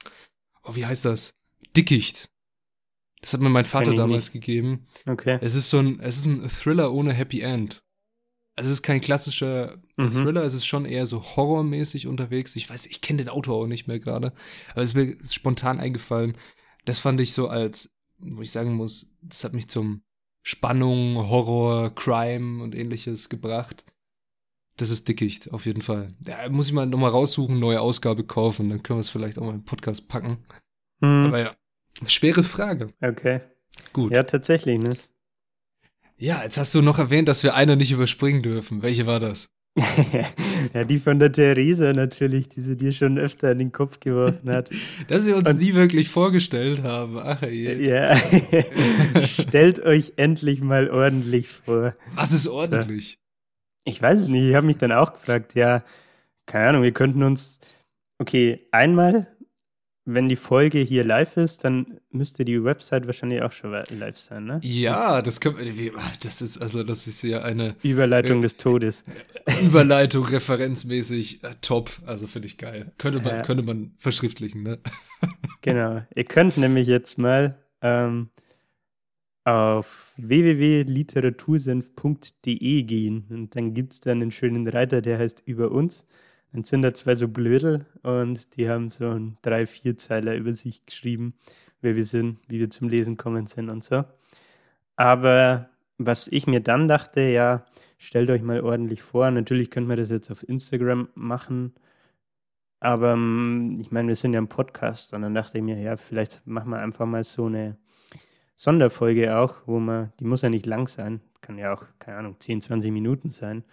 [0.64, 1.32] oh, wie heißt das?
[1.76, 2.28] Dickicht.
[3.22, 4.34] Das hat mir mein Vater damals nicht.
[4.34, 4.86] gegeben.
[5.08, 5.40] Okay.
[5.42, 7.84] Es ist so ein, es ist ein Thriller ohne Happy End.
[8.56, 10.12] Also es ist kein klassischer mhm.
[10.12, 12.56] Thriller, es ist schon eher so horrormäßig unterwegs.
[12.56, 14.32] Ich weiß, ich kenne den Autor auch nicht mehr gerade,
[14.72, 16.38] aber es ist mir spontan eingefallen.
[16.86, 20.04] Das fand ich so als, wo ich sagen muss, das hat mich zum
[20.42, 23.84] Spannung, Horror, Crime und ähnliches gebracht.
[24.78, 26.10] Das ist Dickicht, auf jeden Fall.
[26.20, 29.46] Da muss ich mal nochmal raussuchen, neue Ausgabe kaufen, dann können wir es vielleicht auch
[29.46, 30.38] mal im Podcast packen.
[31.02, 31.26] Mhm.
[31.28, 31.56] Aber ja,
[32.08, 32.90] Schwere Frage.
[33.02, 33.42] Okay.
[33.94, 34.12] Gut.
[34.12, 34.96] Ja, tatsächlich, ne?
[36.18, 38.82] Ja, jetzt hast du noch erwähnt, dass wir eine nicht überspringen dürfen.
[38.82, 39.50] Welche war das?
[40.74, 44.50] ja, die von der Theresa natürlich, die sie dir schon öfter in den Kopf geworfen
[44.50, 44.70] hat.
[45.10, 47.18] Dass wir uns Und, nie wirklich vorgestellt haben.
[47.20, 47.86] Ach je.
[47.86, 48.16] Ja.
[49.28, 51.94] Stellt euch endlich mal ordentlich vor.
[52.14, 53.12] Was ist ordentlich?
[53.12, 53.18] So.
[53.84, 54.44] Ich weiß es nicht.
[54.44, 55.84] Ich habe mich dann auch gefragt, ja,
[56.46, 57.60] keine Ahnung, wir könnten uns,
[58.18, 59.28] okay, einmal
[60.08, 64.46] wenn die Folge hier live ist, dann müsste die Website wahrscheinlich auch schon live sein,
[64.46, 64.60] ne?
[64.62, 65.58] Ja, das können
[66.24, 69.04] das ist also das ist ja eine Überleitung äh, des Todes.
[69.64, 72.92] Überleitung referenzmäßig äh, top, also finde ich geil.
[73.00, 73.42] Könnte man ja.
[73.42, 74.78] könnte man verschriftlichen, ne?
[75.62, 76.04] genau.
[76.14, 78.30] Ihr könnt nämlich jetzt mal ähm,
[79.44, 86.06] auf www.literatursenf.de gehen und dann gibt es dann einen schönen Reiter, der heißt Über uns.
[86.56, 90.54] Dann sind da zwei so Blödel und die haben so ein drei, vier Zeiler über
[90.54, 91.34] sich geschrieben,
[91.82, 94.06] wer wir sind, wie wir zum Lesen kommen sind und so.
[94.96, 97.66] Aber was ich mir dann dachte, ja,
[97.98, 99.30] stellt euch mal ordentlich vor.
[99.32, 101.74] Natürlich könnte man das jetzt auf Instagram machen,
[102.80, 105.98] aber ähm, ich meine, wir sind ja im Podcast und dann dachte ich mir, ja,
[105.98, 107.76] vielleicht machen wir einfach mal so eine
[108.56, 112.38] Sonderfolge auch, wo man, die muss ja nicht lang sein, kann ja auch, keine Ahnung,
[112.40, 113.66] 10, 20 Minuten sein,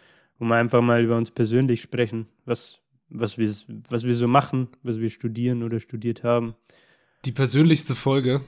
[0.43, 3.49] wo wir einfach mal über uns persönlich sprechen, was, was, wir,
[3.89, 6.57] was wir so machen, was wir studieren oder studiert haben.
[7.25, 8.41] Die persönlichste Folge.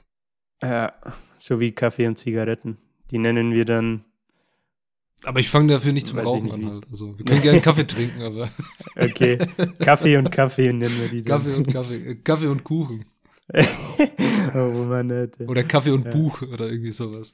[0.61, 0.91] Ja,
[1.37, 2.77] so wie Kaffee und Zigaretten.
[3.11, 4.03] Die nennen wir dann.
[5.23, 6.85] Aber ich fange dafür nicht zum Rauchen nicht an halt.
[6.91, 8.49] Also, wir können gerne Kaffee trinken, aber.
[8.97, 9.37] Okay.
[9.79, 11.39] Kaffee und Kaffee nennen wir die dann.
[11.39, 12.11] Kaffee und Kaffee.
[12.11, 13.05] Äh, Kaffee und Kuchen.
[14.53, 15.47] oh Mann, Alter.
[15.47, 16.11] Oder Kaffee und ja.
[16.11, 17.31] Buch oder irgendwie sowas.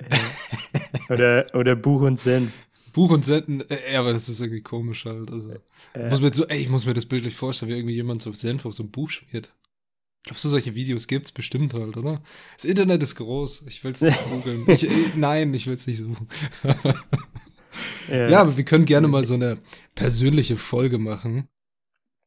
[0.00, 1.14] Ja.
[1.14, 2.52] Oder, oder Buch und Senf.
[2.90, 5.30] Buch und Senf, äh, aber das ist irgendwie komisch halt.
[5.30, 5.54] Also,
[5.94, 6.08] ja.
[6.08, 8.64] muss mir so, ey, ich muss mir das bildlich vorstellen, wie irgendwie jemand so Senf
[8.66, 9.54] auf so ein Buch schmiert.
[10.24, 12.22] Glaubst du, solche Videos gibt es bestimmt halt, oder?
[12.56, 13.62] Das Internet ist groß.
[13.68, 14.64] Ich will es nicht googeln.
[14.68, 16.28] Ich, äh, nein, ich will es nicht suchen.
[18.08, 18.28] ja.
[18.28, 19.58] ja, aber wir können gerne mal so eine
[19.94, 21.48] persönliche Folge machen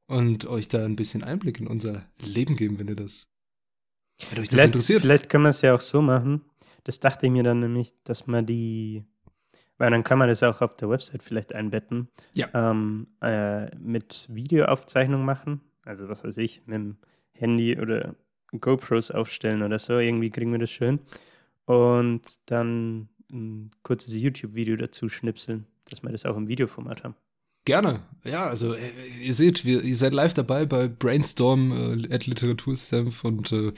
[0.08, 3.30] und euch da ein bisschen Einblick in unser Leben geben, wenn ihr das,
[4.30, 5.02] wenn euch das vielleicht, interessiert.
[5.02, 6.42] Vielleicht können wir es ja auch so machen.
[6.84, 9.06] Das dachte ich mir dann nämlich, dass man die,
[9.78, 12.48] weil dann kann man das auch auf der Website vielleicht einbetten, ja.
[12.54, 15.62] ähm, äh, mit Videoaufzeichnung machen.
[15.84, 16.98] Also was weiß ich, mit dem
[17.34, 18.16] Handy oder
[18.60, 19.98] GoPros aufstellen oder so.
[19.98, 21.02] Irgendwie kriegen wir das schön.
[21.66, 27.16] Und dann ein kurzes YouTube-Video dazu schnipseln, dass wir das auch im Videoformat haben.
[27.66, 28.02] Gerne.
[28.26, 28.92] Ja, also äh,
[29.22, 33.74] ihr seht, wir, ihr seid live dabei bei Brainstorm äh, at Literaturstamp und äh,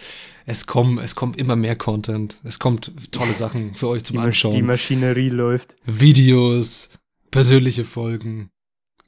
[0.46, 2.40] es kommen, es kommt immer mehr Content.
[2.44, 4.54] Es kommt tolle Sachen für euch zum die Anschauen.
[4.56, 5.76] Die Maschinerie läuft.
[5.86, 6.90] Videos,
[7.32, 8.50] persönliche Folgen,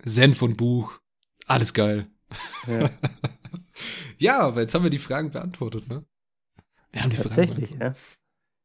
[0.04, 0.99] Senf und Buch,
[1.45, 2.08] alles geil.
[2.68, 2.90] Ja.
[4.18, 6.04] ja, aber jetzt haben wir die Fragen beantwortet, ne?
[6.91, 7.95] Wir haben die Tatsächlich, Fragen ja.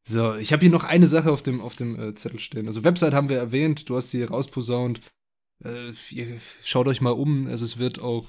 [0.05, 2.67] So, ich habe hier noch eine Sache auf dem, auf dem äh, Zettel stehen.
[2.67, 4.99] Also Website haben wir erwähnt, du hast sie rausposaunt.
[5.63, 8.25] Äh, ihr, schaut euch mal um, also es wird auch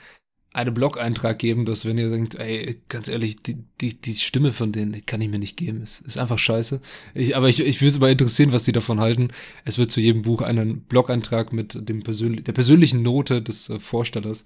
[0.52, 4.72] einen Blog-Eintrag geben, dass wenn ihr denkt, ey, ganz ehrlich, die, die, die Stimme von
[4.72, 5.82] denen kann ich mir nicht geben.
[5.82, 6.81] Es ist einfach scheiße.
[7.14, 9.28] Ich, aber ich, ich würde es mal interessieren, was die davon halten.
[9.64, 13.78] Es wird zu jedem Buch einen Blog-Eintrag mit dem persönlich, der persönlichen Note des äh,
[13.78, 14.44] Vorstellers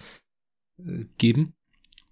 [0.79, 1.55] äh, geben.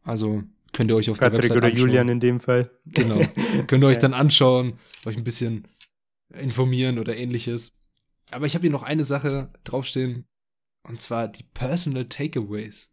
[0.02, 0.43] Also
[0.73, 1.89] könnt ihr euch auf Patrick der Website oder anschauen.
[1.89, 2.70] Julian in dem Fall.
[2.86, 3.20] Genau.
[3.66, 5.69] könnt ihr euch dann anschauen, euch ein bisschen
[6.32, 7.74] informieren oder ähnliches.
[8.31, 10.24] Aber ich habe hier noch eine Sache draufstehen.
[10.89, 12.91] Und zwar die Personal Takeaways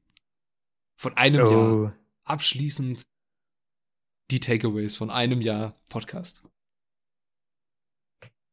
[0.99, 1.51] von einem oh.
[1.51, 1.95] Jahr.
[2.26, 3.07] Abschließend
[4.30, 6.43] die Takeaways von einem Jahr Podcast.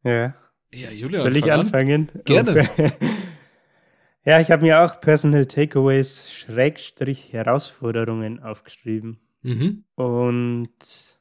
[0.05, 0.35] Ja.
[0.73, 1.21] Ja, Julia.
[1.21, 2.11] Soll ich anfangen?
[2.25, 2.69] Gerne.
[4.25, 9.19] ja, ich habe mir auch Personal Takeaways Schrägstrich Herausforderungen aufgeschrieben.
[9.43, 9.85] Mhm.
[9.97, 11.21] Und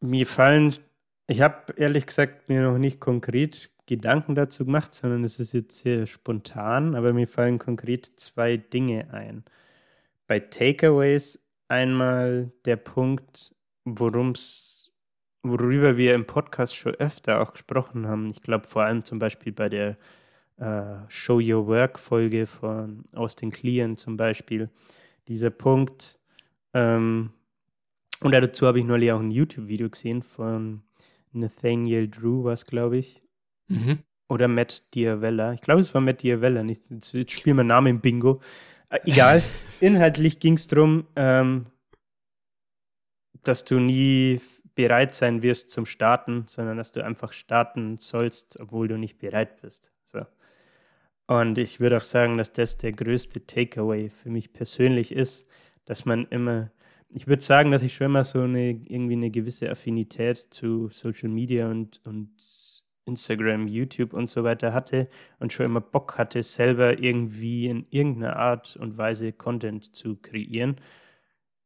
[0.00, 0.72] mir fallen,
[1.26, 5.78] ich habe ehrlich gesagt mir noch nicht konkret Gedanken dazu gemacht, sondern es ist jetzt
[5.78, 9.44] sehr spontan, aber mir fallen konkret zwei Dinge ein.
[10.26, 13.54] Bei Takeaways einmal der Punkt,
[13.84, 14.92] worum's,
[15.42, 18.28] worüber wir im Podcast schon öfter auch gesprochen haben.
[18.30, 19.98] Ich glaube vor allem zum Beispiel bei der
[20.56, 24.70] äh, Show Your Work Folge von Austin Kleon zum Beispiel.
[25.28, 26.18] Dieser Punkt,
[26.72, 27.30] ähm,
[28.20, 30.82] und dazu habe ich neulich auch ein YouTube-Video gesehen von
[31.32, 33.23] Nathaniel Drew, was glaube ich,
[33.68, 33.98] Mhm.
[34.28, 35.52] Oder Matt Diavella.
[35.52, 36.62] Ich glaube, es war Matt Diavella.
[36.62, 38.40] Nicht, jetzt spielen wir Namen im Bingo.
[38.88, 39.42] Äh, egal.
[39.80, 41.66] Inhaltlich ging es darum, ähm,
[43.42, 44.40] dass du nie
[44.74, 49.60] bereit sein wirst zum Starten, sondern dass du einfach starten sollst, obwohl du nicht bereit
[49.60, 49.92] bist.
[50.04, 50.20] So.
[51.26, 55.48] Und ich würde auch sagen, dass das der größte Takeaway für mich persönlich ist,
[55.84, 56.70] dass man immer,
[57.08, 61.28] ich würde sagen, dass ich schon immer so eine irgendwie eine gewisse Affinität zu Social
[61.28, 62.30] Media und, und
[63.06, 65.08] Instagram, YouTube und so weiter hatte
[65.38, 70.76] und schon immer Bock hatte, selber irgendwie in irgendeiner Art und Weise Content zu kreieren,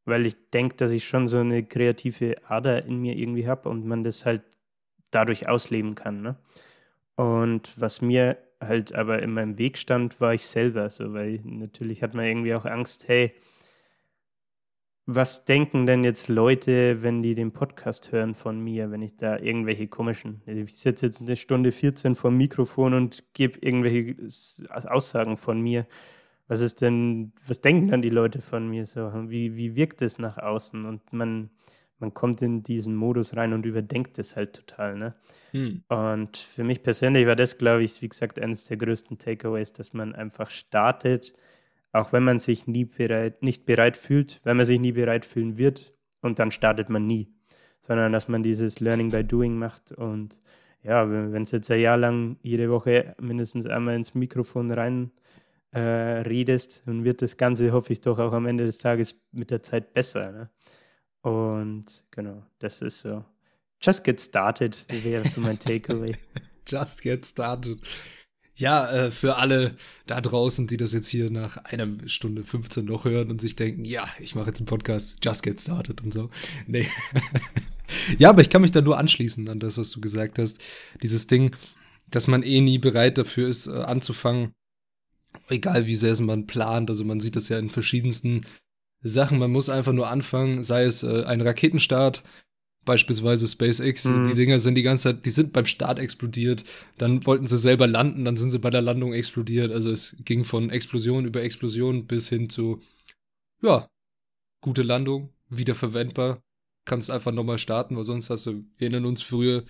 [0.05, 3.85] weil ich denke, dass ich schon so eine kreative Ader in mir irgendwie habe und
[3.85, 4.43] man das halt
[5.11, 6.21] dadurch ausleben kann.
[6.21, 6.35] Ne?
[7.15, 12.03] Und was mir halt aber in meinem Weg stand, war ich selber so, weil natürlich
[12.03, 13.33] hat man irgendwie auch Angst, hey,
[15.11, 19.39] was denken denn jetzt Leute, wenn die den Podcast hören von mir, wenn ich da
[19.39, 24.15] irgendwelche komischen, ich sitze jetzt eine Stunde 14 vor dem Mikrofon und gebe irgendwelche
[24.69, 25.87] Aussagen von mir.
[26.47, 29.11] Was ist denn, was denken dann die Leute von mir so?
[29.29, 30.85] Wie, wie wirkt es nach außen?
[30.85, 31.49] Und man,
[31.97, 35.15] man kommt in diesen Modus rein und überdenkt es halt total, ne?
[35.51, 35.83] Hm.
[35.87, 39.93] Und für mich persönlich war das, glaube ich, wie gesagt, eines der größten Takeaways, dass
[39.93, 41.33] man einfach startet,
[41.91, 45.57] auch wenn man sich nie bereit, nicht bereit fühlt, wenn man sich nie bereit fühlen
[45.57, 47.33] wird und dann startet man nie,
[47.81, 50.39] sondern dass man dieses Learning by Doing macht und
[50.81, 55.11] ja, wenn es jetzt ein Jahr lang jede Woche mindestens einmal ins Mikrofon rein
[55.71, 59.51] äh, redest, dann wird das Ganze, hoffe ich, doch auch am Ende des Tages mit
[59.51, 60.31] der Zeit besser.
[60.31, 60.49] Ne?
[61.21, 63.25] Und genau, das ist so.
[63.81, 66.15] Just get started, wäre so mein Takeaway.
[66.65, 67.81] Just get started.
[68.59, 69.75] Ja, äh, für alle
[70.05, 73.85] da draußen, die das jetzt hier nach einer Stunde 15 noch hören und sich denken,
[73.85, 76.29] ja, ich mache jetzt einen Podcast, just get started und so.
[76.67, 76.85] Nee.
[78.17, 80.61] ja, aber ich kann mich da nur anschließen an das, was du gesagt hast.
[81.01, 81.55] Dieses Ding,
[82.07, 84.51] dass man eh nie bereit dafür ist, äh, anzufangen.
[85.47, 86.89] Egal wie sehr man plant.
[86.89, 88.45] Also man sieht das ja in verschiedensten
[89.01, 89.39] Sachen.
[89.39, 92.23] Man muss einfach nur anfangen, sei es äh, ein Raketenstart,
[92.89, 94.23] beispielsweise SpaceX, mhm.
[94.23, 96.63] die Dinger sind die ganze Zeit, die sind beim Start explodiert,
[96.97, 99.71] dann wollten sie selber landen, dann sind sie bei der Landung explodiert.
[99.71, 102.79] Also es ging von Explosion über Explosion bis hin zu,
[103.61, 103.87] ja,
[104.61, 106.41] gute Landung, wiederverwendbar.
[106.85, 109.63] Kannst einfach nochmal starten, weil sonst hast du, wir erinnern uns früher,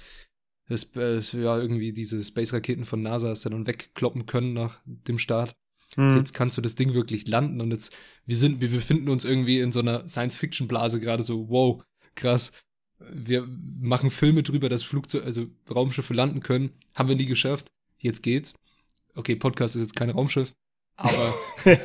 [0.70, 5.18] es, es, ja, irgendwie diese Space-Raketen von NASA hast du dann wegkloppen können nach dem
[5.18, 5.58] Start.
[5.98, 6.16] Mhm.
[6.16, 7.94] Jetzt kannst du das Ding wirklich landen und jetzt,
[8.26, 11.84] wir sind, wir befinden uns irgendwie in so einer Science-Fiction-Blase gerade so, wow,
[12.16, 12.54] krass,
[13.00, 13.48] wir
[13.80, 16.72] machen Filme drüber, dass Flugzeuge, also Raumschiffe landen können.
[16.96, 17.68] Haben wir nie geschafft.
[17.98, 18.54] Jetzt geht's.
[19.16, 20.54] Okay, Podcast ist jetzt kein Raumschiff,
[20.96, 21.34] aber,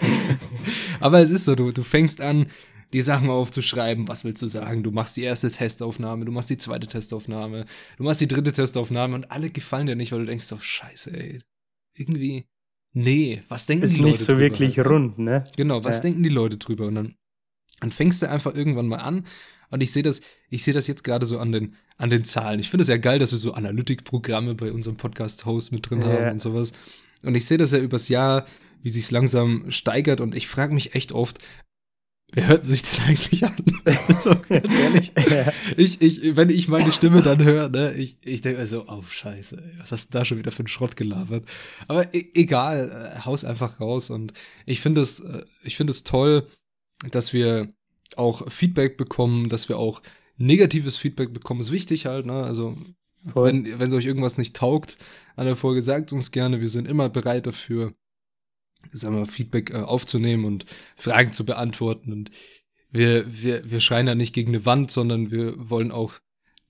[1.00, 2.46] aber es ist so, du, du fängst an,
[2.92, 4.82] die Sachen aufzuschreiben, was willst du sagen?
[4.82, 7.64] Du machst die erste Testaufnahme, du machst die zweite Testaufnahme,
[7.96, 11.10] du machst die dritte Testaufnahme und alle gefallen dir nicht, weil du denkst so, scheiße,
[11.12, 11.40] ey,
[11.94, 12.44] irgendwie,
[12.92, 14.42] nee, was denken ist die Leute Ist nicht so drüber?
[14.42, 15.42] wirklich rund, ne?
[15.56, 16.02] Genau, was ja.
[16.02, 16.86] denken die Leute drüber?
[16.86, 17.14] Und dann,
[17.80, 19.26] dann fängst du einfach irgendwann mal an
[19.74, 20.20] und ich sehe das,
[20.50, 22.60] ich sehe das jetzt gerade so an den, an den Zahlen.
[22.60, 26.30] Ich finde es ja geil, dass wir so Analytikprogramme bei unserem Podcast-Host mit drin haben
[26.30, 26.72] und sowas.
[27.24, 28.46] Und ich sehe das ja übers Jahr,
[28.82, 30.20] wie sich langsam steigert.
[30.20, 31.40] Und ich frage mich echt oft,
[32.32, 33.56] Wer hört sich das eigentlich an?
[33.84, 35.12] also, ganz ehrlich.
[35.30, 35.52] Ja.
[35.76, 39.02] Ich, ich, wenn ich meine Stimme dann höre, ne, ich, ich denke mir so, oh
[39.02, 41.44] Scheiße, was hast du da schon wieder für einen Schrott gelabert?
[41.86, 44.10] Aber e egal, äh, haus einfach raus.
[44.10, 44.32] Und
[44.66, 46.46] ich finde es, äh, ich finde es toll,
[47.10, 47.68] dass wir
[48.18, 50.02] auch Feedback bekommen, dass wir auch
[50.36, 52.42] negatives Feedback bekommen, ist wichtig halt, ne?
[52.42, 52.76] Also,
[53.32, 53.48] Voll.
[53.48, 54.96] wenn, wenn euch irgendwas nicht taugt
[55.36, 56.60] an der Folge, sagt uns gerne.
[56.60, 57.94] Wir sind immer bereit dafür,
[58.92, 60.66] sagen wir, Feedback äh, aufzunehmen und
[60.96, 62.12] Fragen zu beantworten.
[62.12, 62.30] Und
[62.90, 66.14] wir, wir, wir schreien da nicht gegen eine Wand, sondern wir wollen auch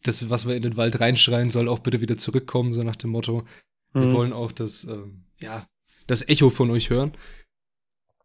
[0.02, 3.10] das, was wir in den Wald reinschreien, soll auch bitte wieder zurückkommen, so nach dem
[3.10, 3.44] Motto.
[3.92, 4.00] Mhm.
[4.00, 4.98] Wir wollen auch das, äh,
[5.40, 5.66] ja,
[6.06, 7.12] das Echo von euch hören.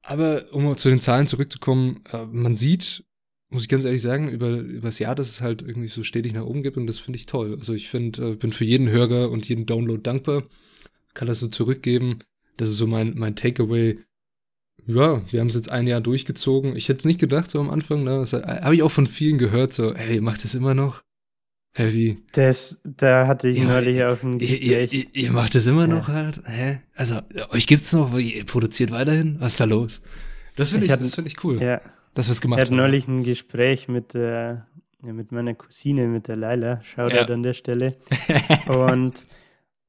[0.01, 3.03] Aber um zu den Zahlen zurückzukommen, äh, man sieht,
[3.49, 6.33] muss ich ganz ehrlich sagen, über, über das Jahr, dass es halt irgendwie so stetig
[6.33, 7.55] nach oben gibt und das finde ich toll.
[7.57, 10.43] Also ich finde, äh, bin für jeden Hörer und jeden Download dankbar,
[11.13, 12.19] kann das so zurückgeben.
[12.57, 13.99] Das ist so mein, mein Takeaway.
[14.85, 16.75] Ja, wir haben es jetzt ein Jahr durchgezogen.
[16.75, 18.17] Ich hätte es nicht gedacht, so am Anfang, ne?
[18.19, 21.03] Das habe ich auch von vielen gehört, so, hey, macht das immer noch?
[21.73, 22.17] Heavy.
[22.31, 24.61] Das, da hatte ich ja, neulich auch ein Gespräch.
[24.61, 25.87] Ihr, ihr, ihr macht das immer ja.
[25.87, 26.41] noch halt?
[26.45, 26.79] Hä?
[26.95, 27.21] Also,
[27.51, 29.39] euch gibt's noch, ihr produziert weiterhin?
[29.39, 30.01] Was ist da los?
[30.55, 31.61] Das finde ich, ich das finde ich cool.
[31.61, 31.81] Ja.
[32.19, 32.63] Dass wir es gemacht haben.
[32.65, 34.57] Ich hatte neulich ein Gespräch mit, äh,
[35.01, 36.83] mit meiner Cousine, mit der Laila.
[36.83, 37.25] Shoutout ja.
[37.27, 37.95] an der Stelle.
[38.67, 39.25] Und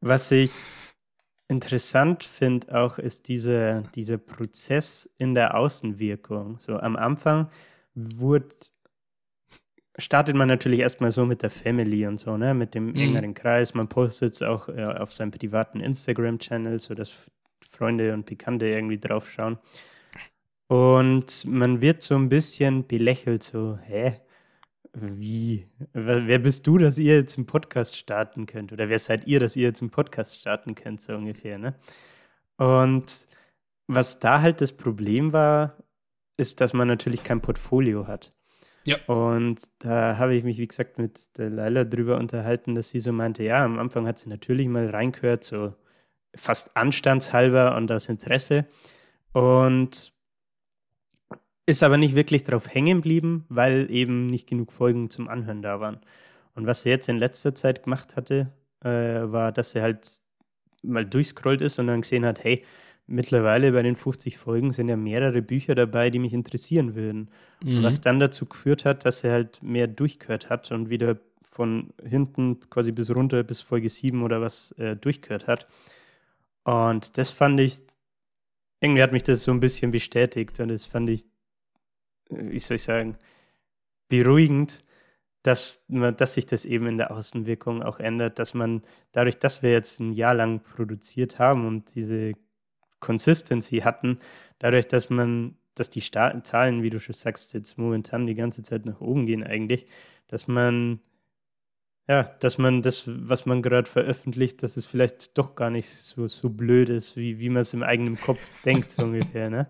[0.00, 0.52] was ich
[1.48, 6.60] interessant finde auch, ist diese, dieser Prozess in der Außenwirkung.
[6.60, 7.48] So am Anfang
[7.96, 8.54] wurde
[9.98, 12.96] startet man natürlich erstmal so mit der Family und so, ne, mit dem mhm.
[12.96, 13.74] engeren Kreis.
[13.74, 17.28] Man postet es auch äh, auf seinem privaten Instagram-Channel, sodass
[17.68, 19.58] Freunde und Bekannte irgendwie draufschauen.
[20.70, 24.20] Und man wird so ein bisschen belächelt, so, hä?
[24.92, 25.66] Wie?
[25.92, 28.72] Wer bist du, dass ihr jetzt einen Podcast starten könnt?
[28.72, 31.74] Oder wer seid ihr, dass ihr jetzt einen Podcast starten könnt, so ungefähr, ne?
[32.56, 33.26] Und
[33.88, 35.76] was da halt das Problem war,
[36.36, 38.32] ist, dass man natürlich kein Portfolio hat.
[38.86, 38.96] Ja.
[39.08, 43.10] Und da habe ich mich, wie gesagt, mit der Leila drüber unterhalten, dass sie so
[43.10, 45.74] meinte, ja, am Anfang hat sie natürlich mal reingehört, so
[46.36, 48.66] fast anstandshalber und aus Interesse.
[49.32, 50.12] Und
[51.66, 55.80] ist aber nicht wirklich drauf hängen geblieben, weil eben nicht genug Folgen zum Anhören da
[55.80, 56.00] waren.
[56.54, 60.20] Und was sie jetzt in letzter Zeit gemacht hatte, äh, war, dass sie halt
[60.82, 62.64] mal durchscrollt ist und dann gesehen hat, hey,
[63.06, 67.30] mittlerweile bei den 50 Folgen sind ja mehrere Bücher dabei, die mich interessieren würden.
[67.62, 67.82] Mhm.
[67.82, 71.18] Was dann dazu geführt hat, dass er halt mehr durchgehört hat und wieder
[71.50, 75.66] von hinten quasi bis runter bis Folge 7 oder was äh, durchgehört hat.
[76.64, 77.82] Und das fand ich,
[78.80, 81.26] irgendwie hat mich das so ein bisschen bestätigt und das fand ich,
[82.30, 83.16] wie soll ich sagen,
[84.08, 84.82] beruhigend,
[85.42, 88.82] dass, man, dass sich das eben in der Außenwirkung auch ändert, dass man
[89.12, 92.34] dadurch, dass wir jetzt ein Jahr lang produziert haben und diese
[92.98, 94.18] Consistency hatten,
[94.58, 98.84] dadurch, dass man, dass die Zahlen, wie du schon sagst, jetzt momentan die ganze Zeit
[98.84, 99.86] nach oben gehen eigentlich,
[100.28, 101.00] dass man
[102.10, 106.26] ja, dass man das, was man gerade veröffentlicht, dass es vielleicht doch gar nicht so,
[106.26, 109.68] so blöd ist, wie, wie man es im eigenen Kopf denkt, so ungefähr, ne?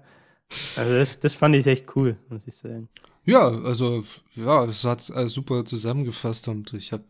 [0.77, 2.89] Also das, das fand ich echt cool, muss ich sagen.
[3.25, 7.05] Ja, also, ja, es hat äh, super zusammengefasst und ich habe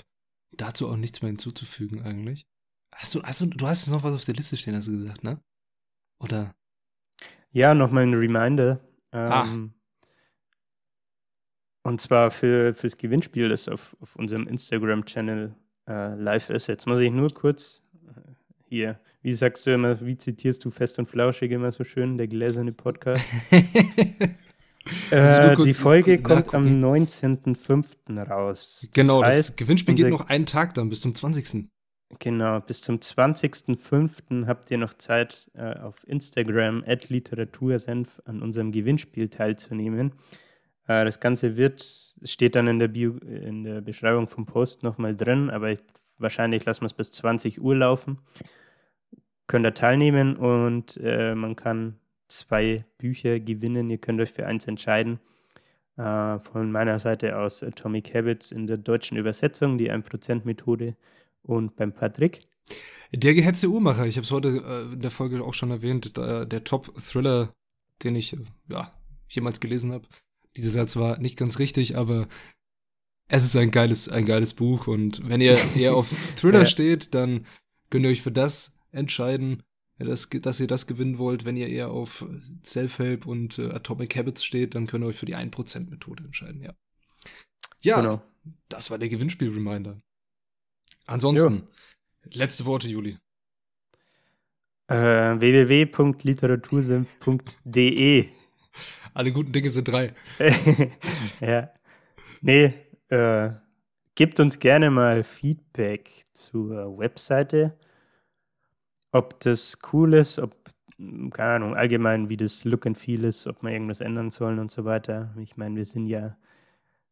[0.52, 2.46] dazu auch nichts mehr hinzuzufügen eigentlich.
[2.94, 5.24] Hast du, hast du, du hast noch was auf der Liste stehen, hast du gesagt,
[5.24, 5.40] ne?
[6.18, 6.54] Oder?
[7.52, 8.80] Ja, nochmal ein Reminder.
[9.12, 9.44] Ah.
[9.44, 9.72] Ähm,
[11.82, 15.54] Und zwar für, fürs Gewinnspiel, das auf, auf unserem Instagram-Channel
[15.88, 16.66] äh, live ist.
[16.66, 18.32] Jetzt muss ich nur kurz äh,
[18.68, 22.28] hier, wie sagst du immer, wie zitierst du fest und flauschig immer so schön, der
[22.28, 23.26] gläserne Podcast?
[25.10, 28.28] Also äh, kurz die Folge kommt am 19.05.
[28.28, 28.88] raus.
[28.94, 31.68] genau, das heißt, Gewinnspiel geht noch einen Tag dann, bis zum 20.
[32.18, 34.46] Genau, bis zum 20.05.
[34.46, 40.12] habt ihr noch Zeit, äh, auf Instagram at Literatursenf an unserem Gewinnspiel teilzunehmen.
[40.88, 45.14] Äh, das Ganze wird, steht dann in der, Bio, in der Beschreibung vom Post nochmal
[45.14, 45.80] drin, aber ich,
[46.18, 48.18] wahrscheinlich lassen wir es bis 20 Uhr laufen.
[49.50, 51.98] Könnt ihr teilnehmen und äh, man kann
[52.28, 53.90] zwei Bücher gewinnen.
[53.90, 55.18] Ihr könnt euch für eins entscheiden.
[55.96, 60.94] Äh, von meiner Seite aus Atomic Habits in der deutschen Übersetzung, die 1%-Methode
[61.42, 62.42] und beim Patrick.
[63.12, 66.46] Der gehetzte Uhrmacher, ich habe es heute äh, in der Folge auch schon erwähnt, der,
[66.46, 67.52] der Top-Thriller,
[68.04, 68.92] den ich äh, ja,
[69.28, 70.06] jemals gelesen habe.
[70.56, 72.28] Dieser Satz war nicht ganz richtig, aber
[73.26, 76.66] es ist ein geiles, ein geiles Buch und wenn ihr eher auf Thriller Ja.
[76.66, 77.46] steht, dann
[77.90, 79.62] könnt ihr euch für das entscheiden,
[79.98, 81.44] dass, dass ihr das gewinnen wollt.
[81.44, 82.24] Wenn ihr eher auf
[82.64, 86.74] Self-Help und äh, Atomic Habits steht, dann könnt ihr euch für die 1%-Methode entscheiden, ja.
[87.82, 88.22] Ja, Genau.
[88.68, 90.00] das war der Gewinnspiel-Reminder.
[91.06, 91.64] Ansonsten,
[92.24, 93.16] letzte Worte, Juli.
[94.88, 98.28] Äh, www.literatursenf.de
[99.14, 100.14] Alle guten Dinge sind drei.
[101.40, 101.70] ja.
[102.40, 102.74] Nee,
[103.08, 103.50] äh,
[104.14, 107.78] gebt uns gerne mal Feedback zur Webseite.
[109.12, 110.54] Ob das cool ist, ob,
[111.32, 114.70] keine Ahnung, allgemein, wie das Look and Feel ist, ob wir irgendwas ändern sollen und
[114.70, 115.34] so weiter.
[115.40, 116.36] Ich meine, wir sind ja,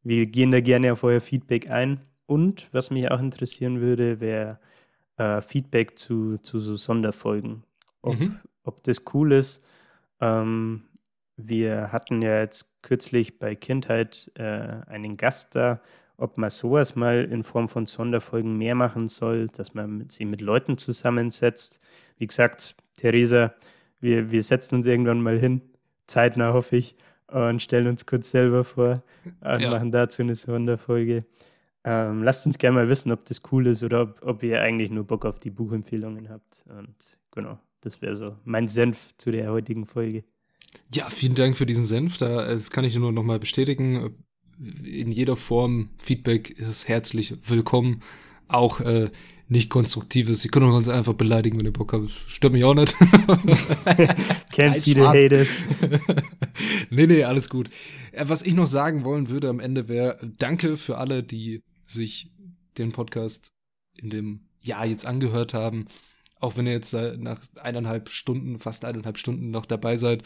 [0.03, 2.01] wir gehen da gerne auf euer Feedback ein.
[2.27, 4.61] Und was mich auch interessieren würde, wäre
[5.17, 7.65] äh, Feedback zu, zu so Sonderfolgen.
[8.03, 8.39] Ob, Mhm.
[8.65, 9.65] ob das cool ist.
[10.21, 10.85] Ähm,
[11.37, 15.81] wir hatten ja jetzt kürzlich bei Kindheit äh, einen Gast da,
[16.19, 20.25] ob man sowas mal in Form von Sonderfolgen mehr machen soll, dass man mit, sie
[20.25, 21.81] mit Leuten zusammensetzt.
[22.19, 23.55] Wie gesagt, Theresa,
[24.01, 25.63] wir, wir setzen uns irgendwann mal hin,
[26.07, 26.97] zeitnah hoffe ich,
[27.29, 29.03] und stellen uns kurz selber vor
[29.41, 29.71] und Ja.
[29.71, 31.25] machen dazu eine Sonderfolge.
[31.85, 34.91] Ähm, lasst uns gerne mal wissen, ob das cool ist oder ob, ob ihr eigentlich
[34.91, 36.65] nur Bock auf die Buchempfehlungen habt.
[36.69, 40.25] Und genau, das wäre so mein Senf zu der heutigen Folge.
[40.93, 42.17] Ja, vielen Dank für diesen Senf.
[42.17, 44.17] Da, das kann ich nur noch mal bestätigen.
[44.61, 48.03] In jeder Form Feedback ist herzlich willkommen.
[48.49, 49.11] Auch äh,
[49.47, 50.43] nicht konstruktives.
[50.43, 52.11] Sie können uns einfach beleidigen, wenn ihr Bock habt.
[52.11, 52.95] Stört mich auch nicht.
[54.53, 55.51] Can't see the haters.
[56.91, 57.71] nee, nee, alles gut.
[58.11, 62.29] Äh, Was ich noch sagen wollen würde am Ende wäre, danke für alle, die sich
[62.79, 63.53] den Podcast
[63.95, 65.87] in dem Jahr jetzt angehört haben.
[66.41, 70.25] Auch wenn ihr jetzt nach eineinhalb Stunden, fast eineinhalb Stunden noch dabei seid.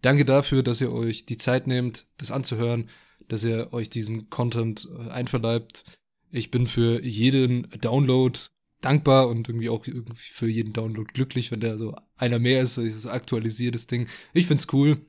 [0.00, 2.88] Danke dafür, dass ihr euch die Zeit nehmt, das anzuhören,
[3.28, 5.84] dass ihr euch diesen Content äh, einverleibt.
[6.30, 8.38] Ich bin für jeden Download
[8.80, 12.76] dankbar und irgendwie auch irgendwie für jeden Download glücklich, wenn der so einer mehr ist,
[12.76, 14.08] dieses aktualisiertes Ding.
[14.32, 15.06] Ich find's cool.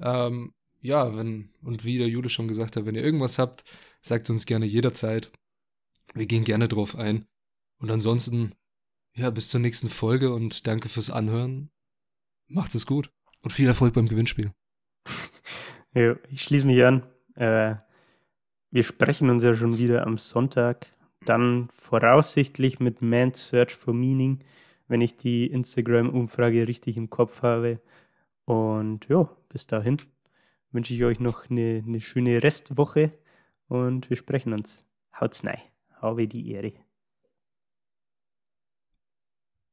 [0.00, 3.64] Ähm, ja, wenn, und wie der Jule schon gesagt hat, wenn ihr irgendwas habt,
[4.00, 5.30] sagt uns gerne jederzeit.
[6.14, 7.26] Wir gehen gerne drauf ein.
[7.78, 8.52] Und ansonsten,
[9.14, 11.70] ja, bis zur nächsten Folge und danke fürs Anhören.
[12.46, 13.10] Macht's es gut
[13.42, 14.52] und viel Erfolg beim Gewinnspiel.
[15.94, 17.02] Ja, ich schließe mich an.
[17.38, 17.76] Äh,
[18.70, 20.88] wir sprechen uns ja schon wieder am Sonntag.
[21.24, 24.40] Dann voraussichtlich mit Man's Search for Meaning,
[24.88, 27.80] wenn ich die Instagram-Umfrage richtig im Kopf habe.
[28.44, 29.98] Und ja, bis dahin
[30.72, 33.12] wünsche ich euch noch eine, eine schöne Restwoche
[33.68, 34.86] und wir sprechen uns.
[35.18, 35.60] Haut's nein.
[36.00, 36.72] Habe die Ehre.